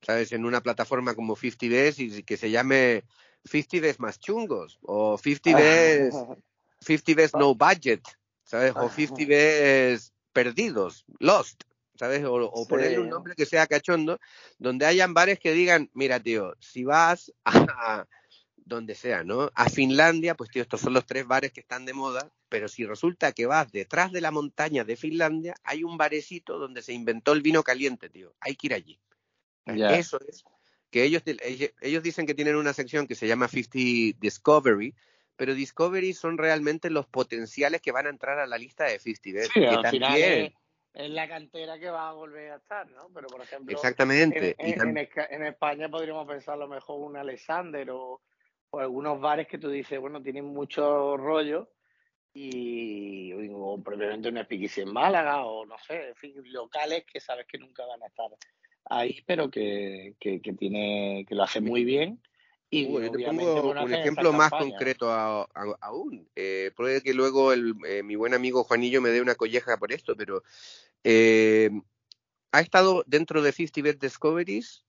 ¿sabes? 0.00 0.32
En 0.32 0.44
una 0.44 0.60
plataforma 0.60 1.14
como 1.14 1.36
50 1.36 1.66
Bs 1.68 1.98
y 2.00 2.22
que 2.24 2.36
se 2.36 2.50
llame 2.50 3.04
50 3.44 3.86
Bs 3.86 4.00
más 4.00 4.18
chungos 4.18 4.80
o 4.82 5.16
50 5.16 5.52
Bs, 6.10 6.14
50 6.82 7.14
Bs 7.14 7.34
no 7.34 7.54
budget, 7.54 8.02
¿sabes? 8.44 8.72
O 8.76 8.88
50 8.88 9.24
Bs 9.26 10.12
perdidos, 10.32 11.04
lost, 11.18 11.62
¿sabes? 11.94 12.24
O, 12.24 12.66
ponerle 12.66 12.98
un 12.98 13.08
nombre 13.08 13.34
que 13.34 13.46
sea 13.46 13.66
cachondo, 13.66 14.18
donde 14.58 14.86
hayan 14.86 15.14
bares 15.14 15.38
que 15.38 15.52
digan, 15.52 15.90
mira, 15.94 16.20
tío, 16.20 16.54
si 16.60 16.84
vas 16.84 17.32
a 17.44 18.06
donde 18.64 18.94
sea, 18.94 19.24
¿no? 19.24 19.50
A 19.54 19.68
Finlandia, 19.68 20.34
pues 20.34 20.50
tío, 20.50 20.62
estos 20.62 20.80
son 20.80 20.94
los 20.94 21.06
tres 21.06 21.26
bares 21.26 21.52
que 21.52 21.60
están 21.60 21.84
de 21.84 21.92
moda, 21.92 22.30
pero 22.48 22.68
si 22.68 22.84
resulta 22.86 23.32
que 23.32 23.46
vas 23.46 23.72
detrás 23.72 24.12
de 24.12 24.20
la 24.20 24.30
montaña 24.30 24.84
de 24.84 24.96
Finlandia, 24.96 25.54
hay 25.64 25.84
un 25.84 25.96
barecito 25.96 26.58
donde 26.58 26.82
se 26.82 26.92
inventó 26.92 27.32
el 27.32 27.42
vino 27.42 27.62
caliente, 27.62 28.08
tío. 28.08 28.34
Hay 28.40 28.56
que 28.56 28.68
ir 28.68 28.74
allí. 28.74 29.00
Eso 29.66 30.18
es. 30.28 30.44
Que 30.90 31.04
ellos, 31.04 31.22
ellos 31.80 32.02
dicen 32.02 32.26
que 32.26 32.34
tienen 32.34 32.56
una 32.56 32.72
sección 32.72 33.06
que 33.06 33.14
se 33.14 33.26
llama 33.26 33.48
50 33.48 34.18
Discovery, 34.20 34.94
pero 35.36 35.54
Discovery 35.54 36.12
son 36.12 36.38
realmente 36.38 36.90
los 36.90 37.06
potenciales 37.06 37.80
que 37.80 37.92
van 37.92 38.06
a 38.06 38.10
entrar 38.10 38.38
a 38.38 38.46
la 38.46 38.58
lista 38.58 38.84
de 38.84 38.98
50 38.98 39.52
Sí, 39.52 39.64
al 39.64 39.86
final 39.88 40.20
es, 40.20 40.52
la 41.10 41.26
cantera 41.26 41.78
que 41.78 41.88
va 41.88 42.10
a 42.10 42.12
volver 42.12 42.52
a 42.52 42.56
estar, 42.56 42.88
¿no? 42.90 43.08
Pero, 43.14 43.28
por 43.28 43.40
ejemplo, 43.40 43.74
Exactamente. 43.74 44.54
En, 44.58 44.98
en, 44.98 45.46
España 45.46 45.88
podríamos 45.88 46.26
pensar 46.26 46.54
a 46.54 46.58
lo 46.58 46.68
mejor 46.68 47.00
un 47.00 47.16
Alexander 47.16 47.90
o, 47.90 48.20
o, 48.70 48.78
algunos 48.78 49.18
bares 49.18 49.48
que 49.48 49.58
tú 49.58 49.70
dices, 49.70 49.98
bueno, 49.98 50.22
tienen 50.22 50.44
mucho 50.44 51.16
rollo 51.16 51.70
y 52.34 53.32
o 53.52 53.82
probablemente 53.82 54.28
un 54.28 54.38
Speakeasy 54.38 54.82
en 54.82 54.92
Málaga 54.92 55.44
o 55.44 55.66
no 55.66 55.76
sé, 55.78 56.08
en 56.08 56.14
fin, 56.14 56.34
locales 56.46 57.04
que 57.04 57.20
sabes 57.20 57.46
que 57.46 57.58
nunca 57.58 57.84
van 57.84 58.02
a 58.02 58.06
estar 58.06 58.30
ahí, 58.86 59.22
pero 59.26 59.50
que, 59.50 60.14
que, 60.18 60.40
que 60.40 60.52
tiene, 60.54 61.24
que 61.28 61.34
lo 61.34 61.42
hace 61.42 61.60
muy 61.60 61.84
bien 61.84 62.22
y 62.72 62.90
yo 62.90 63.10
te 63.10 63.26
pongo 63.26 63.70
un 63.82 63.92
ejemplo 63.92 64.32
más 64.32 64.50
concreto 64.50 65.10
aún. 65.12 66.26
Eh, 66.34 66.70
puede 66.74 67.02
que 67.02 67.12
luego 67.12 67.52
el, 67.52 67.74
eh, 67.86 68.02
mi 68.02 68.16
buen 68.16 68.32
amigo 68.32 68.64
Juanillo 68.64 69.02
me 69.02 69.10
dé 69.10 69.20
una 69.20 69.34
colleja 69.34 69.76
por 69.76 69.92
esto, 69.92 70.16
pero 70.16 70.42
eh, 71.04 71.70
ha 72.50 72.60
estado 72.62 73.04
dentro 73.06 73.42
de 73.42 73.52
50 73.52 73.82
Bed 73.82 73.98
Discoveries 73.98 74.86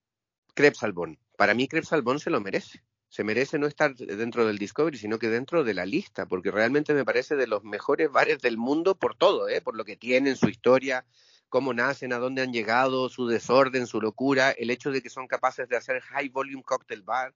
Krebs 0.54 0.82
Albón. 0.82 1.20
Para 1.36 1.54
mí 1.54 1.68
Krebs 1.68 1.92
Albón 1.92 2.22
se 2.22 2.30
lo 2.30 2.40
merece. 2.40 2.82
Se 3.10 3.26
merece 3.26 3.60
no 3.60 3.68
estar 3.68 3.94
dentro 3.94 4.48
del 4.48 4.58
Discovery, 4.58 4.98
sino 4.98 5.20
que 5.20 5.28
dentro 5.28 5.66
de 5.66 5.74
la 5.74 5.86
lista, 5.86 6.26
porque 6.26 6.52
realmente 6.52 6.94
me 6.94 7.04
parece 7.04 7.36
de 7.36 7.48
los 7.48 7.66
mejores 7.66 8.10
bares 8.10 8.40
del 8.40 8.58
mundo 8.58 8.96
por 8.96 9.16
todo, 9.16 9.50
¿eh? 9.50 9.60
por 9.60 9.76
lo 9.76 9.84
que 9.84 9.98
tienen, 9.98 10.38
su 10.38 10.48
historia, 10.48 11.06
cómo 11.50 11.74
nacen, 11.74 12.14
a 12.14 12.18
dónde 12.18 12.44
han 12.44 12.54
llegado, 12.54 13.10
su 13.10 13.28
desorden, 13.28 13.88
su 13.88 14.00
locura, 14.00 14.52
el 14.52 14.70
hecho 14.70 14.90
de 14.90 15.02
que 15.02 15.10
son 15.10 15.28
capaces 15.28 15.68
de 15.68 15.76
hacer 15.76 16.00
high 16.00 16.30
volume 16.30 16.64
cocktail 16.64 17.02
bar 17.02 17.36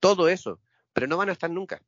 todo 0.00 0.28
eso, 0.28 0.60
pero 0.92 1.06
no 1.06 1.16
van 1.16 1.28
a 1.28 1.32
estar 1.32 1.50
nunca. 1.50 1.82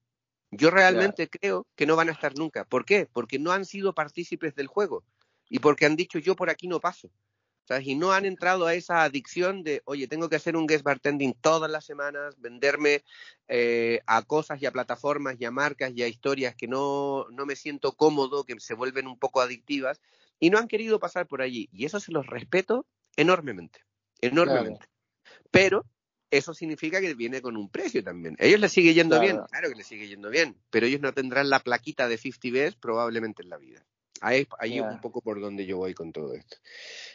Yo 0.51 0.71
realmente 0.71 1.29
creo 1.29 1.67
que 1.75 1.87
no 1.87 1.97
van 1.97 2.09
a 2.09 2.13
estar 2.13 2.37
nunca. 2.37 2.65
¿Por 2.65 2.85
qué? 2.85 3.09
Porque 3.13 3.39
no 3.39 3.53
han 3.53 3.65
sido 3.65 3.95
partícipes 3.95 4.55
del 4.55 4.69
juego 4.69 5.05
y 5.49 5.59
porque 5.59 5.87
han 5.87 5.97
dicho 5.97 6.19
yo 6.19 6.37
por 6.37 6.51
aquí 6.51 6.69
no 6.69 6.81
paso. 6.81 7.11
¿sabes? 7.67 7.87
Y 7.87 7.95
no 7.97 8.13
han 8.13 8.25
entrado 8.25 8.67
a 8.67 8.75
esa 8.75 9.03
adicción 9.03 9.63
de, 9.65 9.83
oye, 9.85 10.07
tengo 10.07 10.29
que 10.29 10.37
hacer 10.37 10.57
un 10.57 10.67
guest 10.67 10.85
bartending 10.85 11.35
todas 11.35 11.71
las 11.71 11.85
semanas, 11.85 12.37
venderme 12.39 13.03
eh, 13.49 14.01
a 14.07 14.23
cosas 14.23 14.63
y 14.63 14.67
a 14.67 14.71
plataformas 14.71 15.37
y 15.39 15.45
a 15.45 15.51
marcas 15.51 15.93
y 15.95 16.03
a 16.03 16.09
historias 16.09 16.55
que 16.55 16.69
no, 16.69 17.27
no 17.33 17.45
me 17.45 17.57
siento 17.57 17.93
cómodo, 17.93 18.45
que 18.45 18.59
se 18.61 18.75
vuelven 18.75 19.09
un 19.09 19.19
poco 19.19 19.41
adictivas, 19.41 20.01
y 20.39 20.51
no 20.51 20.59
han 20.59 20.69
querido 20.69 21.01
pasar 21.01 21.27
por 21.27 21.43
allí. 21.43 21.69
Y 21.73 21.87
eso 21.87 21.99
se 21.99 22.13
los 22.13 22.27
respeto 22.27 22.87
enormemente, 23.17 23.81
enormemente. 24.21 24.87
Pero 25.51 25.85
eso 26.31 26.55
significa 26.55 27.01
que 27.01 27.15
viene 27.15 27.41
con 27.41 27.57
un 27.57 27.69
precio 27.69 28.03
también. 28.03 28.37
ellos 28.39 28.61
les 28.61 28.73
sigue 28.73 28.95
yendo 28.95 29.21
bien, 29.21 29.39
claro 29.51 29.69
que 29.69 29.77
les 29.77 29.87
sigue 29.87 30.09
yendo 30.09 30.31
bien, 30.31 30.57
pero 30.71 30.87
ellos 30.87 31.01
no 31.01 31.13
tendrán 31.13 31.51
la 31.51 31.61
plaquita 31.61 32.09
de 32.09 32.19
50 32.19 32.59
Bs 32.59 32.77
probablemente 32.77 33.43
en 33.43 33.51
la 33.51 33.59
vida. 33.59 33.85
Ahí, 34.21 34.47
ahí 34.59 34.81
un 34.81 35.01
poco 35.01 35.21
por 35.21 35.41
donde 35.41 35.67
yo 35.67 35.77
voy 35.77 35.93
con 35.93 36.13
todo 36.13 36.33
esto. 36.33 36.57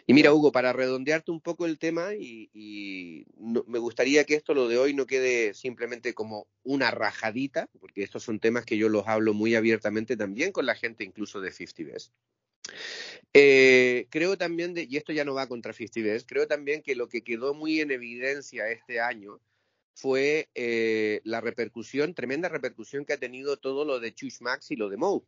Y 0.06 0.14
mira, 0.14 0.34
Hugo, 0.34 0.52
para 0.52 0.72
redondearte 0.72 1.32
un 1.32 1.42
poco 1.42 1.66
el 1.66 1.80
tema, 1.80 2.14
y, 2.14 3.26
me 3.36 3.80
gustaría 3.80 4.24
que 4.24 4.36
esto, 4.36 4.54
lo 4.54 4.68
de 4.68 4.78
hoy, 4.78 4.94
no 4.94 5.08
quede 5.08 5.54
simplemente 5.54 6.14
como 6.14 6.48
una 6.64 6.92
rajadita, 6.92 7.70
porque 7.80 8.04
estos 8.04 8.24
son 8.24 8.40
temas 8.40 8.66
que 8.66 8.78
yo 8.78 8.90
los 8.90 9.08
hablo 9.08 9.34
muy 9.34 9.56
abiertamente 9.56 10.16
también 10.16 10.52
con 10.52 10.66
la 10.66 10.76
gente 10.76 11.04
incluso 11.04 11.42
de 11.42 11.52
50 11.52 11.92
Bs. 11.92 12.12
Eh, 13.34 14.08
creo 14.10 14.38
también, 14.38 14.74
y 14.76 14.98
esto 14.98 15.14
ya 15.14 15.24
no 15.24 15.34
va 15.34 15.48
contra 15.48 15.72
50 15.72 16.26
creo 16.26 16.48
también 16.48 16.82
que 16.82 16.96
lo 16.96 17.08
que 17.08 17.24
quedó 17.24 17.54
muy 17.54 17.80
en 17.80 17.92
evidencia 17.92 18.70
este 18.70 19.00
año 19.00 19.40
fue 19.94 20.50
eh, 20.54 21.22
la 21.24 21.40
repercusión, 21.40 22.14
tremenda 22.14 22.50
repercusión 22.50 23.06
que 23.06 23.14
ha 23.14 23.18
tenido 23.18 23.58
todo 23.58 23.86
lo 23.86 24.00
de 24.00 24.14
Chush 24.14 24.42
Max 24.42 24.72
y 24.72 24.76
lo 24.76 24.90
de 24.90 24.98
Moe. 24.98 25.22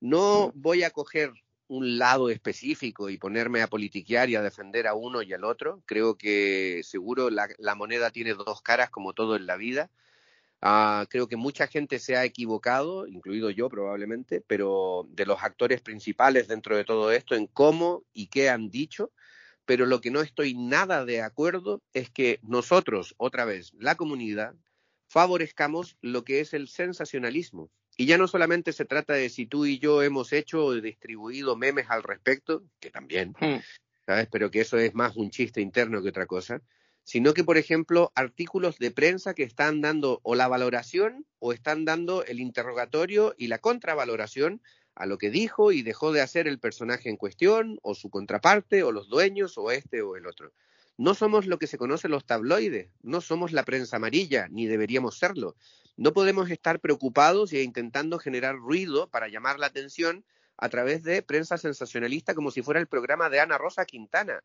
No 0.00 0.52
voy 0.54 0.82
a 0.82 0.90
coger 0.90 1.32
un 1.68 1.98
lado 1.98 2.30
específico 2.30 3.10
y 3.10 3.18
ponerme 3.18 3.62
a 3.62 3.68
politiquear 3.68 4.28
y 4.30 4.36
a 4.36 4.42
defender 4.42 4.86
a 4.86 4.94
uno 4.94 5.22
y 5.22 5.32
al 5.32 5.44
otro. 5.44 5.82
Creo 5.86 6.16
que 6.16 6.82
seguro 6.84 7.30
la 7.30 7.74
moneda 7.74 8.10
tiene 8.10 8.34
dos 8.34 8.62
caras 8.62 8.90
como 8.90 9.12
todo 9.12 9.36
en 9.36 9.46
la 9.46 9.56
vida 9.56 9.90
Ah, 10.62 11.06
creo 11.10 11.28
que 11.28 11.36
mucha 11.36 11.66
gente 11.66 11.98
se 11.98 12.16
ha 12.16 12.24
equivocado, 12.24 13.06
incluido 13.06 13.50
yo 13.50 13.68
probablemente, 13.68 14.40
pero 14.40 15.06
de 15.10 15.26
los 15.26 15.42
actores 15.42 15.80
principales 15.82 16.48
dentro 16.48 16.76
de 16.76 16.84
todo 16.84 17.12
esto 17.12 17.34
en 17.34 17.46
cómo 17.46 18.04
y 18.12 18.28
qué 18.28 18.48
han 18.48 18.70
dicho, 18.70 19.12
pero 19.66 19.84
lo 19.84 20.00
que 20.00 20.10
no 20.10 20.22
estoy 20.22 20.54
nada 20.54 21.04
de 21.04 21.20
acuerdo 21.20 21.82
es 21.92 22.10
que 22.10 22.38
nosotros, 22.42 23.14
otra 23.18 23.44
vez, 23.44 23.72
la 23.78 23.96
comunidad, 23.96 24.54
favorezcamos 25.08 25.96
lo 26.00 26.24
que 26.24 26.40
es 26.40 26.54
el 26.54 26.68
sensacionalismo. 26.68 27.70
Y 27.96 28.06
ya 28.06 28.18
no 28.18 28.28
solamente 28.28 28.72
se 28.72 28.84
trata 28.84 29.14
de 29.14 29.28
si 29.28 29.46
tú 29.46 29.66
y 29.66 29.78
yo 29.78 30.02
hemos 30.02 30.32
hecho 30.32 30.64
o 30.64 30.74
distribuido 30.74 31.56
memes 31.56 31.86
al 31.88 32.02
respecto, 32.02 32.62
que 32.78 32.90
también, 32.90 33.34
hmm. 33.40 33.60
¿sabes? 34.04 34.28
Pero 34.30 34.50
que 34.50 34.60
eso 34.60 34.78
es 34.78 34.94
más 34.94 35.16
un 35.16 35.30
chiste 35.30 35.60
interno 35.60 36.02
que 36.02 36.10
otra 36.10 36.26
cosa, 36.26 36.60
sino 37.06 37.34
que, 37.34 37.44
por 37.44 37.56
ejemplo, 37.56 38.10
artículos 38.16 38.80
de 38.80 38.90
prensa 38.90 39.32
que 39.32 39.44
están 39.44 39.80
dando 39.80 40.18
o 40.24 40.34
la 40.34 40.48
valoración 40.48 41.24
o 41.38 41.52
están 41.52 41.84
dando 41.84 42.24
el 42.24 42.40
interrogatorio 42.40 43.32
y 43.38 43.46
la 43.46 43.58
contravaloración 43.58 44.60
a 44.96 45.06
lo 45.06 45.16
que 45.16 45.30
dijo 45.30 45.70
y 45.70 45.82
dejó 45.82 46.10
de 46.10 46.20
hacer 46.20 46.48
el 46.48 46.58
personaje 46.58 47.08
en 47.08 47.16
cuestión, 47.16 47.78
o 47.82 47.94
su 47.94 48.10
contraparte, 48.10 48.82
o 48.82 48.90
los 48.90 49.08
dueños, 49.08 49.56
o 49.56 49.70
este 49.70 50.02
o 50.02 50.16
el 50.16 50.26
otro. 50.26 50.52
No 50.98 51.14
somos 51.14 51.46
lo 51.46 51.60
que 51.60 51.68
se 51.68 51.78
conoce 51.78 52.08
los 52.08 52.26
tabloides, 52.26 52.90
no 53.02 53.20
somos 53.20 53.52
la 53.52 53.62
prensa 53.62 53.98
amarilla, 53.98 54.48
ni 54.48 54.66
deberíamos 54.66 55.16
serlo. 55.16 55.54
No 55.96 56.12
podemos 56.12 56.50
estar 56.50 56.80
preocupados 56.80 57.52
e 57.52 57.62
intentando 57.62 58.18
generar 58.18 58.56
ruido 58.56 59.08
para 59.10 59.28
llamar 59.28 59.60
la 59.60 59.66
atención 59.66 60.24
a 60.56 60.68
través 60.70 61.04
de 61.04 61.22
prensa 61.22 61.56
sensacionalista 61.56 62.34
como 62.34 62.50
si 62.50 62.62
fuera 62.62 62.80
el 62.80 62.88
programa 62.88 63.30
de 63.30 63.38
Ana 63.38 63.58
Rosa 63.58 63.84
Quintana. 63.84 64.42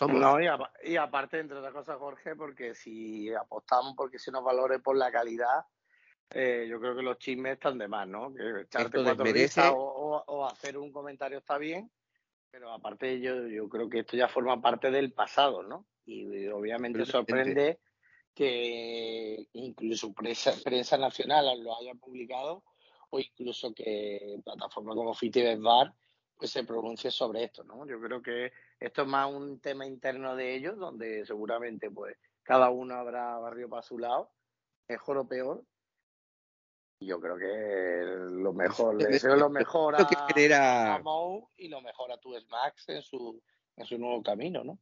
No, 0.00 0.38
y, 0.40 0.96
aparte, 0.96 1.38
entre 1.38 1.58
otras 1.58 1.72
cosas, 1.72 1.98
Jorge, 1.98 2.34
porque 2.34 2.74
si 2.74 3.32
apostamos 3.32 3.94
porque 3.96 4.18
se 4.18 4.30
nos 4.30 4.42
valore 4.42 4.78
por 4.78 4.96
la 4.96 5.10
calidad, 5.10 5.64
eh, 6.30 6.66
yo 6.68 6.80
creo 6.80 6.96
que 6.96 7.02
los 7.02 7.18
chismes 7.18 7.54
están 7.54 7.78
de 7.78 7.88
más, 7.88 8.08
¿no? 8.08 8.32
Que 8.34 8.62
echarte 8.62 9.02
cuatro 9.02 9.24
o, 9.74 10.24
o, 10.26 10.46
hacer 10.46 10.78
un 10.78 10.90
comentario 10.90 11.38
está 11.38 11.58
bien, 11.58 11.90
pero 12.50 12.72
aparte 12.72 13.20
yo, 13.20 13.46
yo 13.46 13.68
creo 13.68 13.88
que 13.88 14.00
esto 14.00 14.16
ya 14.16 14.28
forma 14.28 14.60
parte 14.60 14.90
del 14.90 15.12
pasado, 15.12 15.62
¿no? 15.62 15.86
Y, 16.06 16.48
obviamente 16.48 17.04
sorprende 17.04 17.80
que 18.34 19.46
incluso 19.52 20.12
prensa, 20.14 20.52
prensa 20.64 20.96
nacional 20.96 21.62
lo 21.62 21.78
haya 21.78 21.94
publicado 21.94 22.64
o 23.10 23.20
incluso 23.20 23.74
que 23.74 24.40
plataformas 24.42 24.96
como 24.96 25.12
Fitibet 25.12 25.60
Bar 25.60 25.94
se 26.46 26.64
pronuncie 26.64 27.10
sobre 27.10 27.44
esto, 27.44 27.64
¿no? 27.64 27.86
Yo 27.86 28.00
creo 28.00 28.22
que 28.22 28.52
esto 28.78 29.02
es 29.02 29.08
más 29.08 29.32
un 29.32 29.60
tema 29.60 29.86
interno 29.86 30.36
de 30.36 30.54
ellos, 30.54 30.76
donde 30.76 31.24
seguramente 31.26 31.90
pues 31.90 32.16
cada 32.42 32.70
uno 32.70 32.94
habrá 32.94 33.38
barrio 33.38 33.68
para 33.68 33.82
su 33.82 33.98
lado, 33.98 34.30
mejor 34.88 35.18
o 35.18 35.28
peor. 35.28 35.64
Yo 37.00 37.20
creo 37.20 37.36
que 37.36 38.42
lo 38.42 38.52
mejor, 38.52 38.94
le 38.94 39.06
deseo 39.06 39.36
lo 39.36 39.50
mejor 39.50 39.96
a, 39.96 40.94
a 40.94 40.98
Mou 41.00 41.48
y 41.56 41.68
lo 41.68 41.80
mejor 41.80 42.12
a 42.12 42.18
tu 42.18 42.30
Max 42.48 42.88
en 42.88 43.02
su, 43.02 43.42
en 43.76 43.86
su 43.86 43.98
nuevo 43.98 44.22
camino, 44.22 44.62
¿no? 44.62 44.78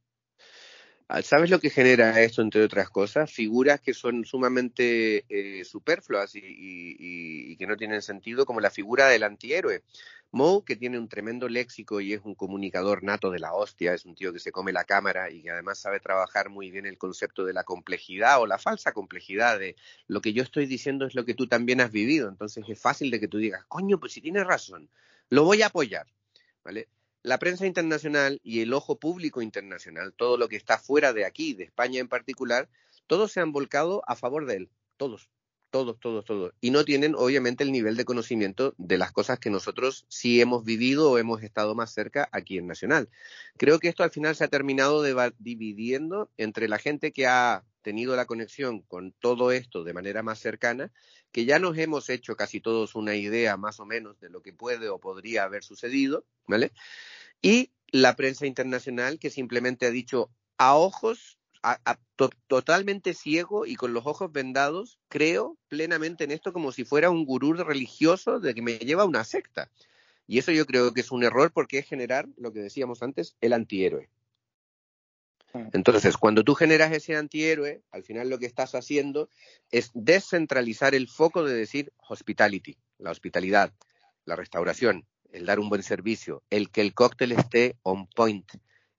Ah, 1.13 1.21
¿Sabes 1.21 1.49
lo 1.49 1.59
que 1.59 1.69
genera 1.69 2.21
esto, 2.21 2.41
entre 2.41 2.63
otras 2.63 2.89
cosas? 2.89 3.29
Figuras 3.29 3.81
que 3.81 3.93
son 3.93 4.23
sumamente 4.23 5.25
eh, 5.27 5.65
superfluas 5.65 6.33
y, 6.35 6.39
y, 6.41 7.57
que 7.57 7.67
no 7.67 7.75
tienen 7.75 8.01
sentido, 8.01 8.45
como 8.45 8.61
la 8.61 8.69
figura 8.69 9.09
del 9.09 9.23
antihéroe. 9.23 9.83
Mo, 10.33 10.63
que 10.63 10.77
tiene 10.77 10.97
un 10.97 11.09
tremendo 11.09 11.49
léxico 11.49 11.99
y 11.99 12.13
es 12.13 12.21
un 12.23 12.35
comunicador 12.35 13.03
nato 13.03 13.31
de 13.31 13.39
la 13.39 13.53
hostia, 13.53 13.93
es 13.93 14.05
un 14.05 14.15
tío 14.15 14.31
que 14.31 14.39
se 14.39 14.53
come 14.53 14.71
la 14.71 14.85
cámara 14.85 15.29
y 15.29 15.41
que 15.41 15.51
además 15.51 15.79
sabe 15.79 15.99
trabajar 15.99 16.49
muy 16.49 16.71
bien 16.71 16.85
el 16.85 16.97
concepto 16.97 17.43
de 17.43 17.51
la 17.51 17.65
complejidad 17.65 18.39
o 18.39 18.47
la 18.47 18.57
falsa 18.57 18.93
complejidad 18.93 19.59
de 19.59 19.75
lo 20.07 20.21
que 20.21 20.31
yo 20.31 20.41
estoy 20.41 20.67
diciendo 20.67 21.05
es 21.05 21.15
lo 21.15 21.25
que 21.25 21.33
tú 21.33 21.47
también 21.47 21.81
has 21.81 21.91
vivido. 21.91 22.29
Entonces 22.29 22.63
es 22.69 22.79
fácil 22.79 23.11
de 23.11 23.19
que 23.19 23.27
tú 23.27 23.39
digas, 23.39 23.65
coño, 23.67 23.99
pues 23.99 24.13
si 24.13 24.21
tienes 24.21 24.47
razón, 24.47 24.89
lo 25.29 25.43
voy 25.43 25.63
a 25.63 25.67
apoyar. 25.67 26.07
¿Vale? 26.63 26.87
La 27.23 27.37
prensa 27.37 27.65
internacional 27.65 28.39
y 28.41 28.61
el 28.61 28.73
ojo 28.73 28.99
público 28.99 29.41
internacional, 29.41 30.13
todo 30.13 30.37
lo 30.37 30.47
que 30.47 30.55
está 30.55 30.77
fuera 30.77 31.11
de 31.11 31.25
aquí, 31.25 31.53
de 31.53 31.65
España 31.65 31.99
en 31.99 32.07
particular, 32.07 32.69
todos 33.05 33.33
se 33.33 33.41
han 33.41 33.51
volcado 33.51 34.01
a 34.07 34.15
favor 34.15 34.45
de 34.45 34.55
él, 34.55 34.69
todos 34.95 35.29
todos, 35.71 35.99
todos, 35.99 36.25
todos. 36.25 36.53
Y 36.61 36.69
no 36.69 36.85
tienen, 36.85 37.15
obviamente, 37.15 37.63
el 37.63 37.71
nivel 37.71 37.95
de 37.97 38.05
conocimiento 38.05 38.75
de 38.77 38.97
las 38.97 39.11
cosas 39.11 39.39
que 39.39 39.49
nosotros 39.49 40.05
sí 40.09 40.41
hemos 40.41 40.63
vivido 40.63 41.09
o 41.09 41.17
hemos 41.17 41.41
estado 41.41 41.73
más 41.73 41.91
cerca 41.91 42.29
aquí 42.31 42.57
en 42.57 42.67
Nacional. 42.67 43.09
Creo 43.57 43.79
que 43.79 43.87
esto 43.87 44.03
al 44.03 44.11
final 44.11 44.35
se 44.35 44.43
ha 44.43 44.49
terminado 44.49 45.03
dividiendo 45.39 46.29
entre 46.37 46.67
la 46.67 46.77
gente 46.77 47.11
que 47.11 47.25
ha 47.25 47.63
tenido 47.81 48.15
la 48.15 48.25
conexión 48.25 48.81
con 48.81 49.11
todo 49.13 49.51
esto 49.51 49.83
de 49.83 49.93
manera 49.93 50.21
más 50.21 50.39
cercana, 50.39 50.91
que 51.31 51.45
ya 51.45 51.57
nos 51.57 51.77
hemos 51.77 52.09
hecho 52.09 52.35
casi 52.35 52.59
todos 52.59 52.93
una 52.93 53.15
idea 53.15 53.57
más 53.57 53.79
o 53.79 53.85
menos 53.85 54.19
de 54.19 54.29
lo 54.29 54.41
que 54.41 54.53
puede 54.53 54.89
o 54.89 54.99
podría 54.99 55.43
haber 55.43 55.63
sucedido, 55.63 56.25
¿vale? 56.45 56.73
Y 57.41 57.71
la 57.87 58.15
prensa 58.15 58.45
internacional 58.45 59.17
que 59.17 59.29
simplemente 59.29 59.85
ha 59.85 59.91
dicho 59.91 60.29
a 60.57 60.75
ojos 60.75 61.39
totalmente 62.47 63.13
ciego 63.13 63.65
y 63.65 63.75
con 63.75 63.93
los 63.93 64.05
ojos 64.05 64.31
vendados, 64.31 64.99
creo 65.09 65.57
plenamente 65.67 66.23
en 66.23 66.31
esto 66.31 66.53
como 66.53 66.71
si 66.71 66.83
fuera 66.83 67.09
un 67.09 67.25
gurú 67.25 67.53
religioso 67.53 68.39
de 68.39 68.53
que 68.53 68.61
me 68.61 68.77
lleva 68.77 69.03
a 69.03 69.07
una 69.07 69.23
secta. 69.23 69.69
Y 70.27 70.39
eso 70.39 70.51
yo 70.51 70.65
creo 70.65 70.93
que 70.93 71.01
es 71.01 71.11
un 71.11 71.23
error 71.23 71.51
porque 71.51 71.79
es 71.79 71.87
generar, 71.87 72.27
lo 72.37 72.53
que 72.53 72.59
decíamos 72.59 73.03
antes, 73.03 73.35
el 73.41 73.53
antihéroe. 73.53 74.09
Mm. 75.53 75.67
Entonces, 75.73 76.17
cuando 76.17 76.43
tú 76.43 76.55
generas 76.55 76.91
ese 76.91 77.15
antihéroe, 77.15 77.81
al 77.91 78.03
final 78.03 78.29
lo 78.29 78.39
que 78.39 78.45
estás 78.45 78.75
haciendo 78.75 79.29
es 79.71 79.91
descentralizar 79.93 80.95
el 80.95 81.07
foco 81.07 81.43
de 81.43 81.53
decir 81.53 81.91
hospitality, 82.07 82.77
la 82.97 83.11
hospitalidad, 83.11 83.73
la 84.25 84.35
restauración, 84.35 85.05
el 85.31 85.45
dar 85.45 85.59
un 85.59 85.69
buen 85.69 85.83
servicio, 85.83 86.43
el 86.49 86.69
que 86.69 86.81
el 86.81 86.93
cóctel 86.93 87.31
esté 87.31 87.75
on 87.83 88.07
point, 88.07 88.49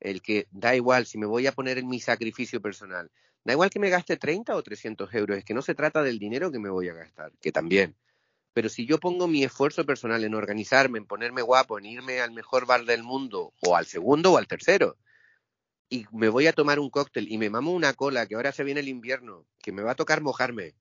el 0.02 0.20
que 0.20 0.48
da 0.50 0.74
igual 0.74 1.06
si 1.06 1.16
me 1.16 1.26
voy 1.26 1.46
a 1.46 1.52
poner 1.52 1.78
en 1.78 1.88
mi 1.88 2.00
sacrificio 2.00 2.60
personal, 2.60 3.10
da 3.44 3.52
igual 3.52 3.70
que 3.70 3.78
me 3.78 3.90
gaste 3.90 4.16
30 4.16 4.54
o 4.56 4.62
300 4.62 5.14
euros, 5.14 5.38
es 5.38 5.44
que 5.44 5.54
no 5.54 5.62
se 5.62 5.74
trata 5.74 6.02
del 6.02 6.18
dinero 6.18 6.50
que 6.50 6.58
me 6.58 6.70
voy 6.70 6.88
a 6.88 6.94
gastar, 6.94 7.32
que 7.40 7.52
también. 7.52 7.96
Pero 8.52 8.68
si 8.68 8.84
yo 8.84 8.98
pongo 8.98 9.28
mi 9.28 9.44
esfuerzo 9.44 9.86
personal 9.86 10.24
en 10.24 10.34
organizarme, 10.34 10.98
en 10.98 11.06
ponerme 11.06 11.40
guapo, 11.40 11.78
en 11.78 11.86
irme 11.86 12.20
al 12.20 12.32
mejor 12.32 12.66
bar 12.66 12.84
del 12.84 13.02
mundo, 13.02 13.54
o 13.60 13.76
al 13.76 13.86
segundo 13.86 14.32
o 14.32 14.36
al 14.36 14.46
tercero, 14.46 14.96
y 15.88 16.06
me 16.12 16.28
voy 16.28 16.46
a 16.46 16.52
tomar 16.52 16.78
un 16.78 16.90
cóctel 16.90 17.30
y 17.30 17.38
me 17.38 17.50
mamo 17.50 17.72
una 17.72 17.94
cola, 17.94 18.26
que 18.26 18.34
ahora 18.34 18.52
se 18.52 18.64
viene 18.64 18.80
el 18.80 18.88
invierno, 18.88 19.46
que 19.62 19.72
me 19.72 19.82
va 19.82 19.92
a 19.92 19.96
tocar 19.96 20.20
mojarme, 20.20 20.74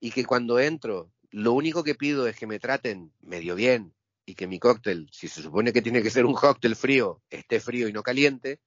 y 0.00 0.10
que 0.10 0.24
cuando 0.24 0.58
entro, 0.58 1.12
lo 1.30 1.52
único 1.52 1.84
que 1.84 1.94
pido 1.94 2.26
es 2.26 2.36
que 2.36 2.46
me 2.46 2.58
traten 2.58 3.12
medio 3.20 3.54
bien, 3.54 3.94
y 4.32 4.34
que 4.34 4.46
mi 4.46 4.58
cóctel, 4.58 5.10
si 5.12 5.28
se 5.28 5.42
supone 5.42 5.74
que 5.74 5.82
tiene 5.82 6.02
que 6.02 6.08
ser 6.08 6.24
un 6.24 6.32
cóctel 6.32 6.74
frío, 6.74 7.20
esté 7.28 7.60
frío 7.60 7.86
y 7.86 7.92
no 7.92 8.02
caliente, 8.02 8.60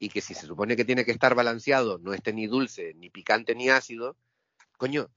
y 0.00 0.08
que 0.08 0.20
si 0.20 0.34
se 0.34 0.44
supone 0.44 0.74
que 0.74 0.84
tiene 0.84 1.04
que 1.04 1.12
estar 1.12 1.36
balanceado, 1.36 1.98
no 1.98 2.12
esté 2.12 2.32
ni 2.32 2.48
dulce, 2.48 2.94
ni 2.94 3.10
picante, 3.10 3.54
ni 3.54 3.68
ácido, 3.68 4.16
coño, 4.76 5.08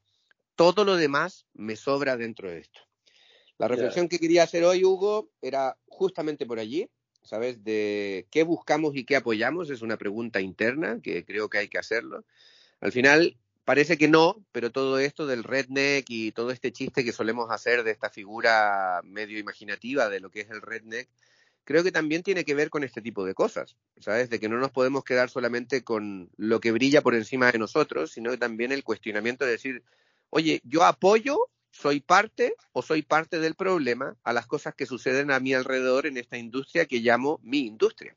todo 0.56 0.86
lo 0.86 0.98
demás 0.98 1.48
me 1.56 1.76
sobra 1.76 2.16
dentro 2.16 2.48
de 2.48 2.60
esto. 2.60 2.80
La 3.58 3.68
reflexión 3.68 4.08
que 4.08 4.20
quería 4.20 4.44
hacer 4.44 4.64
hoy, 4.66 4.86
Hugo, 4.86 5.32
era 5.42 5.76
justamente 5.88 6.46
por 6.46 6.60
allí, 6.60 6.88
¿sabes? 7.24 7.64
De 7.64 8.28
qué 8.30 8.44
buscamos 8.44 8.96
y 8.96 9.04
qué 9.04 9.16
apoyamos, 9.16 9.72
es 9.72 9.82
una 9.82 9.98
pregunta 9.98 10.42
interna 10.42 11.00
que 11.02 11.26
creo 11.26 11.50
que 11.50 11.58
hay 11.58 11.70
que 11.70 11.80
hacerlo. 11.80 12.24
Al 12.82 12.92
final, 12.92 13.36
Parece 13.68 13.98
que 13.98 14.08
no, 14.08 14.38
pero 14.54 14.72
todo 14.72 14.98
esto 14.98 15.28
del 15.28 15.44
redneck 15.44 16.06
y 16.08 16.32
todo 16.32 16.52
este 16.52 16.72
chiste 16.72 17.04
que 17.04 17.12
solemos 17.12 17.52
hacer 17.52 17.84
de 17.84 17.92
esta 17.92 18.10
figura 18.10 19.02
medio 19.04 19.38
imaginativa 19.38 20.08
de 20.08 20.22
lo 20.22 20.32
que 20.32 20.40
es 20.40 20.50
el 20.50 20.62
redneck, 20.62 21.10
creo 21.66 21.84
que 21.84 21.92
también 21.92 22.24
tiene 22.24 22.46
que 22.46 22.56
ver 22.56 22.70
con 22.70 22.86
este 22.86 23.02
tipo 23.02 23.26
de 23.26 23.34
cosas, 23.34 23.76
¿sabes? 23.98 24.30
De 24.30 24.40
que 24.40 24.48
no 24.48 24.56
nos 24.58 24.72
podemos 24.72 25.04
quedar 25.04 25.30
solamente 25.30 25.84
con 25.84 26.30
lo 26.38 26.62
que 26.62 26.72
brilla 26.72 27.02
por 27.02 27.14
encima 27.14 27.52
de 27.52 27.60
nosotros, 27.60 28.14
sino 28.14 28.32
que 28.32 28.38
también 28.38 28.72
el 28.72 28.86
cuestionamiento 28.86 29.44
de 29.44 29.52
decir, 29.52 29.84
oye, 30.30 30.62
yo 30.64 30.86
apoyo, 30.86 31.38
soy 31.70 32.00
parte 32.00 32.56
o 32.72 32.82
soy 32.82 33.02
parte 33.02 33.42
del 33.42 33.56
problema 33.56 34.16
a 34.24 34.32
las 34.32 34.48
cosas 34.48 34.76
que 34.76 34.86
suceden 34.86 35.30
a 35.30 35.42
mi 35.42 35.54
alrededor 35.54 36.06
en 36.06 36.16
esta 36.16 36.38
industria 36.38 36.86
que 36.86 37.00
llamo 37.00 37.42
mi 37.44 37.68
industria. 37.68 38.16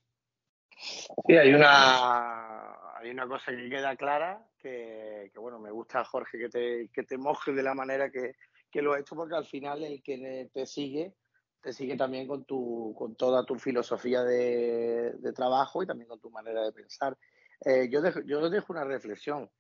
Sí, 1.27 1.35
hay 1.37 1.53
una 1.53 2.77
hay 2.99 3.11
una 3.11 3.27
cosa 3.27 3.51
que 3.51 3.69
queda 3.69 3.97
clara, 3.97 4.47
que, 4.61 5.31
bueno, 5.37 5.59
me 5.59 5.71
gusta, 5.71 6.05
Jorge, 6.05 6.39
que 6.39 6.49
te, 6.49 6.91
que 6.93 7.03
te 7.03 7.19
mojes 7.19 7.55
de 7.55 7.63
la 7.63 7.75
manera 7.75 8.11
que, 8.11 8.35
lo 8.75 8.93
has 8.93 9.01
hecho, 9.01 9.17
porque 9.17 9.35
al 9.35 9.47
final 9.47 9.83
el 9.83 10.03
que 10.03 10.49
te 10.53 10.67
sigue, 10.67 11.15
te 11.61 11.73
sigue 11.73 11.97
también 11.97 12.29
con, 12.29 12.45
tu, 12.45 12.95
con 12.97 13.17
toda 13.17 13.45
tu 13.45 13.57
filosofía 13.57 14.23
de, 14.23 15.33
trabajo 15.35 15.83
y 15.83 15.87
también 15.87 16.09
con 16.09 16.21
tu 16.21 16.31
manera 16.31 16.63
de 16.63 16.73
pensar. 16.73 17.19
Eh, 17.65 17.89
yo, 17.91 18.01
dejo, 18.01 18.21
dejo 18.21 18.73
una 18.73 18.85
reflexión. 18.85 19.51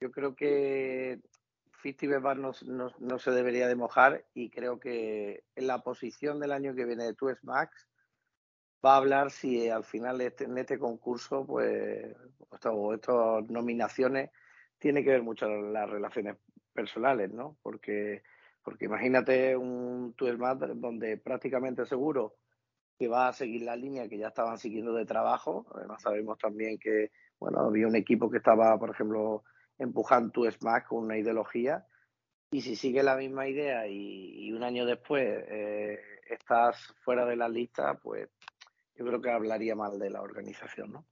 Yo 0.00 0.10
creo 0.10 0.34
que 0.34 1.20
Fifty 1.70 2.06
Bar 2.06 2.38
no, 2.38 2.52
no, 2.98 3.18
se 3.18 3.30
debería 3.30 3.68
de 3.68 3.76
mojar 3.76 4.24
y 4.32 4.50
creo 4.50 4.80
que 4.80 5.44
en 5.54 5.66
la 5.66 5.82
posición 5.82 6.40
del 6.40 6.52
año 6.52 6.74
que 6.74 6.86
viene 6.86 7.04
de 7.04 7.14
tu 7.14 7.26
Max 7.42 7.88
va 8.84 8.94
a 8.94 8.96
hablar 8.98 9.30
si 9.30 9.68
al 9.68 9.84
final 9.84 10.20
este, 10.20 10.44
en 10.44 10.58
este 10.58 10.78
concurso, 10.78 11.46
pues, 11.46 12.14
estas 12.52 12.74
nominaciones, 13.48 14.30
tiene 14.84 15.02
que 15.02 15.12
ver 15.12 15.22
mucho 15.22 15.48
las 15.48 15.88
relaciones 15.88 16.36
personales, 16.74 17.32
¿no? 17.32 17.56
Porque, 17.62 18.22
porque 18.62 18.84
imagínate 18.84 19.56
un 19.56 20.14
Más 20.36 20.58
donde 20.58 21.16
prácticamente 21.16 21.86
seguro 21.86 22.34
que 22.98 23.08
va 23.08 23.28
a 23.28 23.32
seguir 23.32 23.62
la 23.62 23.76
línea 23.76 24.10
que 24.10 24.18
ya 24.18 24.28
estaban 24.28 24.58
siguiendo 24.58 24.92
de 24.92 25.06
trabajo. 25.06 25.64
Además 25.74 26.02
sabemos 26.02 26.36
también 26.36 26.78
que, 26.78 27.12
bueno, 27.40 27.60
había 27.60 27.86
un 27.86 27.96
equipo 27.96 28.28
que 28.28 28.36
estaba, 28.36 28.78
por 28.78 28.90
ejemplo, 28.90 29.44
empujando 29.78 30.30
tu 30.30 30.50
Smash 30.50 30.84
con 30.84 31.04
una 31.04 31.16
ideología. 31.16 31.86
Y 32.50 32.60
si 32.60 32.76
sigue 32.76 33.02
la 33.02 33.16
misma 33.16 33.48
idea 33.48 33.86
y, 33.88 34.52
un 34.52 34.62
año 34.64 34.84
después 34.84 35.24
eh, 35.48 35.98
estás 36.28 36.94
fuera 37.02 37.24
de 37.24 37.36
la 37.36 37.48
lista, 37.48 37.94
pues 37.94 38.28
yo 38.94 39.06
creo 39.06 39.22
que 39.22 39.30
hablaría 39.30 39.74
mal 39.74 39.98
de 39.98 40.10
la 40.10 40.20
organización, 40.20 40.92
¿no? 40.92 41.06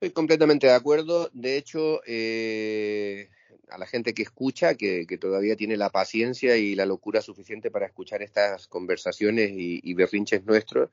Estoy 0.00 0.14
completamente 0.14 0.66
de 0.66 0.72
acuerdo. 0.72 1.28
De 1.34 1.58
hecho, 1.58 2.00
eh, 2.06 3.28
a 3.68 3.76
la 3.76 3.84
gente 3.84 4.14
que 4.14 4.22
escucha, 4.22 4.74
que, 4.74 5.04
todavía 5.20 5.56
tiene 5.56 5.76
la 5.76 5.90
paciencia 5.90 6.56
y 6.56 6.74
la 6.74 6.86
locura 6.86 7.20
suficiente 7.20 7.70
para 7.70 7.84
escuchar 7.84 8.22
estas 8.22 8.66
conversaciones 8.66 9.50
y, 9.50 9.78
y 9.84 9.92
berrinches 9.92 10.46
nuestros, 10.46 10.88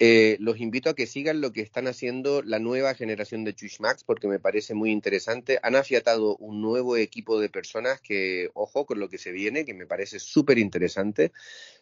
eh, 0.00 0.36
los 0.40 0.58
invito 0.58 0.90
a 0.90 0.94
que 0.94 1.06
sigan 1.06 1.40
lo 1.40 1.52
que 1.52 1.60
están 1.60 1.86
haciendo 1.86 2.42
la 2.42 2.58
nueva 2.58 2.94
generación 2.94 3.44
de 3.44 3.54
Chushmax 3.54 4.02
porque 4.02 4.26
me 4.26 4.40
parece 4.40 4.74
muy 4.74 4.90
interesante. 4.90 5.60
Han 5.62 5.76
afiatado 5.76 6.36
un 6.38 6.60
nuevo 6.60 6.96
equipo 6.96 7.40
de 7.40 7.48
personas 7.48 8.00
que, 8.00 8.50
ojo 8.54 8.86
con 8.86 8.98
lo 8.98 9.08
que 9.08 9.18
se 9.18 9.30
viene, 9.30 9.64
que 9.64 9.72
me 9.72 9.86
parece 9.86 10.18
súper 10.18 10.58
interesante. 10.58 11.30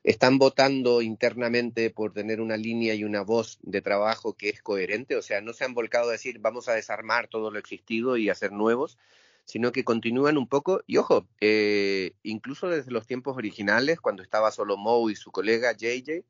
Están 0.04 0.38
votando 0.38 1.00
internamente 1.00 1.88
por 1.90 2.12
tener 2.12 2.42
una 2.42 2.58
línea 2.58 2.94
y 2.94 3.04
una 3.04 3.22
voz 3.22 3.58
de 3.62 3.80
trabajo 3.80 4.34
que 4.34 4.50
es 4.50 4.62
coherente, 4.62 5.16
o 5.16 5.22
sea, 5.22 5.40
no 5.40 5.54
se 5.54 5.64
han 5.64 5.74
volcado 5.74 6.10
a 6.10 6.12
decir 6.12 6.38
vamos 6.40 6.68
a 6.68 6.74
desarmar 6.74 7.28
todo 7.28 7.50
lo 7.50 7.58
existido 7.58 8.16
y 8.18 8.28
hacer 8.28 8.52
nuevos, 8.52 8.98
sino 9.44 9.72
que 9.72 9.84
continúan 9.84 10.38
un 10.38 10.48
poco, 10.48 10.82
y 10.86 10.98
ojo, 10.98 11.26
eh, 11.40 12.12
incluso 12.22 12.68
desde 12.68 12.90
los 12.90 13.06
tiempos 13.06 13.36
originales, 13.36 14.00
cuando 14.00 14.22
estaba 14.22 14.50
solo 14.52 14.76
Moe 14.76 15.12
y 15.12 15.16
su 15.16 15.32
colega 15.32 15.72
JJ, 15.72 16.24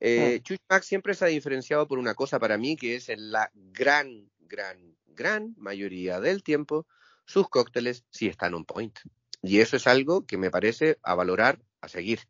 eh, 0.00 0.42
siempre 0.82 1.14
se 1.14 1.24
ha 1.24 1.28
diferenciado 1.28 1.86
por 1.86 1.98
una 1.98 2.14
cosa 2.14 2.38
para 2.38 2.56
mí, 2.56 2.76
que 2.76 2.96
es 2.96 3.08
en 3.08 3.30
la 3.30 3.50
gran, 3.54 4.30
gran, 4.40 4.96
gran 5.06 5.54
mayoría 5.58 6.20
del 6.20 6.42
tiempo, 6.42 6.86
sus 7.26 7.48
cócteles 7.48 8.04
sí 8.10 8.26
están 8.26 8.54
on 8.54 8.64
point. 8.64 8.98
Y 9.42 9.60
eso 9.60 9.76
es 9.76 9.86
algo 9.86 10.26
que 10.26 10.36
me 10.36 10.50
parece 10.50 10.98
a 11.02 11.14
valorar, 11.14 11.60
a 11.80 11.88
seguir. 11.88 12.20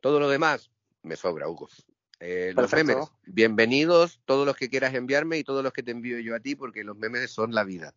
Todo 0.00 0.20
lo 0.20 0.28
demás 0.28 0.70
me 1.02 1.16
sobra, 1.16 1.48
Hugo. 1.48 1.68
Eh, 2.18 2.52
los 2.56 2.72
memes, 2.72 2.96
bienvenidos, 3.24 4.20
todos 4.24 4.46
los 4.46 4.56
que 4.56 4.70
quieras 4.70 4.94
enviarme 4.94 5.38
y 5.38 5.44
todos 5.44 5.62
los 5.62 5.72
que 5.72 5.82
te 5.82 5.90
envío 5.90 6.18
yo 6.18 6.34
a 6.34 6.40
ti, 6.40 6.54
porque 6.54 6.82
los 6.82 6.96
memes 6.96 7.30
son 7.30 7.54
la 7.54 7.64
vida. 7.64 7.94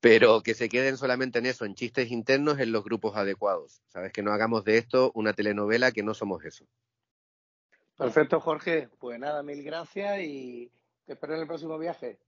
Pero 0.00 0.42
que 0.42 0.54
se 0.54 0.68
queden 0.68 0.96
solamente 0.98 1.38
en 1.38 1.46
eso, 1.46 1.64
en 1.64 1.74
chistes 1.74 2.10
internos, 2.10 2.58
en 2.58 2.70
los 2.70 2.84
grupos 2.84 3.16
adecuados. 3.16 3.82
Sabes 3.88 4.12
que 4.12 4.22
no 4.22 4.32
hagamos 4.32 4.64
de 4.64 4.78
esto 4.78 5.10
una 5.14 5.32
telenovela 5.32 5.90
que 5.90 6.02
no 6.02 6.12
somos 6.12 6.44
eso. 6.44 6.66
Perfecto, 7.96 8.40
Jorge. 8.40 8.88
Pues 8.98 9.18
nada, 9.18 9.42
mil 9.42 9.62
gracias 9.62 10.20
y 10.20 10.70
te 11.06 11.14
espero 11.14 11.34
en 11.34 11.40
el 11.40 11.46
próximo 11.46 11.78
viaje. 11.78 12.18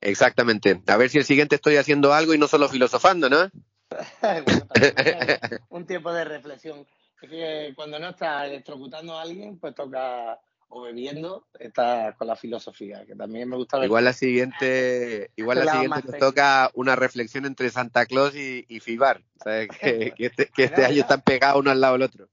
Exactamente. 0.00 0.82
A 0.86 0.96
ver 0.96 1.10
si 1.10 1.18
el 1.18 1.24
siguiente 1.24 1.56
estoy 1.56 1.76
haciendo 1.76 2.12
algo 2.12 2.34
y 2.34 2.38
no 2.38 2.48
solo 2.48 2.68
filosofando, 2.68 3.28
¿no? 3.28 3.50
un 5.70 5.86
tiempo 5.86 6.12
de 6.12 6.24
reflexión. 6.24 6.86
Es 7.20 7.30
que 7.30 7.72
cuando 7.74 7.98
no 7.98 8.10
estás 8.10 8.46
electrocutando 8.46 9.18
a 9.18 9.22
alguien, 9.22 9.58
pues 9.58 9.74
toca 9.74 10.38
o 10.70 10.82
bebiendo, 10.82 11.46
está 11.58 12.14
con 12.16 12.26
la 12.26 12.36
filosofía, 12.36 13.04
que 13.06 13.16
también 13.16 13.48
me 13.48 13.56
gusta 13.56 13.78
ver. 13.78 13.86
Igual 13.86 14.04
la 14.04 14.12
siguiente, 14.12 15.30
igual 15.34 15.58
Esa 15.58 15.62
es 15.62 15.66
la 15.66 15.80
siguiente 15.80 16.10
nos 16.10 16.20
toca 16.20 16.70
una 16.74 16.94
reflexión 16.94 17.46
entre 17.46 17.70
Santa 17.70 18.04
Claus 18.06 18.34
y, 18.36 18.66
y 18.68 18.80
Fibar. 18.80 19.22
¿sabes? 19.42 19.68
Que, 19.80 20.12
que 20.14 20.26
este, 20.26 20.46
que 20.46 20.64
este 20.64 20.84
año 20.84 21.00
están 21.00 21.22
pegados 21.22 21.60
uno 21.60 21.70
al 21.70 21.80
lado 21.80 21.94
del 21.94 22.02
otro. 22.02 22.28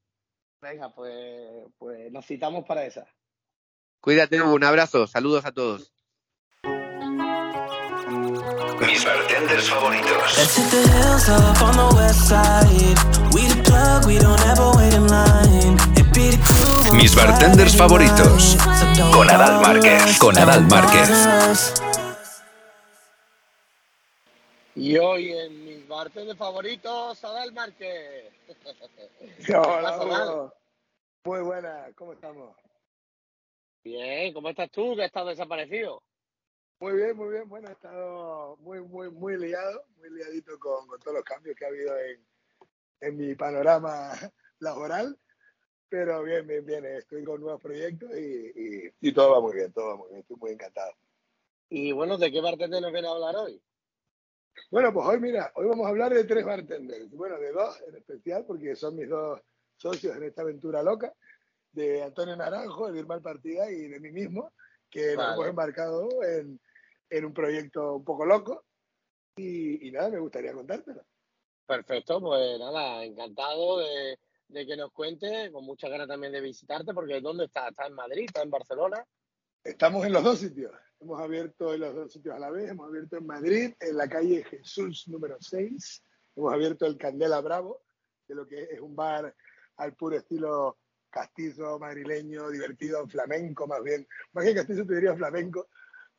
Venga, 0.61 0.93
pues, 0.93 1.13
pues 1.77 2.11
nos 2.11 2.25
citamos 2.25 2.65
para 2.65 2.85
esa. 2.85 3.05
Cuídate, 4.01 4.41
un 4.41 4.63
abrazo, 4.63 5.07
saludos 5.07 5.45
a 5.45 5.51
todos. 5.51 5.91
Mis 8.81 9.05
bartenders 9.05 9.69
favoritos. 9.69 10.37
Mis 16.93 17.15
bartenders 17.15 17.75
favoritos. 17.75 18.57
Con 19.11 19.29
Adal 19.29 19.61
Márquez, 19.61 20.17
con 20.17 20.37
Adal 20.37 20.65
Márquez. 20.67 21.09
Y 24.75 24.97
hoy 24.97 25.31
en 25.31 25.74
mis 25.95 26.03
bartenders 26.03 26.37
favoritos, 26.37 27.23
Adal 27.23 27.53
Márquez. 27.53 28.33
Hola, 29.49 29.81
pasa, 29.81 30.01
Adal? 30.03 30.29
Hugo. 30.29 30.53
Muy 31.23 31.41
buena, 31.41 31.87
¿cómo 31.95 32.13
estamos? 32.13 32.55
Bien, 33.83 34.33
¿cómo 34.33 34.49
estás 34.49 34.69
tú 34.71 34.95
que 34.95 35.05
estás 35.05 35.25
desaparecido? 35.25 36.03
Muy 36.81 36.97
bien, 36.97 37.15
muy 37.15 37.29
bien. 37.29 37.47
Bueno, 37.47 37.69
he 37.69 37.71
estado 37.71 38.57
muy, 38.57 38.81
muy, 38.81 39.09
muy 39.09 39.37
liado, 39.37 39.85
muy 39.97 40.09
liadito 40.09 40.59
con, 40.59 40.85
con 40.85 40.99
todos 40.99 41.15
los 41.15 41.23
cambios 41.23 41.55
que 41.55 41.63
ha 41.63 41.69
habido 41.69 41.97
en, 41.97 42.27
en 42.99 43.17
mi 43.17 43.33
panorama 43.35 44.11
laboral. 44.59 45.17
Pero 45.87 46.23
bien, 46.23 46.45
bien, 46.45 46.65
bien. 46.65 46.85
Estoy 46.85 47.23
con 47.23 47.39
nuevos 47.39 47.61
proyectos 47.61 48.11
y, 48.17 48.51
y, 48.53 48.93
y 48.99 49.13
todo 49.13 49.31
va 49.31 49.39
muy 49.39 49.55
bien, 49.55 49.71
todo 49.71 49.87
va 49.87 49.95
muy 49.95 50.09
bien. 50.09 50.19
Estoy 50.19 50.37
muy 50.37 50.51
encantado. 50.51 50.91
Y 51.69 51.93
bueno, 51.93 52.17
¿de 52.17 52.31
qué 52.31 52.41
bartender 52.41 52.81
nos 52.81 52.91
viene 52.91 53.07
a 53.07 53.11
hablar 53.11 53.35
hoy? 53.37 53.61
Bueno, 54.71 54.93
pues 54.93 55.07
hoy, 55.07 55.19
mira, 55.19 55.51
hoy 55.55 55.67
vamos 55.67 55.85
a 55.85 55.89
hablar 55.89 56.13
de 56.13 56.23
tres 56.23 56.45
bartenders. 56.45 57.09
Bueno, 57.11 57.37
de 57.39 57.51
dos 57.51 57.81
en 57.87 57.95
especial, 57.95 58.45
porque 58.45 58.75
son 58.75 58.95
mis 58.95 59.09
dos 59.09 59.41
socios 59.75 60.15
en 60.15 60.23
esta 60.23 60.41
aventura 60.41 60.81
loca, 60.81 61.13
de 61.71 62.03
Antonio 62.03 62.35
Naranjo, 62.35 62.91
de 62.91 62.99
Irma 62.99 63.19
Partida 63.19 63.69
y 63.69 63.87
de 63.87 63.99
mí 63.99 64.11
mismo, 64.11 64.53
que 64.89 65.15
nos 65.15 65.33
hemos 65.33 65.47
embarcado 65.47 66.07
en, 66.23 66.59
en 67.09 67.25
un 67.25 67.33
proyecto 67.33 67.95
un 67.95 68.05
poco 68.05 68.25
loco. 68.25 68.65
Y, 69.37 69.87
y 69.87 69.91
nada, 69.91 70.09
me 70.09 70.19
gustaría 70.19 70.53
contártelo. 70.53 71.05
Perfecto, 71.65 72.21
pues 72.21 72.57
nada, 72.59 73.03
encantado 73.03 73.79
de, 73.79 74.17
de 74.47 74.65
que 74.65 74.77
nos 74.77 74.91
cuentes, 74.91 75.51
con 75.51 75.65
muchas 75.65 75.89
ganas 75.89 76.07
también 76.07 76.31
de 76.31 76.41
visitarte, 76.41 76.93
porque 76.93 77.19
¿dónde 77.19 77.45
estás? 77.45 77.69
¿Estás 77.69 77.87
en 77.87 77.95
Madrid? 77.95 78.25
¿Estás 78.25 78.43
en 78.43 78.51
Barcelona? 78.51 79.05
Estamos 79.65 80.05
en 80.05 80.13
los 80.13 80.23
dos 80.23 80.37
sitios. 80.37 80.71
Hemos 80.99 81.19
abierto 81.19 81.73
en 81.73 81.79
los 81.79 81.95
dos 81.95 82.13
sitios 82.13 82.35
a 82.35 82.39
la 82.39 82.51
vez. 82.51 82.69
Hemos 82.69 82.87
abierto 82.87 83.17
en 83.17 83.25
Madrid, 83.25 83.73
en 83.79 83.97
la 83.97 84.07
calle 84.07 84.43
Jesús 84.43 85.07
número 85.07 85.37
6. 85.39 86.03
Hemos 86.35 86.53
abierto 86.53 86.85
el 86.85 86.97
Candela 86.97 87.41
Bravo, 87.41 87.81
de 88.27 88.35
lo 88.35 88.45
que 88.45 88.61
es 88.61 88.79
un 88.79 88.95
bar 88.95 89.35
al 89.77 89.95
puro 89.95 90.17
estilo 90.17 90.77
castizo, 91.09 91.79
madrileño, 91.79 92.51
divertido, 92.51 93.07
flamenco 93.07 93.65
más 93.65 93.81
bien. 93.81 94.07
Más 94.33 94.45
que 94.45 94.53
castizo 94.53 94.85
te 94.85 94.93
diría 94.93 95.15
flamenco. 95.15 95.67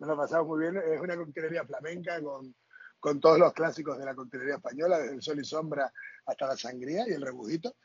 Nos 0.01 0.09
lo 0.09 0.17
pasamos 0.17 0.49
muy 0.49 0.63
bien. 0.63 0.79
Es 0.79 1.01
una 1.01 1.17
coctelería 1.17 1.65
flamenca 1.65 2.21
con, 2.21 2.53
con 2.99 3.21
todos 3.21 3.39
los 3.39 3.53
clásicos 3.53 3.97
de 3.97 4.07
la 4.07 4.17
coctelería 4.17 4.57
española, 4.57 4.99
desde 4.99 5.15
el 5.15 5.23
sol 5.23 5.39
y 5.39 5.45
sombra 5.45 5.93
hasta 6.25 6.49
la 6.49 6.57
sangría 6.57 7.09
y 7.09 7.13
el 7.13 7.23
rebujito. 7.23 7.77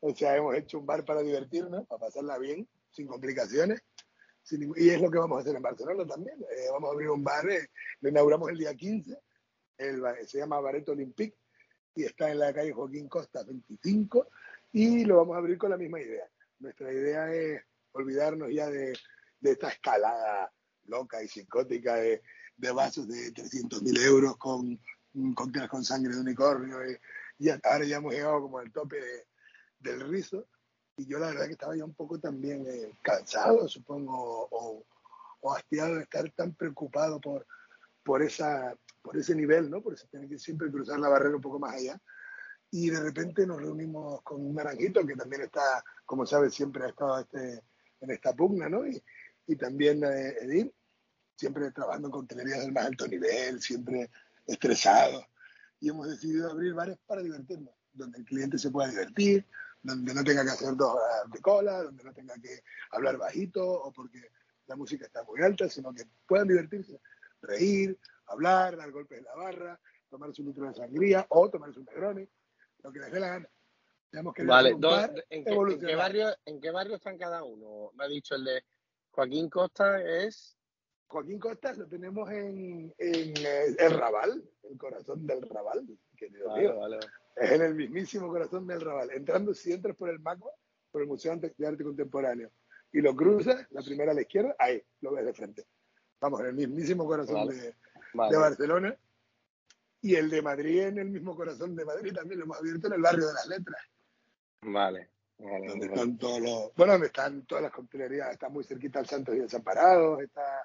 O 0.00 0.12
sea, 0.12 0.36
hemos 0.36 0.56
hecho 0.56 0.80
un 0.80 0.86
bar 0.86 1.04
para 1.04 1.22
divertirnos, 1.22 1.86
para 1.86 2.00
pasarla 2.00 2.36
bien, 2.38 2.68
sin 2.90 3.06
complicaciones. 3.06 3.80
Sin 4.48 4.72
y 4.76 4.88
es 4.88 5.00
lo 5.02 5.10
que 5.10 5.18
vamos 5.18 5.36
a 5.36 5.40
hacer 5.42 5.56
en 5.56 5.62
Barcelona 5.62 6.06
también. 6.06 6.40
Eh, 6.40 6.68
vamos 6.72 6.88
a 6.88 6.92
abrir 6.94 7.10
un 7.10 7.22
bar, 7.22 7.48
eh, 7.50 7.68
lo 8.00 8.08
inauguramos 8.08 8.48
el 8.48 8.56
día 8.58 8.74
15, 8.74 9.18
el 9.76 10.02
se 10.26 10.38
llama 10.38 10.58
Bareto 10.60 10.92
Olympique 10.92 11.36
y 11.94 12.04
está 12.04 12.30
en 12.30 12.38
la 12.38 12.54
calle 12.54 12.72
Joaquín 12.72 13.08
Costa 13.08 13.42
25 13.44 14.30
y 14.72 15.04
lo 15.04 15.16
vamos 15.18 15.34
a 15.34 15.38
abrir 15.38 15.58
con 15.58 15.70
la 15.70 15.76
misma 15.76 16.00
idea. 16.00 16.24
Nuestra 16.60 16.90
idea 16.90 17.30
es 17.34 17.62
olvidarnos 17.92 18.48
ya 18.50 18.70
de, 18.70 18.94
de 19.40 19.50
esta 19.50 19.68
escalada 19.68 20.50
loca 20.84 21.22
y 21.22 21.28
psicótica 21.28 21.96
de, 21.96 22.22
de 22.56 22.70
vasos 22.72 23.06
de 23.06 23.30
300.000 23.34 24.02
euros 24.06 24.38
con 24.38 24.80
cócteles 25.34 25.68
con 25.68 25.84
sangre 25.84 26.14
de 26.14 26.20
unicornio 26.20 26.78
y, 26.90 26.96
y 27.38 27.50
ahora 27.50 27.84
ya 27.84 27.96
hemos 27.96 28.14
llegado 28.14 28.40
como 28.40 28.58
al 28.60 28.72
tope 28.72 28.96
de- 28.96 29.26
del 29.80 30.08
rizo 30.08 30.48
y 30.98 31.06
yo 31.06 31.18
la 31.18 31.28
verdad 31.28 31.46
que 31.46 31.52
estaba 31.52 31.76
ya 31.76 31.84
un 31.84 31.94
poco 31.94 32.18
también 32.18 32.66
eh, 32.66 32.92
cansado, 33.02 33.68
supongo, 33.68 34.48
o, 34.50 34.84
o 35.40 35.54
hastiado 35.54 35.94
de 35.94 36.02
estar 36.02 36.28
tan 36.32 36.52
preocupado 36.54 37.20
por, 37.20 37.46
por, 38.02 38.20
esa, 38.22 38.76
por 39.00 39.16
ese 39.16 39.34
nivel, 39.34 39.70
¿no? 39.70 39.80
Por 39.80 39.94
eso 39.94 40.08
tener 40.10 40.28
que 40.28 40.38
siempre 40.38 40.70
cruzar 40.70 40.98
la 40.98 41.08
barrera 41.08 41.36
un 41.36 41.42
poco 41.42 41.60
más 41.60 41.74
allá. 41.74 42.00
Y 42.70 42.90
de 42.90 43.00
repente 43.00 43.46
nos 43.46 43.62
reunimos 43.62 44.20
con 44.22 44.44
un 44.44 44.56
naranjito 44.56 45.06
que 45.06 45.14
también 45.14 45.42
está, 45.42 45.82
como 46.04 46.26
sabes, 46.26 46.52
siempre 46.52 46.84
ha 46.84 46.88
estado 46.88 47.20
este, 47.20 47.62
en 48.00 48.10
esta 48.10 48.34
pugna, 48.34 48.68
¿no? 48.68 48.86
Y, 48.86 49.00
y 49.46 49.56
también 49.56 50.02
eh, 50.02 50.34
Edil, 50.40 50.74
siempre 51.36 51.70
trabajando 51.70 52.08
en 52.08 52.12
coctelerías 52.12 52.60
del 52.60 52.72
más 52.72 52.86
alto 52.86 53.06
nivel, 53.06 53.62
siempre 53.62 54.10
estresado. 54.46 55.24
Y 55.78 55.90
hemos 55.90 56.08
decidido 56.08 56.50
abrir 56.50 56.74
bares 56.74 56.98
para 57.06 57.22
divertirnos, 57.22 57.72
donde 57.92 58.18
el 58.18 58.24
cliente 58.24 58.58
se 58.58 58.70
pueda 58.70 58.90
divertir, 58.90 59.46
donde 59.82 60.12
no 60.14 60.24
tenga 60.24 60.44
que 60.44 60.50
hacer 60.50 60.74
dos 60.76 60.94
horas 60.94 61.30
de 61.30 61.40
cola, 61.40 61.82
donde 61.84 62.04
no 62.04 62.12
tenga 62.12 62.34
que 62.34 62.62
hablar 62.90 63.16
bajito 63.16 63.64
o 63.66 63.92
porque 63.92 64.20
la 64.66 64.76
música 64.76 65.06
está 65.06 65.22
muy 65.24 65.40
alta, 65.42 65.68
sino 65.68 65.92
que 65.94 66.04
puedan 66.26 66.48
divertirse, 66.48 67.00
reír, 67.42 67.98
hablar, 68.26 68.76
dar 68.76 68.90
golpes 68.90 69.18
en 69.18 69.24
la 69.24 69.34
barra, 69.34 69.80
tomarse 70.10 70.42
un 70.42 70.48
litro 70.48 70.66
de 70.68 70.74
sangría 70.74 71.26
o 71.30 71.48
tomarse 71.48 71.78
un 71.78 71.86
Negroni, 71.86 72.28
lo 72.82 72.92
que 72.92 72.98
les 72.98 73.12
dé 73.12 73.20
la 73.20 73.28
gana. 73.28 73.48
Que 74.34 74.42
Vale, 74.44 74.68
hacer 74.70 74.74
un 74.74 74.80
¿dó- 74.80 74.90
bar 74.90 75.10
¿en, 75.10 75.14
qué, 75.14 75.24
en, 75.30 75.44
qué 75.44 75.50
evolucionado. 75.52 75.98
barrio, 75.98 76.28
¿en 76.46 76.60
qué 76.60 76.70
barrio 76.70 76.96
están 76.96 77.18
cada 77.18 77.44
uno? 77.44 77.90
Me 77.94 78.04
ha 78.04 78.08
dicho 78.08 78.34
el 78.36 78.44
de 78.44 78.64
Joaquín 79.10 79.50
Costa 79.50 80.02
es... 80.02 80.56
Joaquín 81.08 81.38
Costa 81.38 81.72
lo 81.74 81.86
tenemos 81.86 82.30
en, 82.30 82.94
en 82.98 83.34
eh, 83.36 83.76
el 83.78 83.92
Raval, 83.98 84.42
el 84.62 84.78
corazón 84.78 85.26
del 85.26 85.42
Raval, 85.48 85.86
querido 86.16 86.48
Vale, 86.48 86.60
mío. 86.62 86.76
vale. 86.78 86.98
Es 87.40 87.52
en 87.52 87.62
el 87.62 87.74
mismísimo 87.74 88.28
corazón 88.28 88.66
del 88.66 88.80
Raval. 88.80 89.10
Entrando, 89.12 89.54
si 89.54 89.72
entras 89.72 89.96
por 89.96 90.08
el 90.08 90.18
MACBA, 90.18 90.50
por 90.90 91.02
el 91.02 91.08
Museo 91.08 91.36
de 91.36 91.66
Arte 91.66 91.84
Contemporáneo, 91.84 92.50
y 92.92 93.00
lo 93.00 93.14
cruzas, 93.14 93.66
la 93.70 93.82
primera 93.82 94.12
a 94.12 94.14
la 94.14 94.22
izquierda, 94.22 94.56
ahí, 94.58 94.82
lo 95.00 95.12
ves 95.12 95.26
de 95.26 95.34
frente. 95.34 95.66
Vamos, 96.20 96.40
en 96.40 96.46
el 96.46 96.54
mismísimo 96.54 97.06
corazón 97.06 97.46
Vale. 97.46 97.54
de, 97.54 97.74
Vale. 98.14 98.32
de 98.32 98.38
Barcelona. 98.38 98.98
Y 100.00 100.14
el 100.14 100.30
de 100.30 100.42
Madrid, 100.42 100.80
en 100.82 100.98
el 100.98 101.10
mismo 101.10 101.36
corazón 101.36 101.74
de 101.74 101.84
Madrid, 101.84 102.14
también 102.14 102.38
lo 102.38 102.44
hemos 102.44 102.58
abierto 102.58 102.86
en 102.86 102.92
el 102.94 103.02
barrio 103.02 103.26
de 103.26 103.32
las 103.34 103.46
letras, 103.46 103.80
Vale. 104.62 105.10
Vale, 105.38 105.68
donde 105.68 105.86
están 105.86 106.18
todos 106.18 106.40
los, 106.40 106.74
bueno, 106.74 106.94
donde 106.94 107.06
están 107.06 107.46
todas 107.46 107.62
las 107.62 107.72
coctelerías, 107.72 108.32
está 108.32 108.48
muy 108.48 108.64
cerquita 108.64 108.98
el 108.98 109.06
Santos 109.06 109.36
y 109.36 109.38
Desamparados, 109.38 110.20
está 110.20 110.64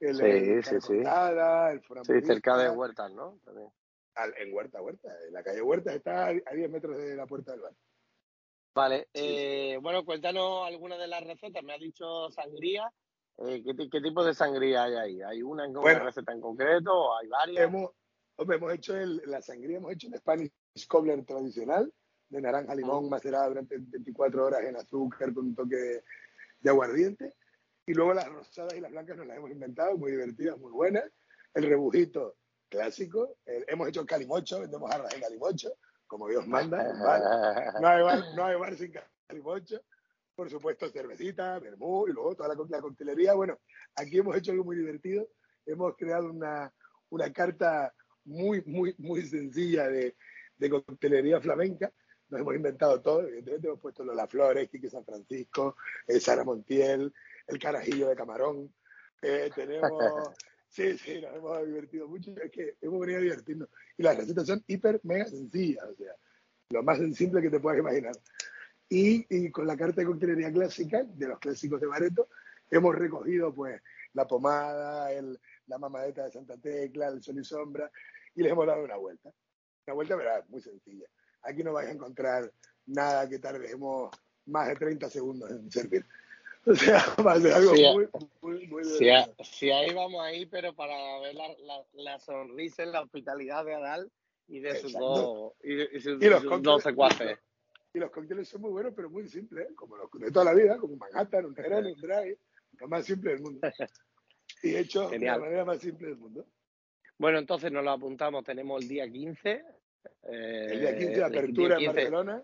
el, 0.00 0.16
Sí, 0.16 0.22
el 0.24 0.64
sí, 0.64 0.80
sí. 0.80 0.92
El 0.94 1.82
Sí, 2.04 2.26
cerca 2.26 2.56
de 2.56 2.70
Huertas, 2.70 3.12
¿no? 3.12 3.38
También. 3.44 3.68
Al- 4.18 4.34
en 4.38 4.52
Huerta, 4.52 4.80
Huerta, 4.82 5.08
en 5.26 5.32
la 5.32 5.42
calle 5.42 5.62
Huerta, 5.62 5.94
está 5.94 6.26
a 6.28 6.32
10 6.54 6.70
metros 6.70 6.96
de 6.98 7.16
la 7.16 7.26
puerta 7.26 7.52
del 7.52 7.60
bar. 7.62 7.72
Vale, 8.74 9.08
Sí, 9.14 9.20
eh, 9.24 9.78
bueno, 9.80 10.04
cuéntanos 10.04 10.66
algunas 10.66 10.98
de 10.98 11.08
las 11.08 11.24
recetas. 11.24 11.62
Me 11.64 11.72
ha 11.72 11.78
dicho 11.78 12.30
sangría. 12.30 12.90
Eh, 13.38 13.62
¿qué, 13.64 13.88
qué 13.90 14.00
tipo 14.00 14.24
de 14.24 14.34
sangría 14.34 14.84
hay 14.84 14.94
ahí? 14.94 15.22
¿Hay 15.22 15.42
una, 15.42 15.64
en, 15.64 15.72
Bueno. 15.72 15.96
una 15.96 16.06
receta 16.06 16.32
en 16.32 16.40
concreto 16.40 16.92
o 16.92 17.16
hay 17.18 17.28
varias? 17.28 17.64
Hemos, 17.64 17.90
hombre, 18.36 18.56
hemos 18.56 18.72
hecho 18.74 18.96
el- 18.96 19.22
la 19.26 19.40
sangría, 19.42 19.78
hemos 19.78 19.92
hecho 19.92 20.08
un 20.08 20.16
Spanish 20.16 20.52
Cobbler 20.88 21.24
tradicional, 21.24 21.92
de 22.28 22.40
naranja 22.40 22.74
limón 22.74 23.06
Ah. 23.06 23.08
macerada 23.10 23.48
durante 23.48 23.76
24 23.78 24.44
horas 24.46 24.60
en 24.64 24.76
azúcar 24.76 25.32
con 25.34 25.46
un 25.46 25.54
toque 25.54 25.76
de, 25.76 26.04
de 26.60 26.70
aguardiente. 26.70 27.34
Y 27.86 27.94
luego 27.94 28.12
las 28.14 28.28
rosadas 28.28 28.74
y 28.76 28.80
las 28.80 28.90
blancas 28.92 29.16
nos 29.16 29.26
las 29.26 29.38
hemos 29.38 29.50
inventado, 29.50 29.96
muy 29.96 30.10
divertidas, 30.12 30.58
muy 30.58 30.70
buenas. 30.72 31.04
El 31.54 31.64
rebujito 31.64 32.36
clásico. 32.68 33.36
El- 33.44 33.64
hemos 33.68 33.88
hecho 33.88 34.04
calimocho, 34.06 34.60
vendemos 34.60 34.90
jarras 34.90 35.12
de 35.14 35.20
calimocho, 35.20 35.70
como 36.06 36.28
Dios 36.28 36.46
manda. 36.46 36.82
en 36.88 36.98
bar. 37.00 37.20
No 37.80 37.88
hay 37.88 38.02
bar, 38.02 38.24
no 38.36 38.44
hay 38.44 38.56
bar 38.56 38.76
sin 38.76 38.92
calimocho. 39.26 39.80
Por 40.34 40.48
supuesto, 40.48 40.88
cervecita, 40.88 41.58
vermú 41.58 42.06
y 42.06 42.12
luego 42.12 42.36
toda 42.36 42.50
la, 42.50 42.54
la 42.68 42.80
coctelería. 42.80 43.34
Bueno, 43.34 43.58
aquí 43.96 44.18
hemos 44.18 44.36
hecho 44.36 44.52
algo 44.52 44.64
muy 44.64 44.76
divertido. 44.76 45.28
Hemos 45.66 45.96
creado 45.96 46.30
una, 46.30 46.72
una 47.10 47.32
carta 47.32 47.92
muy, 48.24 48.62
muy, 48.64 48.94
muy 48.98 49.22
sencilla 49.26 49.88
de, 49.88 50.16
de 50.56 50.70
coctelería 50.70 51.40
flamenca. 51.40 51.92
Nos 52.28 52.40
hemos 52.42 52.54
inventado 52.54 53.00
todo. 53.02 53.22
Evidentemente 53.22 53.66
hemos 53.66 53.80
puesto 53.80 54.04
Lola 54.04 54.28
Flores, 54.28 54.68
Quique 54.68 54.88
San 54.88 55.04
Francisco, 55.04 55.76
eh, 56.06 56.20
Sara 56.20 56.44
Montiel, 56.44 57.12
el 57.46 57.58
carajillo 57.58 58.08
de 58.08 58.14
camarón. 58.16 58.72
Eh, 59.22 59.50
tenemos... 59.54 59.90
Sí, 60.68 60.96
sí, 60.98 61.20
nos 61.20 61.34
hemos 61.34 61.66
divertido 61.66 62.08
mucho. 62.08 62.34
Es 62.42 62.50
que 62.50 62.76
hemos 62.80 63.00
venido 63.00 63.18
a 63.18 63.22
divertirnos. 63.22 63.68
Y 63.96 64.02
las 64.02 64.16
recetas 64.16 64.46
son 64.46 64.62
hiper, 64.66 65.00
mega 65.02 65.26
sencillas. 65.26 65.84
O 65.84 65.94
sea, 65.94 66.12
lo 66.70 66.82
más 66.82 66.98
simple 67.14 67.42
que 67.42 67.50
te 67.50 67.60
puedas 67.60 67.80
imaginar. 67.80 68.12
Y, 68.88 69.26
y, 69.28 69.50
con 69.50 69.66
la 69.66 69.76
carta 69.76 70.00
de 70.00 70.06
coctelería 70.06 70.52
clásica, 70.52 71.02
de 71.04 71.28
los 71.28 71.38
clásicos 71.38 71.80
de 71.80 71.86
Bareto, 71.86 72.28
hemos 72.70 72.94
recogido 72.94 73.54
pues 73.54 73.80
la 74.14 74.26
pomada, 74.26 75.12
el, 75.12 75.38
la 75.66 75.78
mamadeta 75.78 76.24
de 76.24 76.32
Santa 76.32 76.56
Tecla, 76.56 77.08
el 77.08 77.22
sol 77.22 77.38
y 77.38 77.44
sombra, 77.44 77.90
y 78.34 78.42
les 78.42 78.52
hemos 78.52 78.66
dado 78.66 78.84
una 78.84 78.96
vuelta. 78.96 79.32
Una 79.86 79.94
vuelta, 79.94 80.16
¿verdad? 80.16 80.44
Muy 80.48 80.60
sencilla. 80.60 81.06
Aquí 81.42 81.62
no 81.62 81.72
vais 81.72 81.88
a 81.88 81.92
encontrar 81.92 82.50
nada 82.86 83.28
que 83.28 83.38
tardemos 83.38 84.10
más 84.46 84.68
de 84.68 84.76
30 84.76 85.10
segundos 85.10 85.50
en 85.50 85.70
servir. 85.70 86.06
O 86.72 86.74
sea, 86.74 87.02
va 87.26 87.32
a 87.32 87.40
ser 87.40 87.52
algo 87.52 87.74
Sí, 87.74 87.84
muy, 87.94 88.08
muy, 88.42 88.66
muy 88.66 88.84
Si, 88.84 89.04
bueno. 89.04 89.34
a- 89.38 89.44
si 89.44 89.70
ahí 89.70 89.94
vamos 89.94 90.20
ahí, 90.22 90.46
pero 90.46 90.74
para 90.74 91.18
ver 91.20 91.34
la, 91.34 91.48
la, 91.60 91.84
la 91.94 92.18
sonrisa 92.18 92.82
y 92.84 92.90
la 92.90 93.00
hospitalidad 93.02 93.64
de 93.64 93.74
Adal 93.74 94.10
y 94.48 94.60
de 94.60 94.76
sus 94.76 94.92
dos, 94.92 95.52
y, 95.62 95.96
y 95.96 96.00
sus, 96.00 96.22
Y 96.22 96.26
los 96.28 96.42
sus 96.42 96.62
dos 96.62 96.82
secuaces. 96.82 97.38
Y 97.94 97.98
los 97.98 98.10
cócteles 98.10 98.48
son 98.48 98.60
muy 98.62 98.70
buenos, 98.70 98.92
pero 98.94 99.08
muy 99.08 99.26
simples, 99.28 99.68
¿eh? 99.70 99.74
como 99.74 99.96
los 99.96 100.10
de 100.12 100.30
toda 100.30 100.44
la 100.44 100.54
vida, 100.54 100.76
como 100.76 100.92
un 100.92 100.98
Manhattan, 100.98 101.46
un 101.46 101.54
Jerez, 101.54 101.84
un 101.86 102.00
Dry, 102.00 102.36
lo 102.78 102.88
más 102.88 103.04
simple 103.06 103.30
del 103.32 103.40
mundo. 103.40 103.60
Y 104.62 104.74
hecho 104.74 105.08
Genial. 105.08 105.34
de 105.34 105.38
la 105.40 105.44
manera 105.44 105.64
más 105.64 105.78
simple 105.78 106.08
del 106.08 106.16
mundo. 106.16 106.44
Bueno, 107.16 107.38
entonces 107.38 107.70
nos 107.70 107.84
lo 107.84 107.92
apuntamos. 107.92 108.42
Tenemos 108.44 108.82
el 108.82 108.88
día 108.88 109.08
15. 109.08 109.50
eh, 109.50 110.66
El 110.70 110.80
día 110.80 110.96
15 110.98 111.12
de 111.14 111.24
apertura 111.24 111.76
día 111.76 111.90
en 111.90 111.94
15, 111.94 112.10
Barcelona. 112.10 112.42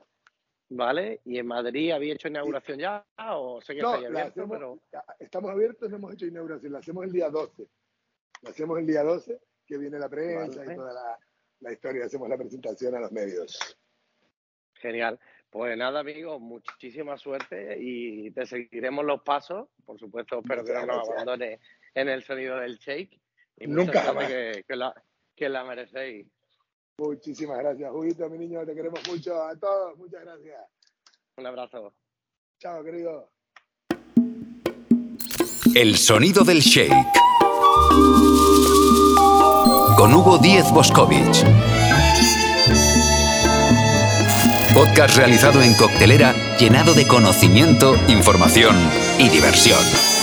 ¿Vale? 0.70 1.20
¿Y 1.24 1.38
en 1.38 1.46
Madrid 1.46 1.90
había 1.92 2.14
hecho 2.14 2.28
inauguración 2.28 2.78
ya? 2.78 3.04
¿O 3.28 3.60
sé 3.60 3.74
que 3.74 3.82
No, 3.82 3.92
la 4.00 4.06
abierto, 4.08 4.28
hacemos- 4.42 4.50
pero... 4.50 4.78
estamos 5.18 5.50
abiertos, 5.50 5.90
no 5.90 5.96
hemos 5.96 6.14
hecho 6.14 6.26
inauguración, 6.26 6.72
la 6.72 6.78
hacemos 6.78 7.04
el 7.04 7.12
día 7.12 7.28
12. 7.28 7.68
La 8.42 8.50
hacemos 8.50 8.78
el 8.78 8.86
día 8.86 9.02
12, 9.02 9.40
que 9.66 9.78
viene 9.78 9.98
la 9.98 10.08
prensa 10.08 10.58
Vale. 10.60 10.72
y 10.72 10.76
toda 10.76 10.92
la, 10.92 11.18
la 11.60 11.72
historia, 11.72 12.06
hacemos 12.06 12.28
la 12.28 12.36
presentación 12.38 12.94
a 12.94 13.00
los 13.00 13.12
medios. 13.12 13.78
Genial. 14.74 15.18
Pues 15.50 15.76
nada, 15.78 16.00
amigos, 16.00 16.40
muchísima 16.40 17.16
suerte 17.16 17.76
y 17.78 18.30
te 18.32 18.44
seguiremos 18.44 19.04
los 19.04 19.22
pasos. 19.22 19.68
Por 19.84 19.98
supuesto, 20.00 20.40
espero 20.40 20.64
que 20.64 20.72
no 20.72 20.80
nos 20.80 20.86
gracias. 20.96 21.08
abandone 21.14 21.60
en 21.94 22.08
el 22.08 22.22
sonido 22.24 22.58
del 22.58 22.76
shake. 22.78 23.20
Y 23.58 23.66
Nunca 23.68 24.02
jamás. 24.02 24.26
que, 24.26 24.64
que 24.66 24.74
la, 24.76 24.92
que 25.36 25.48
la 25.48 25.62
merecéis. 25.62 26.26
Muchísimas 26.98 27.58
gracias, 27.58 27.90
Juguito, 27.90 28.30
mi 28.30 28.38
niño, 28.38 28.64
te 28.64 28.74
queremos 28.74 29.00
mucho 29.08 29.42
a 29.42 29.56
todos. 29.56 29.96
Muchas 29.98 30.22
gracias. 30.22 30.60
Un 31.36 31.46
abrazo. 31.46 31.92
Chao, 32.60 32.84
querido. 32.84 33.30
El 35.74 35.96
sonido 35.96 36.44
del 36.44 36.60
shake. 36.60 36.92
Con 39.96 40.14
Hugo 40.14 40.38
Díez 40.38 40.70
Boscovich. 40.72 41.44
Podcast 44.72 45.16
realizado 45.16 45.62
en 45.62 45.74
coctelera, 45.74 46.32
llenado 46.58 46.94
de 46.94 47.06
conocimiento, 47.06 47.96
información 48.08 48.76
y 49.18 49.28
diversión. 49.28 50.13